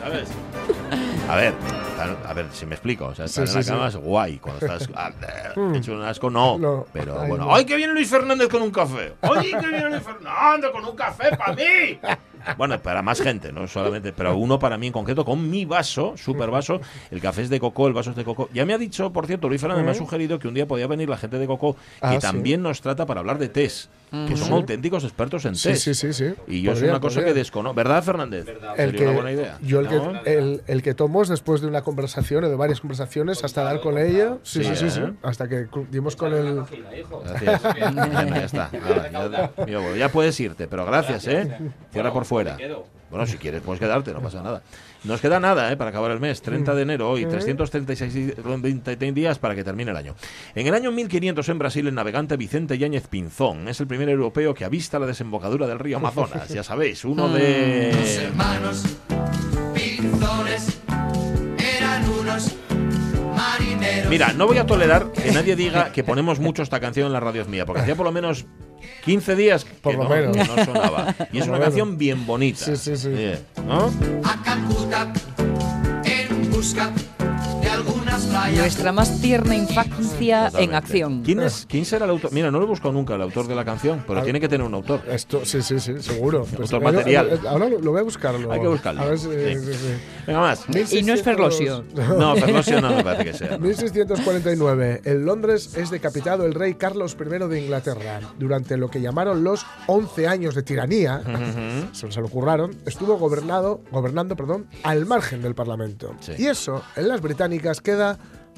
¿Sabes? 0.01 0.29
A 1.29 1.35
ver, 1.35 1.53
a 2.27 2.33
ver, 2.33 2.47
si 2.51 2.65
me 2.65 2.75
explico. 2.75 3.05
O 3.05 3.15
sea, 3.15 3.25
estar 3.25 3.47
Sí, 3.47 3.57
en 3.57 3.65
la 3.65 3.71
cama 3.71 3.91
sí. 3.91 3.97
es 3.97 4.03
guay. 4.03 4.37
Cuando 4.39 4.65
estás 4.65 4.89
ah, 4.95 5.09
eh, 5.21 5.51
Hmm. 5.55 5.75
hecho 5.75 5.93
un 5.93 6.03
asco, 6.03 6.29
no. 6.29 6.57
No. 6.59 6.85
Pero 6.91 7.19
Ay, 7.19 7.29
bueno. 7.29 7.45
no. 7.45 7.55
¡Ay, 7.55 7.65
que 7.65 7.75
viene 7.75 7.93
Luis 7.93 8.09
Fernández 8.09 8.47
con 8.49 8.61
un 8.61 8.71
café! 8.71 9.13
¡Ay, 9.21 9.51
que 9.51 9.67
viene 9.67 9.89
Luis 9.89 10.01
Fernández 10.03 10.71
con 10.71 10.83
un 10.85 10.95
café 10.95 11.35
para 11.37 11.53
mí! 11.53 11.99
Bueno, 12.57 12.79
para 12.79 13.01
más 13.01 13.21
gente, 13.21 13.51
no 13.51 13.67
solamente, 13.67 14.13
pero 14.13 14.35
uno 14.37 14.59
para 14.59 14.77
mí 14.77 14.87
en 14.87 14.93
concreto, 14.93 15.23
con 15.25 15.49
mi 15.49 15.65
vaso, 15.65 16.13
super 16.17 16.49
vaso. 16.49 16.79
El 17.11 17.21
café 17.21 17.41
es 17.43 17.49
de 17.49 17.59
coco, 17.59 17.87
el 17.87 17.93
vaso 17.93 18.09
es 18.11 18.15
de 18.15 18.23
coco. 18.23 18.49
Ya 18.53 18.65
me 18.65 18.73
ha 18.73 18.77
dicho, 18.77 19.11
por 19.11 19.27
cierto, 19.27 19.47
Luis 19.49 19.61
Fernández 19.61 19.85
me 19.85 19.91
ha 19.91 19.95
sugerido 19.95 20.39
que 20.39 20.47
un 20.47 20.53
día 20.53 20.67
podía 20.67 20.87
venir 20.87 21.09
la 21.09 21.17
gente 21.17 21.37
de 21.39 21.47
coco, 21.47 21.73
que 21.75 21.79
Ah, 22.01 22.11
sí. 22.13 22.19
también 22.19 22.61
nos 22.61 22.81
trata 22.81 23.05
para 23.05 23.19
hablar 23.21 23.37
de 23.37 23.49
tés. 23.49 23.89
Que 24.27 24.37
son 24.37 24.47
Sí. 24.49 24.53
auténticos 24.53 25.03
expertos 25.05 25.43
en 25.45 25.55
Sí, 25.55 25.69
tés. 25.69 25.81
sí, 25.81 25.95
sí, 25.95 26.13
sí. 26.13 26.35
Y 26.47 26.61
yo 26.61 26.73
es 26.73 26.81
una 26.83 26.99
cosa 26.99 27.23
que 27.25 27.33
desconozco. 27.33 27.73
¿Verdad, 27.73 28.03
Fernández? 28.03 28.45
El 28.47 28.55
Sería 28.75 28.91
que, 28.99 29.03
una 29.05 29.13
buena 29.13 29.31
idea. 29.31 29.57
yo 29.63 29.79
el 29.79 29.85
¿no? 29.87 30.21
que, 30.21 30.37
el, 30.37 30.61
el 30.67 30.83
que 30.83 30.93
tomo 30.93 31.23
es 31.23 31.29
después 31.29 31.61
de 31.61 31.67
una 31.67 31.81
conversación 31.81 32.43
o 32.43 32.49
de 32.49 32.55
varias 32.55 32.79
conversaciones 32.79 33.43
hasta 33.43 33.63
dar 33.63 33.81
con 33.81 33.97
ella. 33.97 34.37
Sí, 34.43 34.63
sí, 34.63 34.75
Sí, 34.75 34.75
sí, 34.75 34.91
sí. 34.91 34.99
¿eh? 34.99 35.13
Hasta 35.23 35.49
que 35.49 35.65
dimos 35.89 36.15
con 36.15 36.31
el. 36.31 36.61
Gracias. 37.23 37.63
Ya 37.63 38.43
está. 38.45 38.69
Nada, 39.11 39.51
ya, 39.67 39.95
ya 39.97 40.09
puedes 40.11 40.39
irte, 40.39 40.67
pero 40.67 40.85
gracias, 40.85 41.25
¿eh? 41.27 41.57
Cierra 41.91 42.13
por 42.13 42.25
fuera. 42.33 42.57
Bueno, 43.09 43.27
si 43.27 43.37
quieres, 43.37 43.61
puedes 43.61 43.79
quedarte, 43.79 44.11
no 44.11 44.21
pasa 44.21 44.41
nada. 44.41 44.63
Nos 45.03 45.21
queda 45.21 45.39
nada, 45.39 45.71
¿eh? 45.71 45.77
Para 45.77 45.91
acabar 45.91 46.09
el 46.11 46.19
mes, 46.19 46.41
30 46.41 46.73
de 46.73 46.81
enero 46.81 47.09
hoy, 47.11 47.25
336 47.27 48.13
di- 48.13 48.33
23 48.43 49.13
días 49.13 49.37
para 49.37 49.53
que 49.53 49.63
termine 49.63 49.91
el 49.91 49.97
año. 49.97 50.15
En 50.55 50.65
el 50.65 50.73
año 50.73 50.91
1500 50.91 51.47
en 51.49 51.59
Brasil, 51.59 51.87
el 51.87 51.93
navegante 51.93 52.37
Vicente 52.37 52.77
Yáñez 52.79 53.07
Pinzón 53.07 53.67
es 53.67 53.79
el 53.81 53.85
primer 53.87 54.09
europeo 54.09 54.55
que 54.55 54.65
avista 54.65 54.97
la 54.97 55.05
desembocadura 55.05 55.67
del 55.67 55.77
río 55.77 55.97
Amazonas. 55.97 56.49
Ya 56.49 56.63
sabéis, 56.63 57.05
uno 57.05 57.27
Los 57.27 57.35
de... 57.37 58.23
hermanos 58.23 58.83
Mira, 64.13 64.31
no 64.33 64.45
voy 64.45 64.59
a 64.59 64.65
tolerar 64.67 65.11
que 65.11 65.31
nadie 65.31 65.55
diga 65.55 65.91
que 65.91 66.03
ponemos 66.03 66.39
mucho 66.39 66.61
esta 66.61 66.79
canción 66.79 67.07
en 67.07 67.13
la 67.13 67.19
radio 67.19 67.43
mía, 67.45 67.65
porque 67.65 67.81
hacía 67.81 67.95
por 67.95 68.05
lo 68.05 68.11
menos 68.11 68.45
15 69.05 69.35
días 69.35 69.65
que, 69.65 69.73
Por 69.73 69.95
lo 69.95 70.03
no, 70.03 70.09
menos. 70.09 70.37
que 70.37 70.43
no 70.43 70.65
sonaba. 70.65 71.15
Y 71.31 71.39
es 71.39 71.45
Por 71.47 71.55
una 71.55 71.63
canción 71.65 71.97
bien 71.97 72.23
bonita. 72.27 72.63
Sí, 72.63 72.75
sí, 72.77 72.95
sí. 72.95 73.09
Eh, 73.11 73.39
¿no? 73.65 73.91
A 74.23 74.43
Calcuta 74.43 75.11
en 76.05 76.51
busca. 76.51 76.91
Nuestra 78.33 78.91
más 78.91 79.21
tierna 79.21 79.55
infancia 79.55 80.51
en 80.57 80.73
acción. 80.73 81.21
¿Quién, 81.23 81.39
es, 81.41 81.65
¿Quién 81.69 81.85
será 81.85 82.05
el 82.05 82.11
autor? 82.11 82.31
Mira, 82.33 82.49
no 82.49 82.57
lo 82.57 82.65
he 82.65 82.67
buscado 82.67 82.91
nunca, 82.91 83.13
el 83.13 83.21
autor 83.21 83.45
de 83.47 83.53
la 83.53 83.63
canción, 83.63 84.03
pero 84.07 84.19
Ah. 84.19 84.23
tiene 84.23 84.39
que 84.41 84.49
tener 84.49 84.65
un 84.65 84.73
autor. 84.73 85.01
Esto, 85.07 85.45
sí, 85.45 85.61
sí, 85.61 85.79
sí, 85.79 86.01
seguro. 86.01 86.39
Autor 86.59 86.81
eh, 86.81 86.85
material. 86.85 87.29
eh, 87.31 87.39
Ahora 87.47 87.69
lo, 87.69 87.79
lo 87.79 87.91
voy 87.91 87.99
a 88.01 88.03
buscarlo. 88.03 88.51
Hay 88.51 88.59
que 88.59 88.67
buscarlo. 88.67 89.01
A 89.01 89.05
ver 89.05 89.19
si- 89.19 89.27
Sí. 89.29 89.55
sí, 89.59 89.73
sí. 89.73 89.87
Venga, 90.25 90.39
más. 90.39 90.65
Y 90.91 91.03
no 91.03 91.13
es 91.13 91.21
Ferlosio. 91.21 91.83
No, 92.17 92.35
Ferlosio 92.35 92.81
no 92.81 92.89
me 92.95 93.03
parece 93.03 93.31
que 93.31 93.37
sea. 93.37 93.51
¿no? 93.51 93.59
1649. 93.59 95.01
En 95.05 95.25
Londres 95.25 95.75
es 95.77 95.91
decapitado 95.91 96.45
el 96.45 96.53
rey 96.55 96.73
Carlos 96.73 97.15
I 97.19 97.47
de 97.47 97.61
Inglaterra. 97.61 98.19
Durante 98.39 98.77
lo 98.77 98.89
que 98.89 98.99
llamaron 98.99 99.43
los 99.43 99.63
11 99.87 100.27
años 100.27 100.55
de 100.55 100.63
tiranía, 100.63 101.21
se 101.91 102.11
se 102.11 102.19
lo 102.21 102.27
curraron, 102.29 102.75
estuvo 102.85 103.17
gobernado, 103.17 103.81
gobernando 103.91 104.35
perdón, 104.35 104.65
al 104.83 105.05
margen 105.05 105.41
del 105.41 105.53
Parlamento. 105.55 106.15
Y 106.37 106.45
eso, 106.47 106.83
en 106.95 107.07
las 107.07 107.21
británicas, 107.21 107.79
queda 107.81 108.17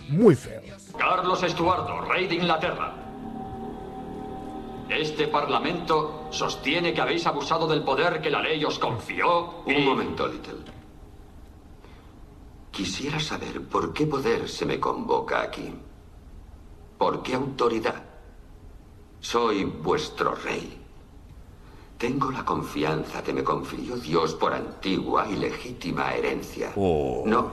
muy 0.10 0.36
feo. 0.36 0.62
Carlos 0.98 1.44
Estuardo, 1.44 2.02
rey 2.02 2.28
de 2.28 2.36
Inglaterra. 2.36 2.94
Este 4.90 5.28
parlamento 5.28 6.28
sostiene 6.30 6.94
que 6.94 7.02
habéis 7.02 7.26
abusado 7.26 7.68
del 7.68 7.84
poder 7.84 8.22
que 8.22 8.30
la 8.30 8.42
ley 8.42 8.64
os 8.64 8.78
confió. 8.78 9.64
Un 9.66 9.84
momento, 9.84 10.28
Little. 10.28 10.76
Quisiera 12.72 13.20
saber 13.20 13.62
por 13.68 13.94
qué 13.94 14.06
poder 14.06 14.48
se 14.48 14.66
me 14.66 14.80
convoca 14.80 15.42
aquí. 15.42 15.74
¿Por 16.98 17.24
qué 17.24 17.36
autoridad? 17.36 18.04
Soy 19.20 19.64
vuestro 19.64 20.36
rey. 20.36 20.82
Tengo 21.98 22.30
la 22.30 22.44
confianza 22.44 23.24
que 23.24 23.34
me 23.34 23.44
confirió 23.44 23.96
Dios 23.96 24.36
por 24.36 24.54
antigua 24.54 25.28
y 25.30 25.38
legítima 25.38 26.14
herencia. 26.14 26.74
Oh. 26.76 27.24
No, 27.26 27.52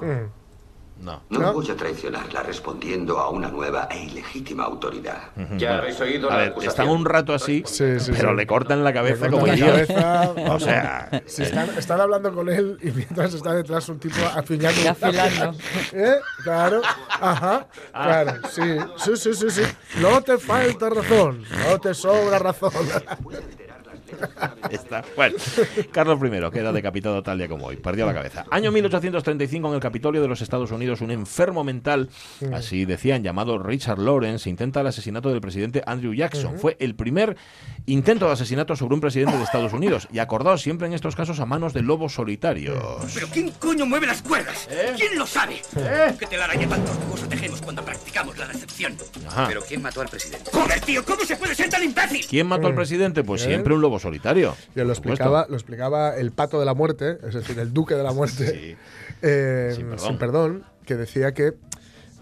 No. 1.02 1.20
no, 1.30 1.52
voy 1.52 1.68
a 1.68 1.76
traicionarla 1.76 2.44
respondiendo 2.44 3.18
a 3.18 3.28
una 3.30 3.48
nueva 3.48 3.88
e 3.90 4.04
ilegítima 4.04 4.64
autoridad. 4.64 5.30
Ya 5.58 5.78
habéis 5.78 6.00
oído 6.00 6.30
A 6.30 6.34
la 6.34 6.38
ver, 6.38 6.54
están 6.62 6.88
un 6.88 7.04
rato 7.04 7.34
así, 7.34 7.64
Sí, 7.66 7.98
sí, 7.98 8.12
pero 8.16 8.30
sí. 8.30 8.36
le 8.36 8.46
cortan 8.46 8.84
la 8.84 8.92
cabeza 8.92 9.24
Le 9.24 9.30
como 9.32 9.46
cortan 9.46 9.60
la 9.60 9.66
cabeza, 9.66 10.30
O 10.52 10.60
sea, 10.60 11.22
Si 11.26 11.42
están, 11.42 11.68
están 11.76 12.00
hablando 12.00 12.32
con 12.32 12.48
él 12.48 12.78
y 12.82 12.92
mientras 12.92 13.34
está 13.34 13.52
detrás 13.52 13.88
un 13.88 13.98
tipo 13.98 14.16
afiñando. 14.34 14.80
Y 14.80 14.86
afilando. 14.86 15.58
¿Eh? 15.92 16.14
Claro. 16.44 16.82
Ajá. 17.20 17.66
Claro. 17.92 18.34
Sí. 18.48 18.62
Sí, 18.98 19.16
sí, 19.16 19.34
sí, 19.34 19.50
sí. 19.50 19.62
No 20.00 20.22
te 20.22 20.38
falta 20.38 20.88
razón. 20.88 21.44
No 21.68 21.78
te 21.80 21.94
sobra 21.94 22.38
razón. 22.38 22.72
Está. 24.70 25.04
Bueno, 25.16 25.36
Carlos 25.90 26.18
I 26.22 26.50
queda 26.50 26.72
decapitado 26.72 27.22
tal 27.22 27.38
día 27.38 27.48
como 27.48 27.66
hoy. 27.66 27.76
Perdió 27.76 28.06
la 28.06 28.14
cabeza. 28.14 28.44
Año 28.50 28.72
1835 28.72 29.68
en 29.68 29.74
el 29.74 29.80
Capitolio 29.80 30.22
de 30.22 30.28
los 30.28 30.40
Estados 30.40 30.70
Unidos, 30.70 31.00
un 31.00 31.10
enfermo 31.10 31.64
mental, 31.64 32.08
así 32.52 32.84
decían, 32.84 33.22
llamado 33.22 33.58
Richard 33.58 33.98
Lawrence, 33.98 34.48
intenta 34.48 34.80
el 34.80 34.86
asesinato 34.86 35.30
del 35.30 35.40
presidente 35.40 35.82
Andrew 35.86 36.14
Jackson. 36.14 36.58
Fue 36.58 36.76
el 36.80 36.94
primer 36.94 37.36
intento 37.86 38.26
de 38.26 38.32
asesinato 38.32 38.76
sobre 38.76 38.94
un 38.94 39.00
presidente 39.00 39.36
de 39.36 39.42
Estados 39.44 39.72
Unidos. 39.72 40.08
Y 40.12 40.18
acordaos 40.18 40.62
siempre 40.62 40.86
en 40.86 40.92
estos 40.94 41.16
casos 41.16 41.40
a 41.40 41.46
manos 41.46 41.72
de 41.72 41.82
lobos 41.82 42.14
solitarios. 42.14 42.78
¿Pero 43.14 43.26
quién 43.32 43.50
coño 43.58 43.86
mueve 43.86 44.06
las 44.06 44.22
cuerdas? 44.22 44.68
¿Quién 44.96 45.18
lo 45.18 45.26
sabe? 45.26 45.60
¿Qué 46.18 46.26
telaraña 46.26 46.68
tan 46.68 46.84
tortuosa 46.84 47.28
tejemos 47.28 47.60
cuando 47.62 47.84
practicamos 47.84 48.36
la 48.38 48.46
decepción? 48.48 48.96
Ajá. 49.26 49.46
¿Pero 49.48 49.62
quién 49.66 49.82
mató 49.82 50.00
al 50.00 50.08
presidente? 50.08 50.50
¡Joder, 50.52 50.80
tío! 50.80 51.04
¿Cómo 51.04 51.24
se 51.24 51.36
puede 51.36 51.54
ser 51.54 51.68
tan 51.70 51.82
imbécil? 51.82 52.24
¿Quién 52.28 52.46
mató 52.46 52.66
al 52.66 52.72
Mm. 52.72 52.76
presidente? 52.76 53.24
Pues 53.24 53.42
¿Eh? 53.42 53.46
siempre 53.46 53.74
un 53.74 53.80
lobo 53.80 53.98
solitario. 53.98 54.56
Ya 54.74 54.84
lo 54.84 54.92
explicaba, 54.92 55.46
lo 55.48 55.54
explicaba 55.56 56.16
el 56.16 56.32
pato 56.32 56.58
de 56.60 56.66
la 56.66 56.74
muerte, 56.74 57.18
es 57.26 57.34
decir, 57.34 57.58
el 57.58 57.72
duque 57.72 57.94
de 57.94 58.02
la 58.02 58.12
muerte, 58.12 58.76
eh, 59.22 59.72
Sin 59.98 60.18
perdón. 60.18 60.64
que 60.86 60.96
decía 60.96 61.32
que 61.34 61.54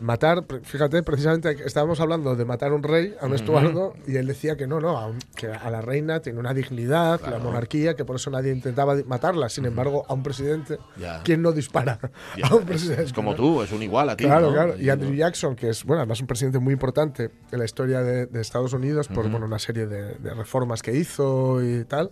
matar, 0.01 0.45
fíjate, 0.63 1.03
precisamente 1.03 1.57
estábamos 1.65 2.01
hablando 2.01 2.35
de 2.37 2.45
matar 2.45 2.73
a 2.73 2.75
un 2.75 2.83
rey, 2.83 3.15
a 3.21 3.27
un. 3.27 3.35
Estuardo, 3.35 3.95
y 4.07 4.17
él 4.17 4.27
decía 4.27 4.57
que 4.57 4.67
no, 4.67 4.81
no, 4.81 4.99
a 4.99 5.07
un- 5.07 5.19
que 5.37 5.47
a 5.49 5.71
la 5.71 5.81
reina 5.81 6.21
tiene 6.21 6.39
una 6.39 6.53
dignidad, 6.55 7.21
la 7.23 7.39
monarquía, 7.39 7.95
que 7.97 8.05
por 8.05 8.17
eso 8.17 8.31
nadie 8.31 8.53
intentaba 8.53 8.95
matarla. 9.07 9.49
Sin 9.49 9.65
embargo, 9.65 10.05
a 10.09 10.15
un 10.15 10.23
presidente, 10.23 10.79
Ya. 10.99 11.23
¿quién 11.23 11.43
no 11.43 11.53
dispara 11.53 11.99
Ya, 12.37 12.47
a 12.51 12.55
un 12.55 12.61
es- 12.63 12.67
presidente? 12.67 13.03
es 13.05 13.13
como 13.13 13.35
tú, 13.35 13.63
es 13.63 13.73
un 13.73 13.83
igual 13.83 14.11
a 14.11 14.17
ti. 14.17 14.25
Claro, 14.25 14.49
¿no? 14.49 14.53
claro. 14.53 14.79
Y 14.79 14.91
Andrew 14.91 15.15
Jackson, 15.15 15.55
que 15.57 15.71
es, 15.71 15.85
bueno, 15.85 16.01
además 16.03 16.21
un 16.21 16.27
presidente 16.27 16.59
muy 16.59 16.73
importante 16.73 17.31
en 17.53 17.59
la 17.59 17.65
historia 17.65 18.03
de, 18.03 18.27
de 18.27 18.41
Estados 18.41 18.73
Unidos 18.73 19.09
por 19.09 19.29
bueno, 19.31 19.47
una 19.47 19.59
serie 19.59 19.87
de, 19.87 20.15
de 20.17 20.35
reformas 20.35 20.83
que 20.83 20.95
hizo 20.97 21.63
y 21.63 21.85
tal, 21.85 22.11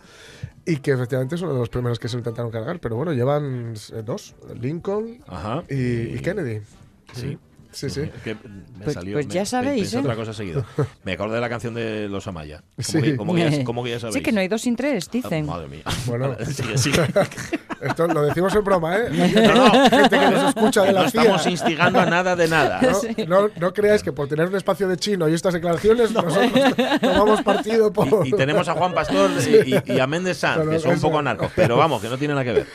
y 0.65 0.77
que 0.77 0.93
efectivamente 0.93 1.35
es 1.35 1.43
uno 1.43 1.53
de 1.55 1.59
los 1.61 1.69
primeros 1.69 1.99
que 1.99 2.09
se 2.09 2.17
intentaron 2.17 2.51
cargar, 2.51 2.81
pero 2.81 2.97
bueno, 2.97 3.13
llevan 3.13 3.75
dos, 4.05 4.35
Lincoln 4.61 5.19
Ajá. 5.27 5.63
y, 5.69 6.15
y 6.15 6.19
Kennedy. 6.21 6.61
Sí. 7.15 7.39
Sí, 7.71 7.91
sí. 7.91 8.11
Que 8.25 8.35
me 8.35 8.85
Pues- 8.85 8.95
salió- 8.95 9.13
pues 9.15 9.27
me- 9.27 9.35
ya 9.35 9.45
sabéis, 9.45 9.93
¿eh? 9.93 9.99
otra 9.99 10.17
cosa 10.17 10.33
seguido. 10.33 10.65
Me 11.05 11.13
acordé 11.13 11.35
de 11.35 11.41
la 11.41 11.49
canción 11.49 11.75
de 11.75 12.09
Los 12.09 12.27
Amaya. 12.27 12.63
Como, 12.77 12.83
Sí. 12.89 13.01
que, 13.03 13.17
como 13.17 13.35
que 13.35 13.51
ya, 13.51 13.65
como 13.65 13.85
que 13.85 13.91
ya 13.91 14.01
sabéis. 14.01 14.15
Sí, 14.15 14.23
que 14.23 14.33
no 14.33 14.41
hay 14.41 14.49
dos 14.49 14.63
sin 14.63 14.75
tres, 14.75 15.11
dicen. 15.11 15.45
Ah, 15.49 15.53
madre 15.53 15.69
mía. 15.69 15.83
Bueno, 16.07 16.35
sigue, 16.47 16.79
sigue. 16.79 17.03
esto 17.83 18.07
lo 18.09 18.23
decimos 18.23 18.55
en 18.55 18.65
broma, 18.65 18.97
¿eh? 18.97 19.11
No, 19.11 19.55
no. 19.55 19.91
Gente 19.91 20.19
que 20.19 20.31
nos 20.31 20.49
escucha 20.49 20.83
de 20.85 20.93
la 20.93 21.03
No 21.05 21.11
CIA. 21.11 21.21
estamos 21.23 21.47
instigando 21.47 22.01
a 22.01 22.07
nada 22.07 22.35
de 22.37 22.49
nada. 22.49 22.81
No, 23.27 23.43
no, 23.43 23.51
no 23.55 23.73
creáis 23.75 24.03
que 24.03 24.13
por 24.13 24.29
tener 24.29 24.49
un 24.49 24.57
espacio 24.57 24.89
de 24.89 24.97
chino 24.97 25.29
y 25.29 25.35
estas 25.35 25.53
declaraciones 25.55 26.11
nosotros 26.11 26.75
tomamos 27.01 27.43
partido 27.43 27.93
por... 27.93 28.27
Y, 28.27 28.31
y 28.31 28.33
tenemos 28.33 28.67
a 28.69 28.73
Juan 28.75 28.95
Pastor 28.95 29.31
y, 29.67 29.75
y- 29.75 29.93
y 29.97 30.01
a 30.01 30.07
Méndez 30.07 30.39
Sanz, 30.39 30.59
No, 30.59 30.65
no, 30.65 30.71
que 30.71 30.79
son 30.81 30.93
un 30.93 31.01
poco 31.01 31.21
narcos. 31.23 31.51
Pero 31.55 31.77
vamos, 31.77 32.01
que 32.01 32.09
no 32.09 32.17
tiene 32.17 32.33
nada 32.35 32.45
que 32.45 32.53
ver. 32.53 32.67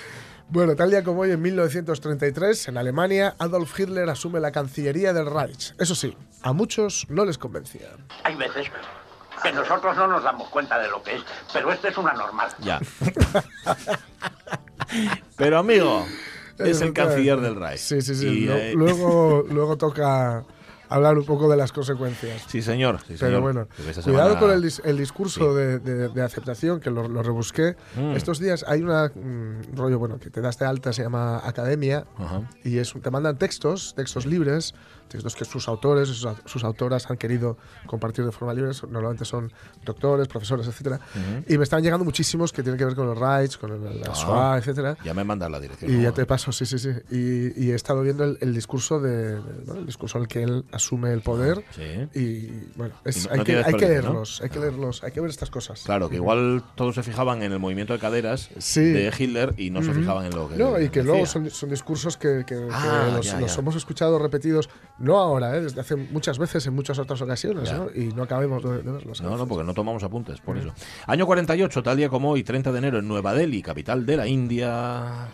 Bueno, 0.49 0.75
tal 0.75 0.91
día 0.91 1.03
como 1.03 1.21
hoy, 1.21 1.31
en 1.31 1.41
1933, 1.41 2.67
en 2.67 2.77
Alemania, 2.77 3.35
Adolf 3.39 3.79
Hitler 3.79 4.09
asume 4.09 4.39
la 4.39 4.51
Cancillería 4.51 5.13
del 5.13 5.25
Reich. 5.25 5.73
Eso 5.79 5.95
sí, 5.95 6.15
a 6.43 6.53
muchos 6.53 7.07
no 7.09 7.25
les 7.25 7.37
convencía. 7.37 7.89
Hay 8.23 8.35
veces 8.35 8.67
que 9.41 9.51
nosotros 9.51 9.95
no 9.95 10.07
nos 10.07 10.23
damos 10.23 10.49
cuenta 10.49 10.79
de 10.79 10.89
lo 10.89 11.01
que 11.01 11.15
es, 11.15 11.23
pero 11.51 11.71
este 11.71 11.87
es 11.89 11.97
una 11.97 12.13
normal. 12.13 12.49
Ya. 12.59 12.79
Pero 15.37 15.57
amigo, 15.57 16.05
es 16.59 16.81
el 16.81 16.93
canciller 16.93 17.39
del 17.39 17.55
Reich. 17.55 17.79
Sí, 17.79 18.01
sí, 18.01 18.15
sí. 18.15 18.27
Y, 18.27 18.49
eh, 18.49 18.73
luego, 18.75 19.43
luego 19.49 19.77
toca 19.77 20.43
hablar 20.95 21.17
un 21.17 21.25
poco 21.25 21.49
de 21.49 21.57
las 21.57 21.71
consecuencias. 21.71 22.43
Sí, 22.47 22.61
señor. 22.61 22.99
Sí, 22.99 23.05
Pero 23.09 23.17
señor. 23.17 23.41
bueno, 23.41 23.67
Porque 23.75 23.91
esta 23.91 24.03
cuidado 24.03 24.29
semana- 24.35 24.39
con 24.39 24.51
el, 24.51 24.63
dis- 24.63 24.81
el 24.85 24.97
discurso 24.97 25.53
de, 25.55 25.79
de- 25.79 26.09
de 26.09 26.21
aceptación, 26.21 26.79
que 26.79 26.89
lo, 26.91 27.07
lo 27.07 27.23
rebusqué. 27.23 27.75
Mm. 27.95 28.11
Estos 28.15 28.39
días 28.39 28.63
hay 28.67 28.81
una, 28.81 29.11
un 29.15 29.61
rollo, 29.75 29.99
bueno, 29.99 30.19
que 30.19 30.29
te 30.29 30.41
das 30.41 30.57
de 30.59 30.65
alta, 30.65 30.93
se 30.93 31.03
llama 31.03 31.41
Academia, 31.43 32.05
Ajá. 32.17 32.49
y 32.63 32.77
es, 32.77 32.93
te 32.93 33.11
mandan 33.11 33.37
textos, 33.37 33.93
textos 33.95 34.25
libres, 34.25 34.73
textos 35.13 35.35
que 35.35 35.45
sus 35.45 35.67
autores, 35.67 36.09
sus, 36.09 36.27
sus 36.45 36.63
autoras 36.63 37.09
han 37.09 37.17
querido 37.17 37.57
compartir 37.85 38.25
de 38.25 38.31
forma 38.31 38.53
libre, 38.53 38.71
normalmente 38.89 39.25
son 39.25 39.51
doctores, 39.85 40.27
profesores, 40.27 40.67
etcétera, 40.67 40.99
Ujú. 41.15 41.53
y 41.53 41.57
me 41.57 41.63
están 41.63 41.81
llegando 41.81 42.03
muchísimos 42.05 42.51
que 42.51 42.61
tienen 42.63 42.77
que 42.77 42.85
ver 42.85 42.95
con 42.95 43.05
los 43.07 43.17
rights, 43.17 43.57
con 43.57 43.71
el- 43.71 44.01
la 44.01 44.07
Ah. 44.11 44.15
SOA, 44.15 44.57
etcétera. 44.57 44.97
Ya 45.03 45.13
me 45.13 45.23
mandas 45.23 45.49
la 45.49 45.59
dirección. 45.59 45.91
Y 45.91 46.03
ya 46.03 46.11
te 46.11 46.25
paso, 46.25 46.51
sí, 46.51 46.65
sí, 46.65 46.77
sí. 46.79 46.89
Y, 47.11 47.65
y 47.65 47.71
he 47.71 47.75
estado 47.75 48.01
viendo 48.01 48.23
el, 48.23 48.37
el 48.41 48.53
discurso 48.53 48.99
de, 48.99 49.39
¿no? 49.65 49.75
el 49.75 49.85
discurso 49.85 50.17
en 50.17 50.23
el 50.23 50.27
que 50.27 50.43
él 50.43 50.65
asume 50.71 51.13
el 51.13 51.21
poder. 51.21 51.63
Sí. 51.71 52.19
Y 52.19 52.47
bueno, 52.75 52.93
es- 53.05 53.25
Y 53.25 53.29
hay, 53.29 53.43
que, 53.43 53.57
hay 53.63 53.73
que 53.75 53.87
leerlos, 53.87 54.41
hay 54.41 54.49
que 54.49 54.59
leerlos, 54.59 55.03
hay 55.03 55.11
que 55.11 55.21
ver 55.21 55.29
estas 55.29 55.49
cosas. 55.49 55.83
Claro, 55.83 56.09
que 56.09 56.15
igual 56.17 56.63
todos 56.75 56.95
se 56.95 57.03
fijaban 57.03 57.41
en 57.43 57.51
el 57.51 57.59
movimiento 57.59 57.93
de 57.93 57.99
caderas 57.99 58.49
Sí. 58.57 58.81
de 58.83 59.13
Hitler 59.17 59.53
y 59.57 59.69
no 59.69 59.81
se 59.83 59.93
fijaban 59.93 60.25
en 60.25 60.35
lo 60.35 60.49
que. 60.49 60.55
No, 60.57 60.79
y 60.79 60.89
que 60.89 61.03
luego 61.03 61.25
son, 61.25 61.49
son 61.49 61.69
discursos 61.69 62.17
que, 62.17 62.43
que- 62.47 62.53
que 62.55 62.67
Ah, 62.71 63.11
los, 63.15 63.25
ya, 63.25 63.39
los 63.39 63.53
ya. 63.55 63.59
hemos 63.61 63.75
escuchado 63.75 64.17
repetidos, 64.19 64.69
no 65.03 65.17
ahora, 65.17 65.55
¿eh? 65.55 65.61
desde 65.61 65.81
hace 65.81 65.95
muchas 65.95 66.37
veces, 66.39 66.65
en 66.65 66.73
muchas 66.73 66.97
otras 66.97 67.21
ocasiones. 67.21 67.71
¿no? 67.73 67.89
y 67.93 68.07
no 68.13 68.23
acabemos 68.23 68.63
de, 68.63 68.81
de 68.81 68.91
verlos. 68.91 69.21
No, 69.21 69.37
no, 69.37 69.47
porque 69.47 69.63
no 69.65 69.73
tomamos 69.73 70.01
apuntes, 70.03 70.39
por 70.39 70.57
eso. 70.57 70.73
Año 71.07 71.25
48, 71.25 71.83
tal 71.83 71.97
día 71.97 72.09
como 72.09 72.31
hoy, 72.31 72.43
30 72.43 72.71
de 72.71 72.77
enero, 72.77 72.99
en 72.99 73.07
Nueva 73.07 73.33
Delhi, 73.33 73.61
capital 73.61 74.05
de 74.05 74.17
la 74.17 74.27
India. 74.27 75.27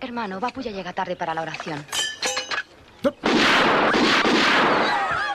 Hermano, 0.00 0.40
Bapu 0.40 0.60
ya 0.60 0.70
llega 0.70 0.92
tarde 0.92 1.16
para 1.16 1.34
la 1.34 1.42
oración. 1.42 1.84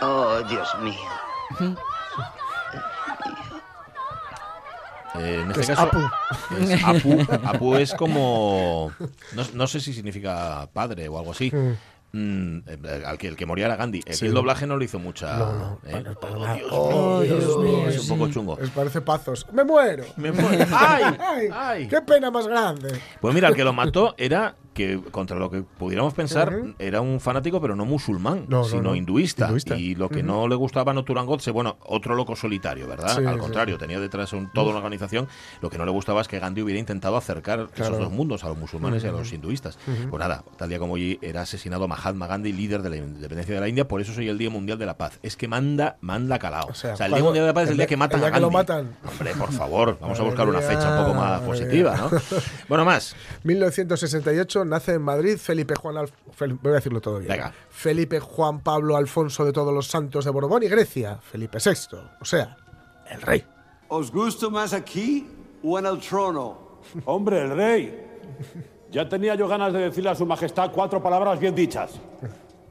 Oh, 0.01 0.39
Dios 0.47 0.69
mío. 0.81 1.75
Eh, 5.15 5.41
en 5.41 5.49
este 5.49 5.61
es 5.61 5.67
caso, 5.67 5.81
Apu. 5.83 5.99
es 6.59 6.83
Apu. 6.83 7.25
Apu 7.47 7.75
es 7.75 7.93
como. 7.93 8.91
No, 9.33 9.43
no 9.53 9.67
sé 9.67 9.79
si 9.79 9.93
significa 9.93 10.67
padre 10.71 11.07
o 11.07 11.17
algo 11.17 11.31
así. 11.31 11.51
Mm, 12.13 12.59
eh, 12.67 13.03
al 13.05 13.17
que 13.17 13.27
el 13.27 13.35
que 13.35 13.45
moría 13.45 13.65
era 13.65 13.75
Gandhi. 13.75 14.01
Sí. 14.09 14.25
el 14.27 14.33
doblaje 14.33 14.65
no 14.65 14.77
le 14.77 14.85
hizo 14.85 14.97
mucha. 14.97 15.37
No, 15.37 15.53
no, 15.53 15.79
¿eh? 15.85 16.03
para 16.19 16.35
Oh, 16.35 16.39
nada. 16.39 16.53
Dios 16.55 16.67
Oh, 16.71 17.19
mío, 17.21 17.35
Dios 17.37 17.57
mío, 17.57 17.89
Es 17.89 18.09
un 18.09 18.17
poco 18.17 18.31
chungo. 18.31 18.57
Les 18.59 18.69
parece 18.69 19.01
pazos. 19.01 19.45
¡Me 19.51 19.63
muero! 19.63 20.05
Me 20.15 20.31
muero. 20.31 20.65
¡Ay! 20.71 21.03
¡Ay! 21.53 21.87
¡Qué 21.87 22.01
pena 22.01 22.31
más 22.31 22.47
grande! 22.47 22.99
Pues 23.19 23.35
mira, 23.35 23.49
el 23.49 23.55
que 23.55 23.63
lo 23.63 23.73
mató 23.73 24.15
era 24.17 24.55
que, 24.77 25.01
contra 25.11 25.37
lo 25.37 25.49
que 25.49 25.63
pudiéramos 25.63 26.13
pensar, 26.13 26.55
era 26.77 27.01
un 27.01 27.19
fanático, 27.19 27.59
pero 27.59 27.75
no 27.75 27.83
musulmán, 27.85 28.45
No, 28.47 28.59
no, 28.59 28.63
sino 28.63 28.81
no. 28.83 28.95
hinduista. 28.95 29.47
Hinduista. 29.47 29.75
Y 29.75 29.95
lo 29.95 30.07
que 30.07 30.21
no 30.23 30.47
le 30.47 30.53
gustaba 30.55 30.91
a 30.91 30.93
Noturan 30.93 31.25
Godse, 31.25 31.49
bueno, 31.51 31.77
otro 31.85 32.13
loco 32.15 32.35
solitario, 32.35 32.87
¿verdad? 32.87 33.17
Sí, 33.17 33.25
Al 33.25 33.39
contrario, 33.39 33.75
sí. 33.75 33.79
tenía 33.79 33.99
detrás 33.99 34.31
un- 34.33 34.51
toda 34.53 34.67
una 34.69 34.77
organización. 34.77 35.27
Lo 35.61 35.69
que 35.71 35.77
no 35.79 35.85
le 35.85 35.91
gustaba 35.91 36.21
es 36.21 36.27
que 36.27 36.37
Gandhi 36.39 36.61
hubiera 36.61 36.79
intentado 36.79 37.17
acercar 37.17 37.67
esos 37.75 37.97
dos 37.97 38.11
mundos, 38.11 38.43
a 38.43 38.49
los 38.49 38.57
musulmanes 38.57 39.03
y 39.03 39.07
a 39.07 39.11
los 39.11 39.33
hinduistas. 39.33 39.79
Pues 40.09 40.19
nada, 40.19 40.43
tal 40.57 40.69
día 40.69 40.77
como 40.79 40.93
hoy 40.93 41.17
era 41.23 41.41
asesinado 41.41 41.87
Mahatma 41.87 42.27
Gandhi, 42.27 42.53
líder 42.53 42.83
de 42.83 42.89
la 42.91 42.97
independencia 42.97 43.55
de 43.55 43.61
la 43.61 43.67
India, 43.67 43.87
por 43.87 43.99
eso 44.01 44.13
soy 44.13 44.29
el 44.29 44.37
Día 44.37 44.49
Mundial 44.51 44.77
de 44.77 44.85
la 44.85 44.97
Paz. 44.97 45.17
Es 45.23 45.35
que 45.35 45.47
manda, 45.47 45.97
manda 46.01 46.37
calado. 46.37 46.67
O 46.69 46.75
sea, 46.75 46.93
el 46.93 47.13
Día 47.13 47.23
Mundial 47.23 47.43
de 47.45 47.47
la 47.47 47.53
Paz 47.55 47.63
es 47.65 47.71
el 47.71 47.77
día 47.77 47.87
que 47.87 47.97
matan 47.97 48.19
el 48.19 48.21
día 48.25 48.29
a 48.29 48.33
que 48.33 48.39
lo 48.39 48.49
Gandhi. 48.51 48.57
matan. 48.57 48.97
Hombre, 49.11 49.33
por 49.35 49.51
favor, 49.51 49.97
vamos 49.99 50.19
a 50.19 50.23
buscar 50.23 50.47
una 50.47 50.61
fecha 50.61 50.91
un 50.99 51.05
poco 51.05 51.17
más 51.17 51.41
positiva. 51.41 51.95
¿no? 51.97 52.09
Bueno, 52.69 52.85
más. 52.85 53.15
1968 53.43 54.65
nace 54.67 54.93
en 54.93 55.01
Madrid 55.01 55.37
Felipe 55.37 55.73
Juan 55.75 55.95
Alf- 55.95 56.13
voy 56.61 56.71
a 56.71 56.75
decirlo 56.75 57.01
todo 57.01 57.19
bien. 57.19 57.31
Venga. 57.31 57.53
Felipe 57.69 58.19
Juan 58.19 58.59
Pablo 58.61 58.95
Alfonso 58.97 59.43
de 59.45 59.51
todos 59.53 59.73
los 59.73 59.87
santos 59.87 60.25
de 60.25 60.31
Borbón 60.31 60.63
y 60.63 60.67
Grecia, 60.67 61.17
Felipe 61.21 61.57
VI, 61.63 61.97
o 62.21 62.25
sea, 62.25 62.57
el 63.09 63.21
rey. 63.21 63.43
¿Os 63.89 64.11
gusta 64.11 64.49
más 64.49 64.73
aquí 64.73 65.27
o 65.63 65.79
en 65.79 65.85
el 65.85 65.99
trono? 65.99 66.79
Hombre, 67.05 67.41
el 67.41 67.55
rey. 67.55 68.03
Ya 68.91 69.07
tenía 69.09 69.35
yo 69.35 69.47
ganas 69.47 69.73
de 69.73 69.79
decirle 69.79 70.09
a 70.09 70.15
su 70.15 70.25
majestad 70.25 70.71
cuatro 70.71 71.01
palabras 71.01 71.39
bien 71.39 71.53
dichas. 71.55 71.91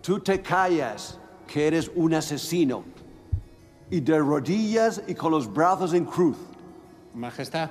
Tú 0.03 0.21
te 0.21 0.41
callas, 0.41 1.19
que 1.47 1.67
eres 1.67 1.91
un 1.95 2.15
asesino. 2.15 2.85
Y 3.91 4.01
de 4.01 4.19
rodillas 4.19 5.03
y 5.07 5.15
con 5.15 5.31
los 5.31 5.53
brazos 5.53 5.93
en 5.95 6.05
cruz. 6.05 6.37
Majestad, 7.15 7.71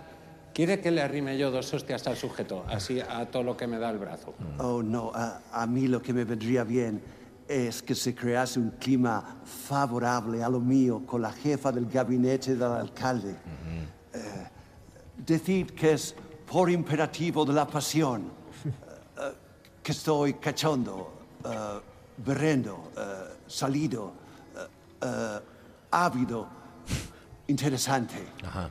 ¿quiere 0.56 0.80
que 0.80 0.90
le 0.90 1.02
arrime 1.02 1.38
yo 1.38 1.52
dos 1.52 1.74
hostias 1.74 2.08
al 2.08 2.16
sujeto? 2.16 2.64
Así 2.68 3.02
a 3.02 3.26
todo 3.26 3.44
lo 3.44 3.58
que 3.58 3.68
me 3.68 3.78
da 3.78 3.90
el 3.90 3.98
brazo. 3.98 4.34
Oh, 4.58 4.82
no, 4.82 5.12
a, 5.14 5.42
a 5.52 5.68
mí 5.68 5.88
lo 5.88 6.02
que 6.02 6.14
me 6.14 6.24
vendría 6.24 6.64
bien 6.64 7.04
es 7.48 7.84
que 7.84 7.94
se 7.94 8.16
crease 8.16 8.58
un 8.60 8.72
clima 8.72 9.36
favorable 9.44 10.42
a 10.42 10.50
lo 10.50 10.62
mío 10.62 11.04
con 11.06 11.22
la 11.22 11.32
jefa 11.32 11.72
del 11.74 11.88
gabinete 11.88 12.56
del 12.56 12.72
alcalde. 12.72 13.36
Eh, 14.14 14.48
decid 15.18 15.72
que 15.72 15.92
es 15.92 16.16
por 16.50 16.70
imperativo 16.72 17.44
de 17.44 17.54
la 17.54 17.68
pasión 17.68 18.32
eh, 18.66 18.70
eh, 19.18 19.34
que 19.84 19.92
estoy 19.92 20.36
cachondo, 20.36 21.12
eh, 21.44 21.80
berrendo, 22.26 22.92
eh, 22.98 23.36
salido, 23.46 24.14
eh, 24.56 24.68
eh, 25.02 25.40
ávido, 25.92 26.48
interesante. 27.48 28.16
Ajá. 28.44 28.70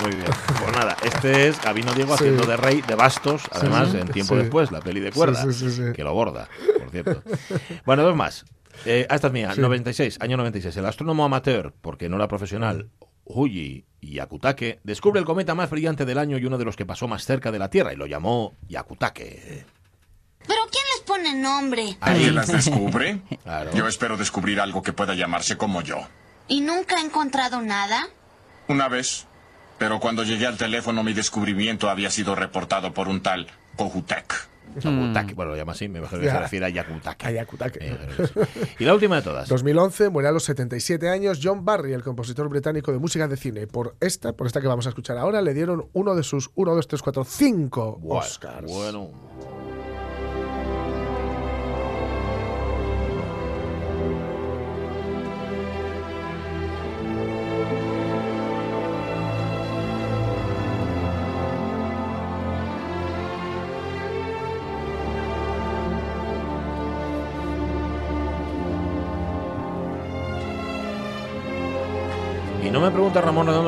Muy 0.00 0.10
bien. 0.12 0.26
Pues 0.60 0.72
nada, 0.76 0.96
este 1.04 1.48
es 1.48 1.60
Gabino 1.60 1.92
Diego 1.92 2.16
Sí. 2.16 2.24
haciendo 2.24 2.46
de 2.46 2.56
rey 2.56 2.82
de 2.82 2.94
bastos, 2.94 3.42
además, 3.50 3.90
sí. 3.90 3.98
en 3.98 4.08
tiempo 4.08 4.34
Sí. 4.34 4.40
después, 4.42 4.70
la 4.70 4.80
peli 4.80 5.00
de 5.00 5.10
cuerda, 5.12 5.42
sí, 5.42 5.52
sí, 5.52 5.70
sí. 5.70 5.82
que 5.94 6.04
lo 6.04 6.12
borda, 6.14 6.48
por 6.78 6.90
cierto. 6.90 7.22
Bueno, 7.84 8.02
dos 8.04 8.14
más. 8.14 8.44
Eh, 8.84 9.06
ah, 9.10 9.16
esta 9.16 9.26
es 9.26 9.32
mía, 9.32 9.52
Sí. 9.54 9.60
96, 9.60 10.18
año 10.20 10.36
96. 10.36 10.76
El 10.76 10.86
astrónomo 10.86 11.24
amateur, 11.24 11.72
porque 11.80 12.08
no 12.08 12.16
era 12.16 12.28
profesional, 12.28 12.90
Huyi 13.24 13.84
Yakutake, 14.00 14.80
descubre 14.84 15.18
el 15.18 15.26
cometa 15.26 15.54
más 15.54 15.68
brillante 15.68 16.04
del 16.04 16.18
año 16.18 16.38
y 16.38 16.44
uno 16.46 16.58
de 16.58 16.64
los 16.64 16.76
que 16.76 16.86
pasó 16.86 17.08
más 17.08 17.24
cerca 17.24 17.50
de 17.50 17.58
la 17.58 17.68
Tierra, 17.68 17.92
y 17.92 17.96
lo 17.96 18.06
llamó 18.06 18.54
Yakutake. 18.68 19.66
¿Pero 20.46 20.60
quién 20.70 20.84
les 20.94 21.00
pone 21.04 21.34
nombre? 21.34 21.96
¿Alguien 22.00 22.34
las 22.36 22.46
descubre? 22.50 23.20
Claro. 23.42 23.72
Yo 23.74 23.86
espero 23.88 24.16
descubrir 24.16 24.60
algo 24.60 24.80
que 24.82 24.92
pueda 24.92 25.14
llamarse 25.14 25.56
como 25.58 25.82
yo. 25.82 25.98
¿Y 26.46 26.60
nunca 26.60 26.96
he 27.00 27.04
encontrado 27.04 27.60
nada? 27.60 28.08
Una 28.68 28.88
vez. 28.88 29.26
Pero 29.78 30.00
cuando 30.00 30.24
llegué 30.24 30.46
al 30.46 30.56
teléfono 30.56 31.02
mi 31.02 31.12
descubrimiento 31.12 31.88
había 31.88 32.10
sido 32.10 32.34
reportado 32.34 32.92
por 32.92 33.08
un 33.08 33.20
tal 33.20 33.46
Kohutek. 33.76 34.48
Yakutake, 34.76 35.34
bueno, 35.34 35.52
lo 35.52 35.56
llama 35.56 35.72
así, 35.72 35.88
me 35.88 35.98
imagino 35.98 36.20
que 36.20 36.30
se 36.30 36.38
refiere 36.38 36.66
a 36.66 36.68
Yakutake. 36.68 37.26
A 37.26 37.30
Yakutake. 37.30 37.78
Eh, 37.80 37.96
sí. 38.18 38.64
y 38.80 38.84
la 38.84 38.94
última 38.94 39.16
de 39.16 39.22
todas. 39.22 39.48
2011 39.48 40.10
muere 40.10 40.28
a 40.28 40.32
los 40.32 40.44
77 40.44 41.08
años 41.08 41.40
John 41.42 41.64
Barry, 41.64 41.92
el 41.94 42.02
compositor 42.02 42.48
británico 42.48 42.92
de 42.92 42.98
música 42.98 43.26
de 43.28 43.36
cine. 43.36 43.66
Por 43.66 43.96
esta, 44.00 44.34
por 44.34 44.46
esta 44.46 44.60
que 44.60 44.68
vamos 44.68 44.86
a 44.86 44.90
escuchar 44.90 45.16
ahora, 45.16 45.42
le 45.42 45.54
dieron 45.54 45.88
uno 45.94 46.14
de 46.14 46.22
sus 46.22 46.50
1, 46.54 46.74
2, 46.74 46.86
3, 46.86 47.02
4, 47.02 47.24
5 47.24 47.98
Bueno, 48.00 48.20
Oscars. 48.20 48.70
Bueno. 48.70 49.10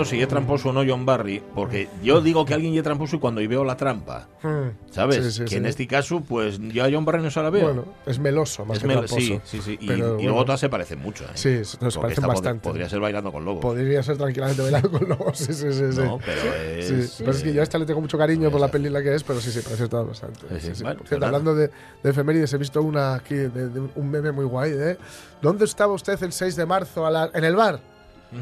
Si 0.05 0.21
es 0.21 0.29
tramposo 0.29 0.71
o 0.71 0.73
no 0.73 0.83
John 0.87 1.05
Barry, 1.07 1.43
porque 1.55 1.89
yo 2.03 2.21
digo 2.21 2.45
que 2.45 2.55
alguien 2.55 2.75
es 2.75 2.83
tramposo 2.83 3.17
y 3.17 3.19
cuando 3.19 3.41
veo 3.49 3.65
la 3.65 3.77
trampa. 3.77 4.29
Hmm. 4.43 4.71
¿Sabes? 4.91 5.25
Sí, 5.25 5.31
sí, 5.33 5.41
que 5.43 5.49
sí. 5.49 5.57
en 5.57 5.67
este 5.67 5.87
caso, 5.87 6.21
pues 6.21 6.59
yo 6.59 6.85
a 6.85 6.89
John 6.91 7.05
Barry 7.05 7.23
no 7.23 7.31
se 7.31 7.43
la 7.43 7.51
veo. 7.51 7.65
Bueno, 7.67 7.85
es 8.07 8.19
meloso 8.19 8.65
más 8.65 8.77
Es 8.79 8.83
que 8.83 8.89
mel- 8.89 8.99
tramposo. 8.99 9.21
sí, 9.21 9.41
sí, 9.45 9.61
sí. 9.63 9.79
Y, 9.81 9.87
Pero, 9.87 10.19
y 10.21 10.25
luego 10.25 10.45
todas 10.45 10.61
se 10.61 10.69
parecen 10.69 11.01
mucho. 11.01 11.25
¿eh? 11.25 11.29
Sí, 11.35 11.61
nos 11.81 11.97
parecen 11.99 12.25
pod- 12.25 12.29
bastante. 12.29 12.69
Podría 12.69 12.89
ser 12.89 13.01
bailando 13.01 13.31
con 13.33 13.45
lobos. 13.45 13.63
Podría 13.63 14.03
ser 14.03 14.17
tranquilamente 14.17 14.63
bailando 14.63 14.91
con 14.91 15.09
lobos. 15.09 15.39
Sí, 15.39 15.53
sí, 15.53 15.73
sí. 15.73 15.93
sí. 15.93 16.01
No, 16.01 16.19
pero 16.25 16.41
Sí, 16.83 16.95
es- 16.95 17.17
pero 17.19 17.31
es 17.33 17.43
que 17.43 17.53
yo 17.53 17.61
a 17.61 17.65
esta 17.65 17.79
le 17.79 17.87
tengo 17.87 18.01
mucho 18.01 18.17
cariño 18.19 18.51
por 18.51 18.61
la 18.61 18.69
peli 18.69 18.87
en 18.89 18.93
la 18.95 19.03
que 19.03 19.15
es, 19.15 19.23
pero 19.23 19.41
sí, 19.41 19.51
sí, 19.51 19.61
parece 19.61 19.89
todo 19.89 20.07
bastante. 20.07 20.41
Sí, 20.41 20.47
sí. 20.61 20.67
Sí, 20.69 20.75
sí. 20.77 20.83
Bueno, 20.83 20.99
Por 20.99 21.03
pues 21.03 21.09
cierto, 21.11 21.27
nada. 21.27 21.39
hablando 21.39 21.55
de, 21.55 21.71
de 22.03 22.11
efemérides, 22.11 22.53
he 22.53 22.59
visto 22.59 22.81
una 22.83 23.15
aquí, 23.15 23.35
de, 23.35 23.69
de 23.69 23.81
un 23.95 24.11
meme 24.11 24.33
muy 24.33 24.45
guay 24.45 24.71
de 24.73 24.97
¿Dónde 25.43 25.65
estaba 25.65 25.93
usted 25.95 26.23
el 26.23 26.33
6 26.33 26.57
de 26.57 26.67
marzo 26.67 27.07
a 27.07 27.11
la- 27.11 27.31
en 27.33 27.45
el 27.45 27.57
bar? 27.57 27.81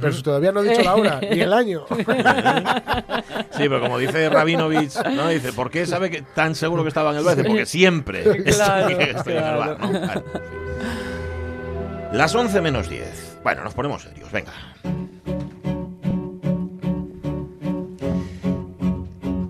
Pero 0.00 0.12
si 0.12 0.22
todavía 0.22 0.52
no 0.52 0.62
he 0.62 0.68
dicho 0.68 0.82
la 0.82 0.94
hora 0.94 1.20
ni 1.30 1.40
el 1.40 1.52
año. 1.52 1.86
Sí, 3.50 3.58
pero 3.68 3.80
como 3.80 3.98
dice 3.98 4.28
Rabinovich, 4.28 4.94
¿no? 5.14 5.28
Dice, 5.28 5.52
¿por 5.52 5.70
qué 5.70 5.86
sabe 5.86 6.10
que 6.10 6.22
tan 6.22 6.54
seguro 6.54 6.82
que 6.82 6.88
estaba 6.88 7.10
en 7.12 7.18
el 7.18 7.24
bar? 7.24 7.36
Dice, 7.36 7.48
porque 7.48 7.66
siempre 7.66 8.22
Claro, 8.44 8.88
estoy, 8.88 9.04
estoy 9.16 9.32
en 9.34 9.44
el 9.44 9.56
bar. 9.56 10.24
Las 12.12 12.34
11 12.34 12.60
menos 12.60 12.88
10. 12.88 13.38
Bueno, 13.42 13.64
nos 13.64 13.74
ponemos 13.74 14.02
serios, 14.02 14.30
venga. 14.32 14.52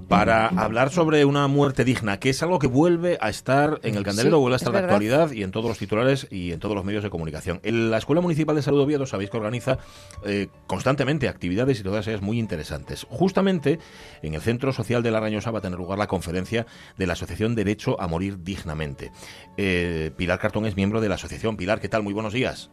Para 0.08 0.46
hablar 0.48 0.90
sobre 0.90 1.24
una 1.26 1.46
muerte 1.48 1.84
digna, 1.84 2.18
que 2.18 2.30
es 2.30 2.42
algo 2.42 2.58
que 2.58 2.66
vuelve 2.66 3.18
a 3.20 3.28
estar 3.28 3.78
en 3.82 3.94
el 3.94 4.02
candelero, 4.04 4.38
Sí, 4.38 4.40
vuelve 4.40 4.54
a 4.54 4.56
estar 4.56 4.70
es 4.70 4.80
verdad. 4.80 4.90
actualidad 4.90 5.32
y 5.32 5.42
en 5.42 5.50
todos 5.50 5.66
los 5.68 5.78
titulares 5.78 6.26
y 6.30 6.52
en 6.52 6.60
todos 6.60 6.74
los 6.74 6.84
medios 6.84 7.02
de 7.02 7.10
comunicación. 7.10 7.60
En 7.62 7.90
la 7.90 7.98
Escuela 7.98 8.22
Municipal 8.22 8.56
de 8.56 8.62
Salud 8.62 8.78
de 8.78 8.84
Oviedo 8.84 9.06
sabéis 9.06 9.28
que 9.30 9.36
organiza 9.36 9.78
eh, 10.24 10.48
constantemente 10.66 11.28
actividades 11.28 11.78
y 11.78 11.82
todas 11.82 12.06
ellas 12.08 12.22
muy 12.22 12.38
interesantes. 12.38 13.06
Justamente 13.10 13.78
en 14.22 14.34
el 14.34 14.40
Centro 14.40 14.72
Social 14.72 15.02
de 15.02 15.10
la 15.10 15.20
Rañosa 15.20 15.50
va 15.50 15.58
a 15.58 15.62
tener 15.62 15.78
lugar 15.78 15.98
la 15.98 16.06
conferencia 16.06 16.66
de 16.96 17.06
la 17.06 17.12
Asociación 17.12 17.54
Derecho 17.54 18.00
a 18.00 18.06
Morir 18.08 18.42
Dignamente. 18.42 19.12
Eh, 19.58 20.10
Pilar 20.16 20.38
Cartón 20.38 20.64
es 20.64 20.74
miembro 20.74 21.00
de 21.02 21.08
la 21.10 21.16
asociación. 21.16 21.56
Pilar, 21.58 21.80
¿qué 21.80 21.88
tal? 21.90 22.02
Muy 22.02 22.14
buenos 22.14 22.32
días. 22.32 22.70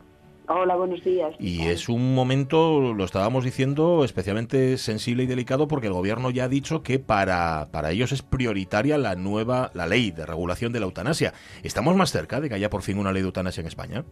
Hola, 0.47 0.75
buenos 0.75 1.03
días. 1.03 1.33
Y 1.39 1.61
es 1.63 1.89
un 1.89 2.13
momento, 2.13 2.93
lo 2.93 3.03
estábamos 3.03 3.43
diciendo, 3.43 4.03
especialmente 4.03 4.77
sensible 4.77 5.23
y 5.23 5.27
delicado 5.27 5.67
porque 5.67 5.87
el 5.87 5.93
gobierno 5.93 6.29
ya 6.29 6.43
ha 6.43 6.49
dicho 6.49 6.83
que 6.83 6.99
para, 6.99 7.69
para 7.71 7.91
ellos 7.91 8.11
es 8.11 8.21
prioritaria 8.21 8.97
la 8.97 9.15
nueva, 9.15 9.71
la 9.73 9.87
ley 9.87 10.11
de 10.11 10.25
regulación 10.25 10.71
de 10.71 10.79
la 10.79 10.85
eutanasia. 10.85 11.33
¿Estamos 11.63 11.95
más 11.95 12.11
cerca 12.11 12.41
de 12.41 12.49
que 12.49 12.55
haya 12.55 12.69
por 12.69 12.83
fin 12.83 12.99
una 12.99 13.11
ley 13.11 13.21
de 13.23 13.27
eutanasia 13.27 13.61
en 13.61 13.67
España? 13.67 14.05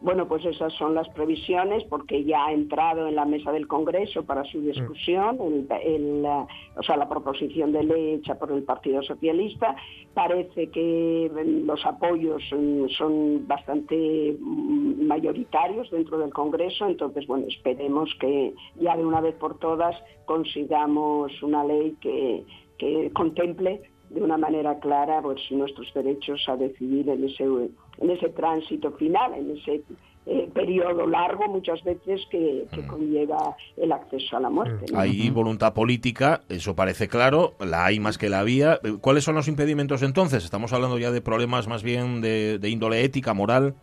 Bueno, 0.00 0.28
pues 0.28 0.44
esas 0.44 0.72
son 0.74 0.94
las 0.94 1.08
previsiones 1.08 1.82
porque 1.90 2.22
ya 2.24 2.46
ha 2.46 2.52
entrado 2.52 3.08
en 3.08 3.16
la 3.16 3.24
mesa 3.24 3.50
del 3.50 3.66
Congreso 3.66 4.24
para 4.24 4.44
su 4.44 4.60
discusión, 4.60 5.38
el- 5.40 5.66
el, 5.82 6.24
eh, 6.24 6.46
o 6.76 6.82
sea, 6.84 6.96
la 6.96 7.08
proposición 7.08 7.72
de 7.72 7.82
ley 7.82 8.12
hecha 8.14 8.38
por 8.38 8.52
el 8.52 8.62
Partido 8.62 9.02
Socialista. 9.02 9.74
Parece 10.14 10.70
que 10.70 11.26
eh, 11.26 11.62
los 11.64 11.84
apoyos 11.84 12.40
mm, 12.56 12.86
son 12.96 13.46
bastante 13.48 14.36
mm, 14.38 15.04
mayoritarios 15.04 15.90
dentro 15.90 16.18
del 16.18 16.32
Congreso, 16.32 16.86
entonces, 16.86 17.26
bueno, 17.26 17.46
esperemos 17.48 18.08
que 18.20 18.54
ya 18.76 18.96
de 18.96 19.04
una 19.04 19.20
vez 19.20 19.34
por 19.34 19.58
todas 19.58 19.96
consigamos 20.26 21.42
una 21.42 21.64
ley 21.64 21.96
que, 22.00 22.44
que 22.78 23.10
contemple 23.12 23.82
de 24.10 24.22
una 24.22 24.38
manera 24.38 24.78
clara 24.78 25.20
pues, 25.22 25.40
nuestros 25.50 25.92
derechos 25.92 26.42
a 26.48 26.56
decidir 26.56 27.08
en 27.10 27.24
ese, 27.24 27.44
en 28.00 28.10
ese 28.10 28.28
tránsito 28.30 28.92
final, 28.92 29.34
en 29.34 29.56
ese 29.56 29.82
eh, 30.26 30.48
periodo 30.52 31.06
largo 31.06 31.48
muchas 31.48 31.82
veces 31.84 32.20
que, 32.30 32.66
que 32.70 32.86
conlleva 32.86 33.56
el 33.76 33.92
acceso 33.92 34.36
a 34.36 34.40
la 34.40 34.50
muerte. 34.50 34.84
¿no? 34.92 34.98
Hay 35.00 35.30
voluntad 35.30 35.72
política, 35.72 36.42
eso 36.50 36.76
parece 36.76 37.08
claro, 37.08 37.54
la 37.60 37.86
hay 37.86 37.98
más 37.98 38.18
que 38.18 38.28
la 38.28 38.40
había. 38.40 38.74
Eh, 38.84 38.96
¿Cuáles 39.00 39.24
son 39.24 39.36
los 39.36 39.48
impedimentos 39.48 40.02
entonces? 40.02 40.44
Estamos 40.44 40.72
hablando 40.72 40.98
ya 40.98 41.10
de 41.10 41.22
problemas 41.22 41.66
más 41.66 41.82
bien 41.82 42.20
de, 42.20 42.58
de 42.58 42.68
índole 42.68 43.02
ética, 43.04 43.32
moral. 43.32 43.74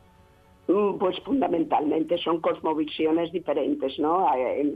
Mm, 0.68 0.98
Pues 0.98 1.20
fundamentalmente 1.20 2.18
son 2.18 2.42
cosmovisiones 2.42 3.32
diferentes, 3.32 4.00
¿no? 4.00 4.26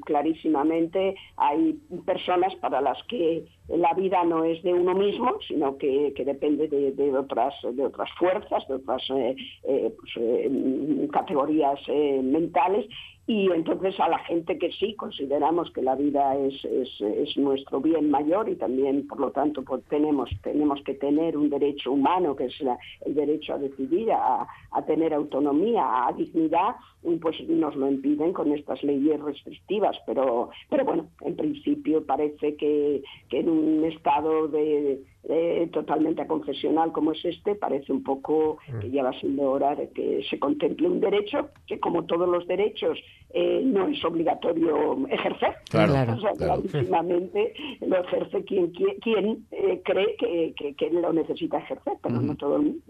Clarísimamente 0.05 1.15
hay 1.37 1.73
personas 2.05 2.55
para 2.57 2.79
las 2.81 3.01
que 3.07 3.45
la 3.67 3.93
vida 3.93 4.23
no 4.23 4.43
es 4.43 4.61
de 4.63 4.73
uno 4.73 4.93
mismo, 4.93 5.37
sino 5.47 5.77
que, 5.77 6.13
depende 6.25 6.67
de, 6.67 7.17
otras 7.17 7.53
de 7.73 7.85
otras 7.85 8.09
fuerzas, 8.17 8.67
de 8.67 8.75
otras 8.75 9.01
eh, 9.09 9.35
eh, 9.63 9.93
pues, 9.97 10.11
eh, 10.17 10.49
mm, 10.49 11.07
categorías 11.07 11.79
mentales. 11.87 12.85
Y 13.29 13.47
entonces 13.51 13.93
a 13.99 14.09
la 14.09 14.17
gente 14.17 14.57
que 14.57 14.71
sí 14.71 14.95
consideramos 14.95 15.69
que 15.69 15.83
la 15.83 15.93
vida 15.95 16.35
es, 16.35 16.65
es, 16.65 16.89
es 16.99 17.37
nuestro 17.37 17.79
bien 17.79 18.09
mayor 18.09 18.49
y 18.49 18.55
también, 18.55 19.05
por 19.07 19.19
lo 19.19 19.29
tanto, 19.29 19.61
pues 19.63 19.83
tenemos, 19.87 20.31
tenemos 20.41 20.81
que 20.83 20.95
tener 20.95 21.37
un 21.37 21.47
derecho 21.51 21.91
humano, 21.91 22.35
que 22.35 22.45
es 22.45 22.59
la- 22.61 22.79
el 23.05 23.13
derecho 23.13 23.53
a 23.53 23.59
decidir, 23.59 24.11
a, 24.11 24.47
a 24.71 24.81
tener 24.83 25.13
autonomía, 25.13 26.07
a 26.07 26.11
dignidad, 26.13 26.75
pues 27.21 27.35
nos 27.47 27.75
lo 27.75 27.89
impiden 27.89 28.33
con 28.33 28.51
estas 28.51 28.83
leyes 28.83 29.19
restrictivas. 29.21 29.95
Pero, 30.05 30.49
pero 30.69 30.85
bueno, 30.85 31.07
en 31.21 31.35
principio 31.35 32.05
parece 32.05 32.55
que, 32.55 33.01
que 33.29 33.39
en 33.39 33.49
un 33.49 33.85
estado 33.85 34.47
de, 34.49 35.01
de- 35.23 35.69
totalmente 35.71 36.21
aconfesional 36.21 36.91
como 36.91 37.11
es 37.13 37.23
este, 37.25 37.55
parece 37.55 37.91
un 37.93 38.03
poco 38.03 38.57
que 38.81 38.89
ya 38.91 39.03
va 39.03 39.13
siendo 39.19 39.49
hora 39.51 39.75
de 39.75 39.89
que 39.91 40.23
se 40.29 40.39
contemple 40.39 40.87
un 40.87 40.99
derecho 40.99 41.49
que, 41.67 41.79
como 41.79 42.05
todos 42.05 42.27
los 42.27 42.47
derechos, 42.47 42.97
eh, 43.31 43.61
no 43.63 43.87
es 43.87 44.03
obligatorio 44.03 45.07
ejercer. 45.07 45.53
Claro, 45.69 46.13
O 46.17 46.19
sea, 46.19 46.31
claro. 46.33 46.61
clarísimamente 46.63 47.53
lo 47.81 47.97
ejerce 48.03 48.43
quien, 48.43 48.71
quien, 48.71 48.95
quien, 49.01 49.45
eh, 49.51 49.81
cree 49.85 50.15
que, 50.17 50.53
que- 50.57 50.73
que 50.75 50.89
lo 50.89 51.13
necesita 51.13 51.59
ejercer, 51.59 51.93
pero 52.01 52.19
no 52.21 52.35
todo 52.35 52.55
el 52.57 52.61
mundo. 52.63 52.81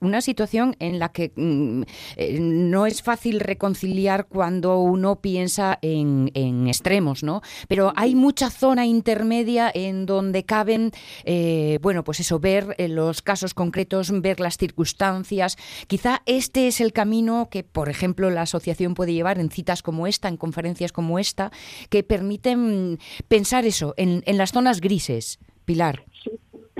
Una 0.00 0.20
situación 0.20 0.74
en 0.80 0.98
la 0.98 1.10
que 1.10 1.30
mm, 1.36 1.82
eh, 2.16 2.38
no 2.40 2.86
es 2.86 3.02
fácil 3.02 3.13
reconciliar 3.16 4.26
cuando 4.26 4.78
uno 4.78 5.16
piensa 5.16 5.78
en, 5.82 6.30
en 6.34 6.68
extremos, 6.68 7.22
¿no? 7.22 7.40
Pero 7.68 7.92
hay 7.96 8.14
mucha 8.14 8.50
zona 8.50 8.86
intermedia 8.86 9.70
en 9.72 10.06
donde 10.06 10.44
caben, 10.44 10.90
eh, 11.24 11.78
bueno, 11.82 12.04
pues 12.04 12.20
eso, 12.20 12.38
ver 12.38 12.74
eh, 12.78 12.88
los 12.88 13.22
casos 13.22 13.54
concretos, 13.54 14.12
ver 14.20 14.40
las 14.40 14.56
circunstancias. 14.56 15.56
Quizá 15.86 16.22
este 16.26 16.68
es 16.68 16.80
el 16.80 16.92
camino 16.92 17.48
que, 17.50 17.62
por 17.64 17.88
ejemplo, 17.88 18.30
la 18.30 18.42
asociación 18.42 18.94
puede 18.94 19.12
llevar 19.12 19.38
en 19.38 19.50
citas 19.50 19.82
como 19.82 20.06
esta, 20.06 20.28
en 20.28 20.36
conferencias 20.36 20.92
como 20.92 21.18
esta, 21.18 21.50
que 21.90 22.02
permiten 22.02 22.98
pensar 23.28 23.64
eso, 23.64 23.94
en, 23.96 24.22
en 24.26 24.38
las 24.38 24.52
zonas 24.52 24.80
grises. 24.80 25.38
Pilar. 25.64 26.04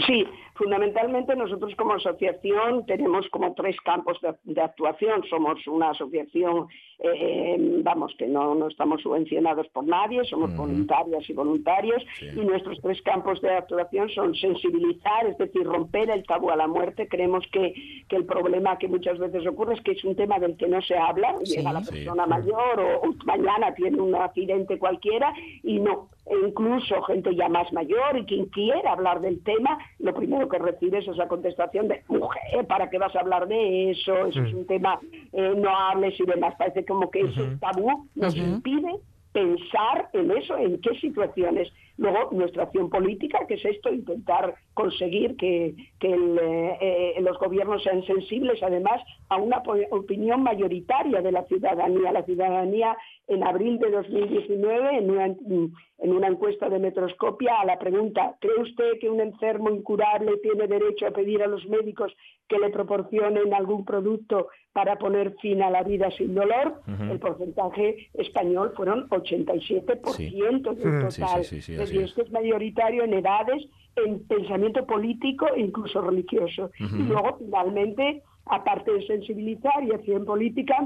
Sí, 0.07 0.25
fundamentalmente 0.55 1.35
nosotros 1.37 1.75
como 1.77 1.95
asociación 1.95 2.87
tenemos 2.87 3.29
como 3.31 3.55
tres 3.55 3.77
campos 3.85 4.21
de, 4.21 4.35
de 4.45 4.61
actuación. 4.61 5.23
Somos 5.29 5.67
una 5.67 5.91
asociación, 5.91 6.69
eh, 7.01 7.57
vamos, 7.83 8.15
que 8.19 8.27
no, 8.27 8.55
no 8.55 8.69
estamos 8.69 9.03
subvencionados 9.03 9.69
por 9.69 9.85
nadie, 9.85 10.25
somos 10.25 10.55
voluntarias 10.57 11.29
y 11.29 11.33
voluntarios, 11.33 12.03
y 12.21 12.41
nuestros 12.41 12.81
tres 12.83 13.03
campos 13.03 13.41
de 13.41 13.51
actuación 13.51 14.09
son 14.11 14.35
sensibilizar, 14.35 15.27
es 15.27 15.37
decir, 15.39 15.65
romper 15.65 16.11
el 16.11 16.25
tabú 16.25 16.51
a 16.51 16.57
la 16.57 16.67
muerte. 16.69 17.09
Creemos 17.09 17.45
que, 17.53 17.75
que 18.09 18.17
el 18.17 18.25
problema 18.25 18.79
que 18.79 18.89
muchas 18.89 19.19
veces 19.19 19.47
ocurre 19.47 19.75
es 19.75 19.81
que 19.83 19.93
es 19.93 20.05
un 20.05 20.15
tema 20.17 20.39
del 20.39 20.57
que 20.57 20.69
no 20.69 20.81
se 20.83 20.97
habla, 20.97 21.35
Sí, 21.45 21.57
llega 21.57 21.73
la 21.73 21.83
sí. 21.83 21.91
persona 21.93 22.27
mayor 22.27 22.81
o, 22.81 23.09
o 23.09 23.15
mañana 23.25 23.75
tiene 23.75 24.01
un 24.01 24.15
accidente 24.15 24.79
cualquiera 24.79 25.33
y 25.63 25.81
no, 25.81 26.09
e 26.27 26.49
incluso 26.49 27.03
gente 27.03 27.35
ya 27.35 27.49
más 27.49 27.71
mayor 27.73 28.17
y 28.17 28.25
quien 28.25 28.47
quiera 28.47 28.93
hablar 28.93 29.21
del 29.21 29.43
tema, 29.43 29.79
lo 29.99 30.15
primero 30.15 30.49
que 30.49 30.59
recibe 30.59 30.99
es 30.99 31.09
esa 31.09 31.29
contestación 31.29 31.89
de 31.89 32.03
mujer, 32.09 32.67
¿para 32.67 32.89
qué 32.89 32.99
vas 32.99 33.15
a 33.15 33.21
hablar 33.21 33.47
de 33.47 33.91
eso? 33.91 34.27
Eso 34.27 34.43
es 34.43 34.55
un 34.55 34.67
tema, 34.67 34.99
eh, 35.33 35.55
no 35.57 35.71
hables 35.71 36.19
y 36.19 36.25
demás. 36.25 36.55
Parece 36.57 36.85
como 36.85 37.11
que 37.11 37.21
ese 37.21 37.57
tabú 37.61 38.09
nos 38.15 38.37
impide 38.37 38.95
pensar 39.33 40.09
en 40.13 40.31
eso, 40.31 40.57
en 40.57 40.81
qué 40.81 40.95
situaciones. 41.01 41.71
Luego, 41.97 42.31
nuestra 42.33 42.65
acción 42.65 42.91
política, 42.91 43.47
que 43.47 43.55
es 43.55 43.65
esto, 43.65 43.93
intentar 43.93 44.55
conseguir 44.75 45.37
que, 45.37 45.75
que 46.01 46.13
el, 46.13 46.39
eh, 46.43 47.15
los 47.21 47.39
gobiernos 47.39 47.83
sean 47.85 48.05
sensibles, 48.05 48.61
además, 48.63 49.01
a 49.29 49.37
una 49.37 49.63
opinión 49.91 50.43
mayoritaria 50.43 51.23
de 51.23 51.33
la 51.33 51.45
ciudadanía. 51.45 52.13
La 52.13 52.25
ciudadanía, 52.25 52.97
en 53.29 53.45
abril 53.45 53.79
de 53.79 53.91
2019, 53.91 54.99
en 54.99 55.11
una, 55.11 55.27
en 55.27 56.13
una 56.13 56.27
encuesta 56.27 56.69
de 56.69 56.79
Metroscopia, 56.81 57.61
a 57.61 57.65
la 57.65 57.79
pregunta, 57.79 58.37
¿cree 58.41 58.61
usted 58.61 58.99
que 59.01 59.09
un 59.09 59.21
enfermo 59.21 59.71
incurable 59.71 60.37
tiene 60.39 60.67
derecho 60.67 61.07
a 61.07 61.13
pedir 61.13 61.43
a 61.43 61.47
los 61.47 61.65
médicos 61.67 62.13
que 62.49 62.59
le 62.59 62.71
proporcionen 62.71 63.55
algún 63.55 63.85
producto 63.85 64.49
para 64.73 64.97
poner 64.97 65.35
fin 65.41 65.63
a 65.63 65.71
la 65.71 65.83
vida 65.85 66.11
sin 66.11 66.35
dolor? 66.35 66.83
El 67.11 67.19
porcentaje 67.21 68.09
español 68.15 68.73
fueron 68.77 69.09
87% 69.09 70.75
del 70.75 71.11
Sí, 71.11 71.21
total. 71.21 71.45
sí, 71.45 71.61
sí, 71.63 71.63
sí, 71.63 71.84
es 71.85 71.91
decir, 71.91 72.03
es. 72.03 72.11
esto 72.11 72.23
es 72.23 72.33
mayoritario 72.33 73.05
en 73.05 73.15
edades, 73.15 73.65
en 73.97 74.27
pensamiento 74.27 74.85
político 74.87 75.47
e 75.55 75.61
incluso 75.61 76.01
religioso. 76.01 76.71
Y 76.79 77.03
luego, 77.03 77.37
finalmente, 77.39 78.23
aparte 78.47 78.93
de 78.93 79.07
sensibilizar 79.07 79.83
y 79.85 79.93
acción 79.93 80.25
política, 80.25 80.77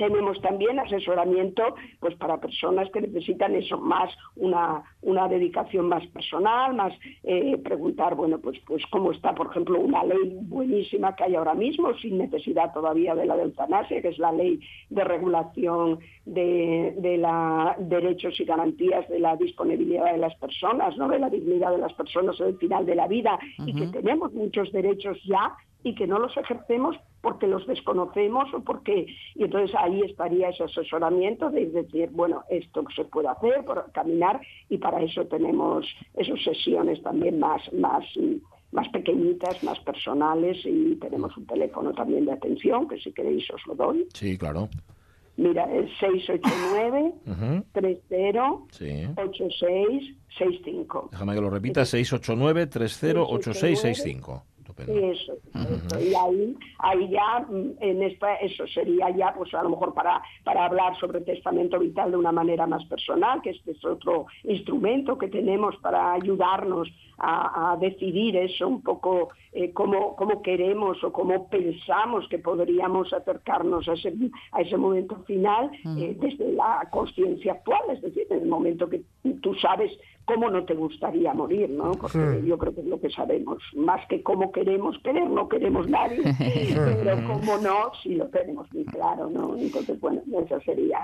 tenemos 0.00 0.40
también 0.40 0.78
asesoramiento 0.78 1.62
pues 2.00 2.14
para 2.16 2.40
personas 2.40 2.88
que 2.90 3.02
necesitan 3.02 3.54
eso 3.54 3.76
más 3.78 4.10
una, 4.36 4.82
una 5.02 5.28
dedicación 5.28 5.88
más 5.88 6.06
personal 6.06 6.74
más 6.74 6.94
eh, 7.22 7.58
preguntar 7.58 8.14
bueno 8.14 8.38
pues 8.38 8.58
pues 8.66 8.82
cómo 8.90 9.12
está 9.12 9.34
por 9.34 9.48
ejemplo 9.48 9.78
una 9.78 10.02
ley 10.02 10.38
buenísima 10.40 11.14
que 11.14 11.24
hay 11.24 11.34
ahora 11.34 11.52
mismo 11.52 11.92
sin 11.98 12.16
necesidad 12.16 12.72
todavía 12.72 13.14
de 13.14 13.26
la 13.26 13.36
de 13.36 13.42
eutanasia 13.42 14.00
que 14.00 14.08
es 14.08 14.18
la 14.18 14.32
ley 14.32 14.58
de 14.88 15.04
regulación 15.04 15.98
de, 16.24 16.94
de 16.96 17.18
la 17.18 17.76
derechos 17.78 18.40
y 18.40 18.44
garantías 18.44 19.06
de 19.10 19.18
la 19.18 19.36
disponibilidad 19.36 20.12
de 20.12 20.18
las 20.18 20.34
personas 20.36 20.96
no 20.96 21.08
de 21.08 21.18
la 21.18 21.28
dignidad 21.28 21.72
de 21.72 21.78
las 21.78 21.92
personas 21.92 22.40
al 22.40 22.56
final 22.56 22.86
de 22.86 22.94
la 22.94 23.06
vida 23.06 23.38
y 23.66 23.74
que 23.74 23.86
tenemos 23.88 24.32
muchos 24.32 24.72
derechos 24.72 25.18
ya 25.24 25.54
y 25.82 25.94
que 25.94 26.06
no 26.06 26.18
los 26.18 26.36
ejercemos 26.36 26.94
porque 27.22 27.46
los 27.46 27.66
desconocemos 27.66 28.52
o 28.54 28.60
porque 28.60 29.06
y 29.34 29.44
entonces 29.44 29.74
ahí 29.78 30.02
estaría 30.02 30.48
ese 30.50 30.64
asesoramiento 30.64 31.50
de 31.50 31.66
decir 31.66 32.10
bueno 32.12 32.42
esto 32.50 32.84
se 32.94 33.04
puede 33.04 33.28
hacer 33.28 33.64
por 33.64 33.90
caminar 33.92 34.40
y 34.68 34.76
para 34.78 35.00
eso 35.02 35.24
tenemos 35.26 35.86
esas 36.14 36.42
sesiones 36.42 37.02
también 37.02 37.38
más 37.38 37.62
más 37.72 38.04
más 38.72 38.88
pequeñitas 38.90 39.62
más 39.64 39.78
personales 39.80 40.58
y 40.64 40.94
tenemos 40.96 41.36
un 41.36 41.46
teléfono 41.46 41.92
también 41.92 42.24
de 42.26 42.32
atención 42.32 42.86
que 42.88 42.98
si 42.98 43.12
queréis 43.12 43.48
os 43.50 43.66
lo 43.66 43.74
doy 43.74 44.06
Sí, 44.14 44.36
claro. 44.38 44.68
Mira, 45.36 45.64
es 45.74 45.90
689 46.00 47.12
Ujú. 47.26 47.64
30 47.72 48.44
Sí. 48.70 49.06
8665. 49.16 51.08
Déjame 51.12 51.34
que 51.34 51.40
lo 51.40 51.50
repita, 51.50 51.82
689-308665. 51.82 54.42
Eso, 54.86 55.34
eso. 55.54 56.00
y 56.00 56.14
ahí, 56.14 56.56
ahí 56.78 57.08
ya, 57.10 57.46
mm, 57.48 57.76
en 57.80 58.02
esta, 58.02 58.36
eso 58.36 58.66
sería 58.68 59.10
ya, 59.10 59.34
pues 59.34 59.52
a 59.54 59.62
lo 59.62 59.70
mejor 59.70 59.94
para, 59.94 60.22
para 60.44 60.64
hablar 60.64 60.98
sobre 60.98 61.20
testamento 61.20 61.78
vital 61.78 62.10
de 62.10 62.16
una 62.16 62.32
manera 62.32 62.66
más 62.66 62.84
personal, 62.86 63.40
que 63.42 63.50
este 63.50 63.72
es 63.72 63.84
otro 63.84 64.26
instrumento 64.44 65.18
que 65.18 65.28
tenemos 65.28 65.76
para 65.78 66.12
ayudarnos 66.12 66.88
a, 67.18 67.72
a 67.72 67.76
decidir 67.76 68.36
eso 68.36 68.66
un 68.66 68.82
poco, 68.82 69.28
eh, 69.52 69.72
cómo, 69.72 70.16
cómo 70.16 70.42
queremos 70.42 71.02
o 71.04 71.12
cómo 71.12 71.48
pensamos 71.48 72.26
que 72.28 72.38
podríamos 72.38 73.12
acercarnos 73.12 73.88
a 73.88 73.92
ese, 73.92 74.14
a 74.52 74.62
ese 74.62 74.76
momento 74.76 75.16
final 75.26 75.70
eh, 75.98 76.16
desde 76.18 76.52
la 76.52 76.88
conciencia 76.90 77.52
actual, 77.52 77.80
es 77.92 78.00
decir, 78.00 78.26
en 78.30 78.42
el 78.42 78.48
momento 78.48 78.88
que 78.88 79.02
tú 79.42 79.54
sabes 79.54 79.92
cómo 80.34 80.50
no 80.50 80.64
te 80.64 80.74
gustaría 80.74 81.32
morir, 81.34 81.70
¿no? 81.70 81.92
Porque 81.92 82.18
Mm. 82.18 82.46
yo 82.46 82.58
creo 82.58 82.74
que 82.74 82.80
es 82.82 82.86
lo 82.86 83.00
que 83.00 83.10
sabemos, 83.10 83.58
más 83.74 84.00
que 84.08 84.22
cómo 84.22 84.52
queremos 84.52 84.96
querer, 85.02 85.28
no 85.28 85.48
queremos 85.48 85.88
nadie, 85.88 86.22
pero 87.04 87.24
cómo 87.26 87.58
no, 87.58 87.92
sí 88.02 88.14
lo 88.14 88.26
tenemos 88.28 88.72
muy 88.72 88.84
claro, 88.84 89.28
¿no? 89.28 89.56
Entonces, 89.56 89.98
bueno, 90.00 90.20
esa 90.44 90.60
sería 90.60 90.98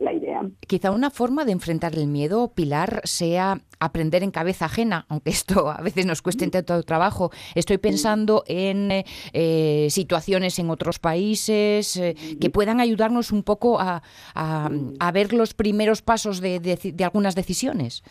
la 0.00 0.14
idea. 0.14 0.40
Quizá 0.66 0.92
una 0.92 1.10
forma 1.10 1.44
de 1.44 1.52
enfrentar 1.52 1.94
el 1.94 2.06
miedo, 2.06 2.52
Pilar, 2.54 3.02
sea 3.04 3.60
aprender 3.80 4.22
en 4.22 4.30
cabeza 4.30 4.64
ajena, 4.64 5.04
aunque 5.10 5.28
esto 5.30 5.68
a 5.70 5.82
veces 5.82 6.06
nos 6.06 6.22
cueste 6.22 6.48
tanto 6.48 6.82
trabajo. 6.84 7.30
Estoy 7.54 7.76
pensando 7.76 8.42
en 8.46 8.90
eh, 8.92 9.04
eh, 9.34 9.88
situaciones 9.90 10.58
en 10.58 10.70
otros 10.70 10.98
países 10.98 11.96
eh, 11.98 12.14
que 12.40 12.48
puedan 12.48 12.80
ayudarnos 12.80 13.30
un 13.30 13.42
poco 13.42 13.78
a, 13.78 14.02
a- 14.34 14.70
a 15.00 15.12
ver 15.12 15.34
los 15.34 15.52
primeros 15.52 16.00
pasos 16.00 16.40
de, 16.40 16.60
de- 16.60 16.92
de 16.94 17.04
algunas 17.04 17.34
decisiones. 17.34 18.02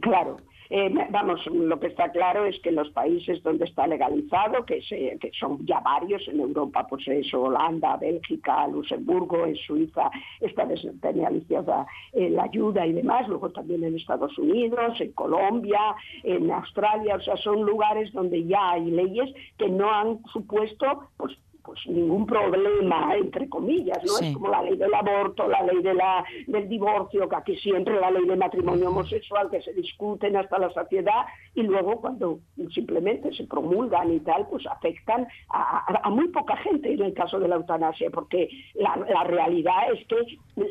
Claro. 0.00 0.36
Eh, 0.72 0.88
vamos, 1.10 1.44
lo 1.48 1.80
que 1.80 1.88
está 1.88 2.12
claro 2.12 2.46
es 2.46 2.60
que 2.60 2.70
los 2.70 2.88
países 2.90 3.42
donde 3.42 3.64
está 3.64 3.88
legalizado, 3.88 4.64
que, 4.64 4.80
se- 4.82 5.18
que 5.20 5.32
son 5.32 5.58
ya 5.66 5.80
varios 5.80 6.28
en 6.28 6.38
Europa, 6.38 6.86
pues 6.88 7.08
eso, 7.08 7.42
Holanda, 7.42 7.96
Bélgica, 7.96 8.68
Luxemburgo, 8.68 9.46
en 9.46 9.56
Suiza 9.56 10.08
está 10.40 10.66
despenalizada 10.66 11.86
eh, 12.12 12.30
la 12.30 12.44
ayuda 12.44 12.86
y 12.86 12.92
demás, 12.92 13.26
luego 13.28 13.50
también 13.50 13.82
en 13.82 13.96
Estados 13.96 14.38
Unidos, 14.38 15.00
en 15.00 15.10
Colombia, 15.10 15.80
en 16.22 16.48
Australia, 16.52 17.16
o 17.16 17.20
sea, 17.20 17.36
son 17.36 17.62
lugares 17.62 18.12
donde 18.12 18.44
ya 18.44 18.70
hay 18.70 18.92
leyes 18.92 19.28
que 19.58 19.68
no 19.68 19.90
han 19.92 20.22
supuesto, 20.32 21.08
pues 21.16 21.36
pues 21.70 21.86
ningún 21.86 22.26
problema 22.26 23.14
entre 23.16 23.48
comillas 23.48 23.98
no 24.02 24.14
Sí. 24.14 24.26
es 24.26 24.34
como 24.34 24.48
la 24.48 24.60
ley 24.62 24.76
del 24.76 24.92
aborto 24.92 25.46
la 25.46 25.62
ley 25.62 25.80
de 25.82 25.94
la 25.94 26.24
del 26.48 26.68
divorcio 26.68 27.28
que 27.28 27.36
aquí 27.36 27.56
siempre 27.58 28.00
la 28.00 28.10
ley 28.10 28.26
de 28.26 28.34
matrimonio 28.34 28.88
homosexual 28.88 29.48
que 29.48 29.62
se 29.62 29.72
discuten 29.72 30.36
hasta 30.36 30.58
la 30.58 30.68
saciedad 30.72 31.26
y 31.54 31.62
luego 31.62 32.00
cuando 32.00 32.40
simplemente 32.74 33.32
se 33.34 33.44
promulgan 33.46 34.12
y 34.12 34.18
tal 34.18 34.48
pues 34.50 34.66
afectan 34.66 35.28
a, 35.48 35.60
a- 35.92 36.00
a 36.02 36.10
muy 36.10 36.26
poca 36.28 36.56
gente 36.56 36.92
en 36.92 37.02
el 37.02 37.14
caso 37.14 37.38
de 37.38 37.46
la 37.46 37.54
eutanasia 37.54 38.10
porque 38.10 38.48
la, 38.74 38.96
la 39.08 39.22
realidad 39.22 39.92
es 39.94 40.04
que 40.08 40.16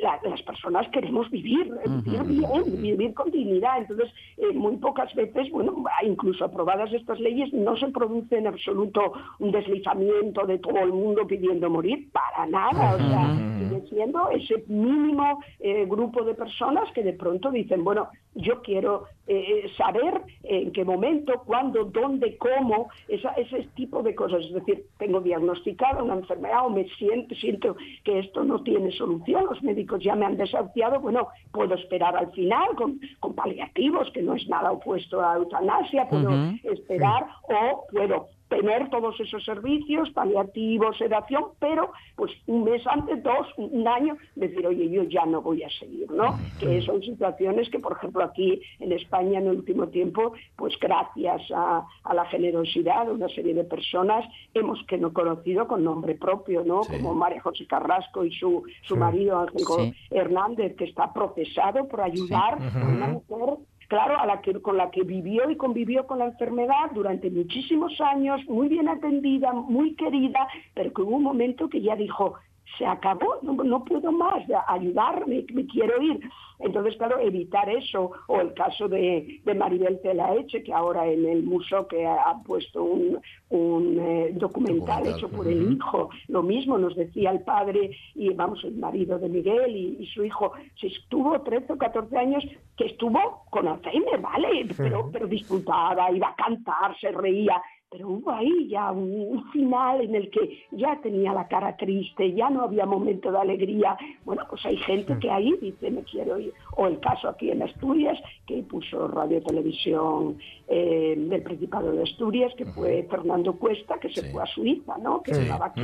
la- 0.04 0.20
las 0.24 0.42
personas 0.42 0.86
queremos 0.90 1.30
vivir 1.32 1.72
vivir 2.04 2.24
bien 2.24 2.82
vivir 2.82 3.14
con 3.14 3.32
dignidad. 3.32 3.78
Entonces 3.80 4.12
eh, 4.38 4.52
muy 4.54 4.76
pocas 4.78 5.16
veces 5.16 5.50
bueno 5.50 5.82
incluso 6.04 6.44
aprobadas 6.44 6.92
estas 6.92 7.22
leyes 7.22 7.54
no 7.54 7.78
se 7.78 7.88
produce 7.88 8.38
en 8.38 8.48
absoluto 8.48 9.14
un 9.40 9.52
deslizamiento 9.52 10.46
de 10.46 10.58
todo 10.60 10.80
el 10.90 10.96
mundo 10.96 11.26
pidiendo 11.28 11.70
morir 11.70 12.10
para 12.12 12.46
nada 12.48 12.96
o 12.96 12.98
sea 12.98 13.36
sigue 13.60 13.82
siendo 13.90 14.30
ese 14.30 14.64
mínimo 14.68 15.40
eh, 15.60 15.86
grupo 15.88 16.24
de 16.24 16.34
personas 16.34 16.92
que 16.94 17.04
de 17.04 17.14
pronto 17.14 17.50
dicen 17.52 17.84
bueno 17.84 18.10
yo 18.36 18.62
quiero 18.62 19.06
eh, 19.28 19.66
saber 19.76 20.22
en 20.44 20.72
qué 20.72 20.86
momento, 20.86 21.42
cuándo, 21.46 21.84
dónde, 21.86 22.38
cómo, 22.38 22.90
esa- 23.08 23.34
ese 23.34 23.68
tipo 23.76 24.02
de 24.04 24.16
cosas. 24.16 24.46
Es 24.46 24.54
decir, 24.54 24.86
tengo 24.98 25.20
diagnosticada 25.20 26.02
una 26.04 26.14
enfermedad 26.14 26.66
o 26.66 26.70
me 26.70 26.88
siento, 26.98 27.36
siento 27.36 27.76
que 28.04 28.20
esto 28.20 28.44
no 28.44 28.62
tiene 28.64 28.92
solución, 28.92 29.46
los 29.50 29.62
médicos 29.64 30.02
ya 30.04 30.16
me 30.16 30.26
han 30.26 30.38
desahuciado, 30.38 31.00
bueno, 31.00 31.28
puedo 31.52 31.74
esperar 31.76 32.16
al 32.16 32.32
final 32.32 32.76
con, 32.76 33.00
con 33.20 33.34
paliativos, 33.36 34.10
que 34.12 34.22
no 34.22 34.36
es 34.36 34.48
nada 34.48 34.72
opuesto 34.72 35.22
a 35.22 35.36
eutanasia, 35.36 36.08
puedo 36.08 36.30
esperar 36.64 37.26
o 37.50 37.86
puedo 37.92 38.28
tener 38.50 38.90
todos 38.90 39.18
esos 39.20 39.44
servicios, 39.46 40.10
paliativos, 40.12 40.98
sedación, 40.98 41.46
pero 41.60 41.92
pues 42.16 42.32
un 42.48 42.64
mes 42.66 42.86
antes, 42.88 43.22
dos, 43.24 43.48
un 43.58 43.88
año, 43.88 44.18
decir, 44.36 44.66
oye, 44.66 44.90
yo 44.90 45.04
ya 45.04 45.26
no 45.26 45.42
voy 45.42 45.64
a 45.64 45.70
seguir, 45.70 46.10
¿no? 46.12 46.38
Que 46.58 46.82
son 46.82 47.02
situaciones 47.02 47.70
que, 47.70 47.80
por 47.80 47.94
ejemplo, 47.94 48.24
aquí 48.24 48.62
en 48.80 48.92
España 48.92 49.40
en 49.40 49.48
el 49.48 49.58
último 49.58 49.88
tiempo, 49.90 50.34
pues 50.56 50.78
gracias 50.80 51.42
a, 51.56 51.86
a 52.04 52.14
la 52.14 52.26
generosidad 52.26 53.06
de 53.06 53.14
una 53.14 53.30
serie 53.30 53.54
de 53.54 53.64
personas, 53.64 54.26
hemos 54.54 54.84
que 54.88 54.98
no 54.98 55.14
conocido 55.14 55.68
con 55.68 55.84
nombre 55.84 56.16
propio, 56.16 56.64
¿no? 56.66 56.88
Como 56.88 57.14
María 57.14 57.42
José 57.42 57.68
Carrasco 57.68 58.26
y 58.26 58.32
su, 58.34 58.64
su 58.82 58.96
Sí. 58.96 59.00
marido 59.00 59.40
Ángel 59.40 59.66
Sí. 59.68 59.94
Hernández, 60.10 60.76
que 60.76 60.86
está 60.86 61.14
procesado 61.14 61.88
por 61.88 62.02
ayudar 62.02 62.58
a 62.74 62.86
una 62.86 63.08
mujer 63.08 63.58
claro, 63.90 64.18
a 64.18 64.26
la 64.26 64.40
que, 64.42 64.54
con 64.62 64.78
la 64.78 64.92
que 64.92 65.04
vivió 65.04 65.50
y 65.50 65.58
convivió 65.58 66.08
con 66.08 66.20
la 66.20 66.26
enfermedad 66.26 66.92
durante 66.94 67.30
muchísimos 67.30 68.00
años, 68.00 68.40
muy 68.48 68.70
bien 68.70 68.88
atendida, 68.88 69.52
muy 69.52 69.96
querida, 69.96 70.48
pero 70.76 70.94
que 70.94 71.02
hubo 71.02 71.18
un 71.18 71.24
momento 71.24 71.68
que 71.68 71.82
ya 71.82 71.96
dijo, 71.96 72.36
se 72.78 72.86
acabó, 72.86 73.38
no, 73.42 73.54
no 73.54 73.84
puedo 73.84 74.12
más, 74.12 74.44
ayudarme, 74.68 75.46
me 75.54 75.66
quiero 75.66 76.02
ir. 76.02 76.20
Entonces, 76.60 76.98
claro, 76.98 77.20
evitar 77.20 77.70
eso, 77.70 78.12
o 78.28 78.42
el 78.42 78.54
caso 78.54 78.90
de, 78.90 79.40
de 79.46 79.56
Maribel 79.56 80.00
Celaeche, 80.02 80.62
que 80.62 80.74
ahora 80.74 81.08
en 81.08 81.26
el 81.26 81.44
museo 81.44 81.88
que 81.88 82.06
ha, 82.06 82.16
ha 82.30 82.44
puesto 82.44 82.84
un, 82.84 83.20
un, 83.50 83.98
eh, 84.00 84.32
documental, 84.34 84.60
Documental, 84.60 85.08
hecho 85.08 85.30
por 85.30 85.48
el 85.48 85.74
hijo, 85.74 86.10
lo 86.28 86.44
mismo 86.44 86.78
nos 86.78 86.96
decía 86.96 87.32
el 87.32 87.42
padre 87.42 87.92
y 88.14 88.34
vamos, 88.34 88.64
el 88.66 88.76
marido 88.76 89.18
de 89.18 89.30
Miguel 89.30 89.76
y, 89.76 90.04
y 90.04 90.06
su 90.08 90.26
hijo, 90.26 90.52
si 90.76 90.88
estuvo 90.88 91.40
13 91.42 91.74
o 91.74 91.78
14 91.78 92.18
años, 92.18 92.44
que 92.76 92.86
estuvo 92.88 93.44
con 93.50 93.68
Alzheimer, 93.68 94.20
¿vale? 94.20 94.68
Pero, 94.76 95.10
pero 95.12 95.28
disfrutaba, 95.28 96.12
iba 96.12 96.30
a 96.30 96.36
cantar, 96.36 96.98
se 97.00 97.12
reía, 97.12 97.62
pero 97.92 98.08
hubo 98.08 98.32
ahí 98.32 98.68
ya 98.68 98.92
un, 98.92 99.44
final 99.52 100.02
en 100.02 100.14
el 100.14 100.30
que 100.30 100.64
ya 100.72 101.00
tenía 101.02 101.34
la 101.34 101.48
cara 101.48 101.76
triste, 101.76 102.34
ya 102.34 102.50
no 102.50 102.62
había 102.64 102.86
momento 102.86 103.32
de 103.32 103.40
alegría. 103.40 103.98
Bueno, 104.26 104.44
pues 104.50 104.64
hay 104.66 104.78
gente 104.78 105.18
que 105.20 105.32
ahí 105.32 105.56
dice, 105.60 105.90
me 105.90 106.04
quiero 106.04 106.38
ir. 106.38 106.54
O 106.78 106.86
el 106.86 107.00
caso 107.00 107.30
aquí 107.30 107.50
en 107.50 107.64
Asturias, 107.64 108.20
que 108.46 108.62
puso 108.64 109.08
Radio 109.08 109.42
Televisión 109.42 110.38
eh, 110.68 111.16
del 111.18 111.42
Principado 111.42 111.92
de 111.92 112.04
Asturias, 112.04 112.54
que 112.56 112.66
fue 112.66 113.08
Fernando 113.10 113.54
Cuesta, 113.54 114.00
que 114.00 114.10
se 114.10 114.32
fue 114.32 114.44
a 114.44 114.46
Suiza, 114.46 114.98
¿no? 115.00 115.24
Que 115.24 115.34
Sí. 115.34 115.42
estaba 115.42 115.68
aquí. 115.68 115.82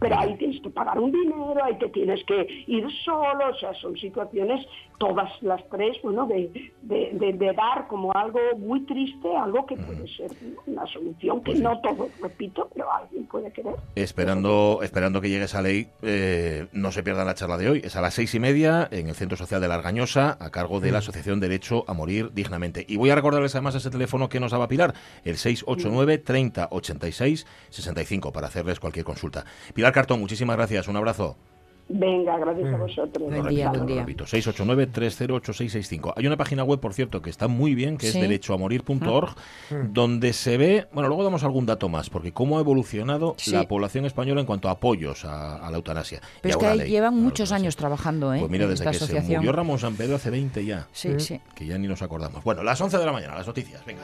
Pero 0.00 0.18
ahí 0.18 0.34
tienes 0.36 0.60
que 0.62 0.70
pagar 0.70 0.98
un 0.98 1.12
dinero, 1.12 1.62
ahí 1.62 1.76
te 1.78 1.88
tienes 1.90 2.24
que 2.24 2.64
ir 2.66 2.86
solo, 3.04 3.50
o 3.50 3.54
sea, 3.56 3.74
son 3.74 3.96
situaciones, 3.98 4.66
todas 5.00 5.30
las 5.40 5.66
tres, 5.70 5.96
bueno, 6.02 6.26
de, 6.26 6.70
de, 6.82 7.10
de- 7.14 7.32
de 7.32 7.52
dar 7.54 7.88
como 7.88 8.12
algo 8.14 8.38
muy 8.58 8.84
triste, 8.84 9.34
algo 9.34 9.64
que 9.64 9.74
puede 9.74 10.06
ser 10.14 10.30
una 10.66 10.86
solución, 10.86 11.42
que 11.42 11.54
no 11.54 11.80
todo, 11.80 12.10
repito, 12.20 12.68
pero 12.74 12.92
alguien 12.92 13.24
puede 13.24 13.50
querer. 13.50 13.76
Esperando, 13.94 14.80
esperando 14.82 15.22
que 15.22 15.30
llegue 15.30 15.44
esa 15.44 15.62
ley, 15.62 15.88
eh, 16.02 16.66
no 16.72 16.92
se 16.92 17.02
pierdan 17.02 17.26
la 17.26 17.34
charla 17.34 17.56
de 17.56 17.70
hoy. 17.70 17.80
Es 17.82 17.96
a 17.96 18.02
las 18.02 18.12
seis 18.12 18.34
y 18.34 18.40
media 18.40 18.86
en 18.90 19.08
el 19.08 19.14
Centro 19.14 19.38
Social 19.38 19.62
de 19.62 19.68
la 19.68 19.76
Argañosa, 19.76 20.36
a 20.38 20.50
cargo 20.50 20.80
de 20.80 20.92
la 20.92 20.98
Asociación 20.98 21.40
Derecho 21.40 21.82
a 21.88 21.94
Morir 21.94 22.32
Dignamente. 22.34 22.84
Y 22.86 22.98
voy 22.98 23.08
a 23.08 23.14
recordarles 23.14 23.54
además 23.54 23.76
ese 23.76 23.88
teléfono 23.88 24.28
que 24.28 24.38
nos 24.38 24.52
daba 24.52 24.68
Pilar, 24.68 24.92
el 25.24 25.38
689 25.38 26.18
30 26.18 26.68
86 26.70 27.46
65, 27.70 28.32
para 28.32 28.48
hacerles 28.48 28.78
cualquier 28.78 29.06
consulta. 29.06 29.46
Pilar 29.72 29.94
Cartón, 29.94 30.20
muchísimas 30.20 30.58
gracias. 30.58 30.88
Un 30.88 30.96
abrazo. 30.96 31.38
Venga, 31.92 32.38
gracias 32.38 32.72
a 32.72 32.76
vosotros. 32.76 33.32
Lo 33.32 33.42
repito, 33.42 33.72
lo 33.74 33.94
repito, 33.96 34.24
689-308665. 34.24 36.12
Hay 36.16 36.24
una 36.26 36.36
página 36.36 36.62
web, 36.62 36.78
por 36.78 36.94
cierto, 36.94 37.20
que 37.20 37.30
está 37.30 37.48
muy 37.48 37.74
bien, 37.74 37.96
que 37.98 38.06
Sí. 38.06 38.18
es 38.18 38.22
derechoamorir.org, 38.22 39.34
donde 39.90 40.32
se 40.32 40.56
ve, 40.56 40.86
bueno, 40.92 41.08
luego 41.08 41.24
damos 41.24 41.42
algún 41.42 41.66
dato 41.66 41.88
más, 41.88 42.08
porque 42.08 42.32
cómo 42.32 42.58
ha 42.58 42.60
evolucionado 42.60 43.34
Sí. 43.38 43.50
la 43.50 43.64
población 43.64 44.04
española 44.04 44.40
en 44.40 44.46
cuanto 44.46 44.68
a 44.68 44.72
apoyos 44.72 45.24
a, 45.24 45.56
a 45.66 45.70
la 45.70 45.76
eutanasia. 45.78 46.18
Y 46.18 46.40
Pero 46.42 46.50
es 46.50 46.56
a 46.56 46.58
que 46.60 46.66
ahí 46.66 46.78
ley. 46.78 46.90
llevan 46.90 47.16
muchos 47.16 47.50
años 47.50 47.74
trabajando, 47.74 48.32
¿eh? 48.34 48.38
Pues 48.38 48.50
mira, 48.52 48.68
desde 48.68 48.84
que 48.84 48.92
se 48.94 49.04
asociación. 49.04 49.38
murió 49.38 49.52
Ramón 49.52 49.78
San 49.80 49.96
Pedro 49.96 50.14
hace 50.16 50.30
20 50.30 50.64
ya. 50.64 50.86
Sí, 50.92 51.18
sí. 51.18 51.40
Que 51.56 51.66
ya 51.66 51.76
ni 51.76 51.88
nos 51.88 52.02
acordamos. 52.02 52.44
Bueno, 52.44 52.62
las 52.62 52.80
11 52.80 52.98
de 52.98 53.06
la 53.06 53.12
mañana, 53.12 53.34
las 53.34 53.46
noticias, 53.48 53.84
venga. 53.84 54.02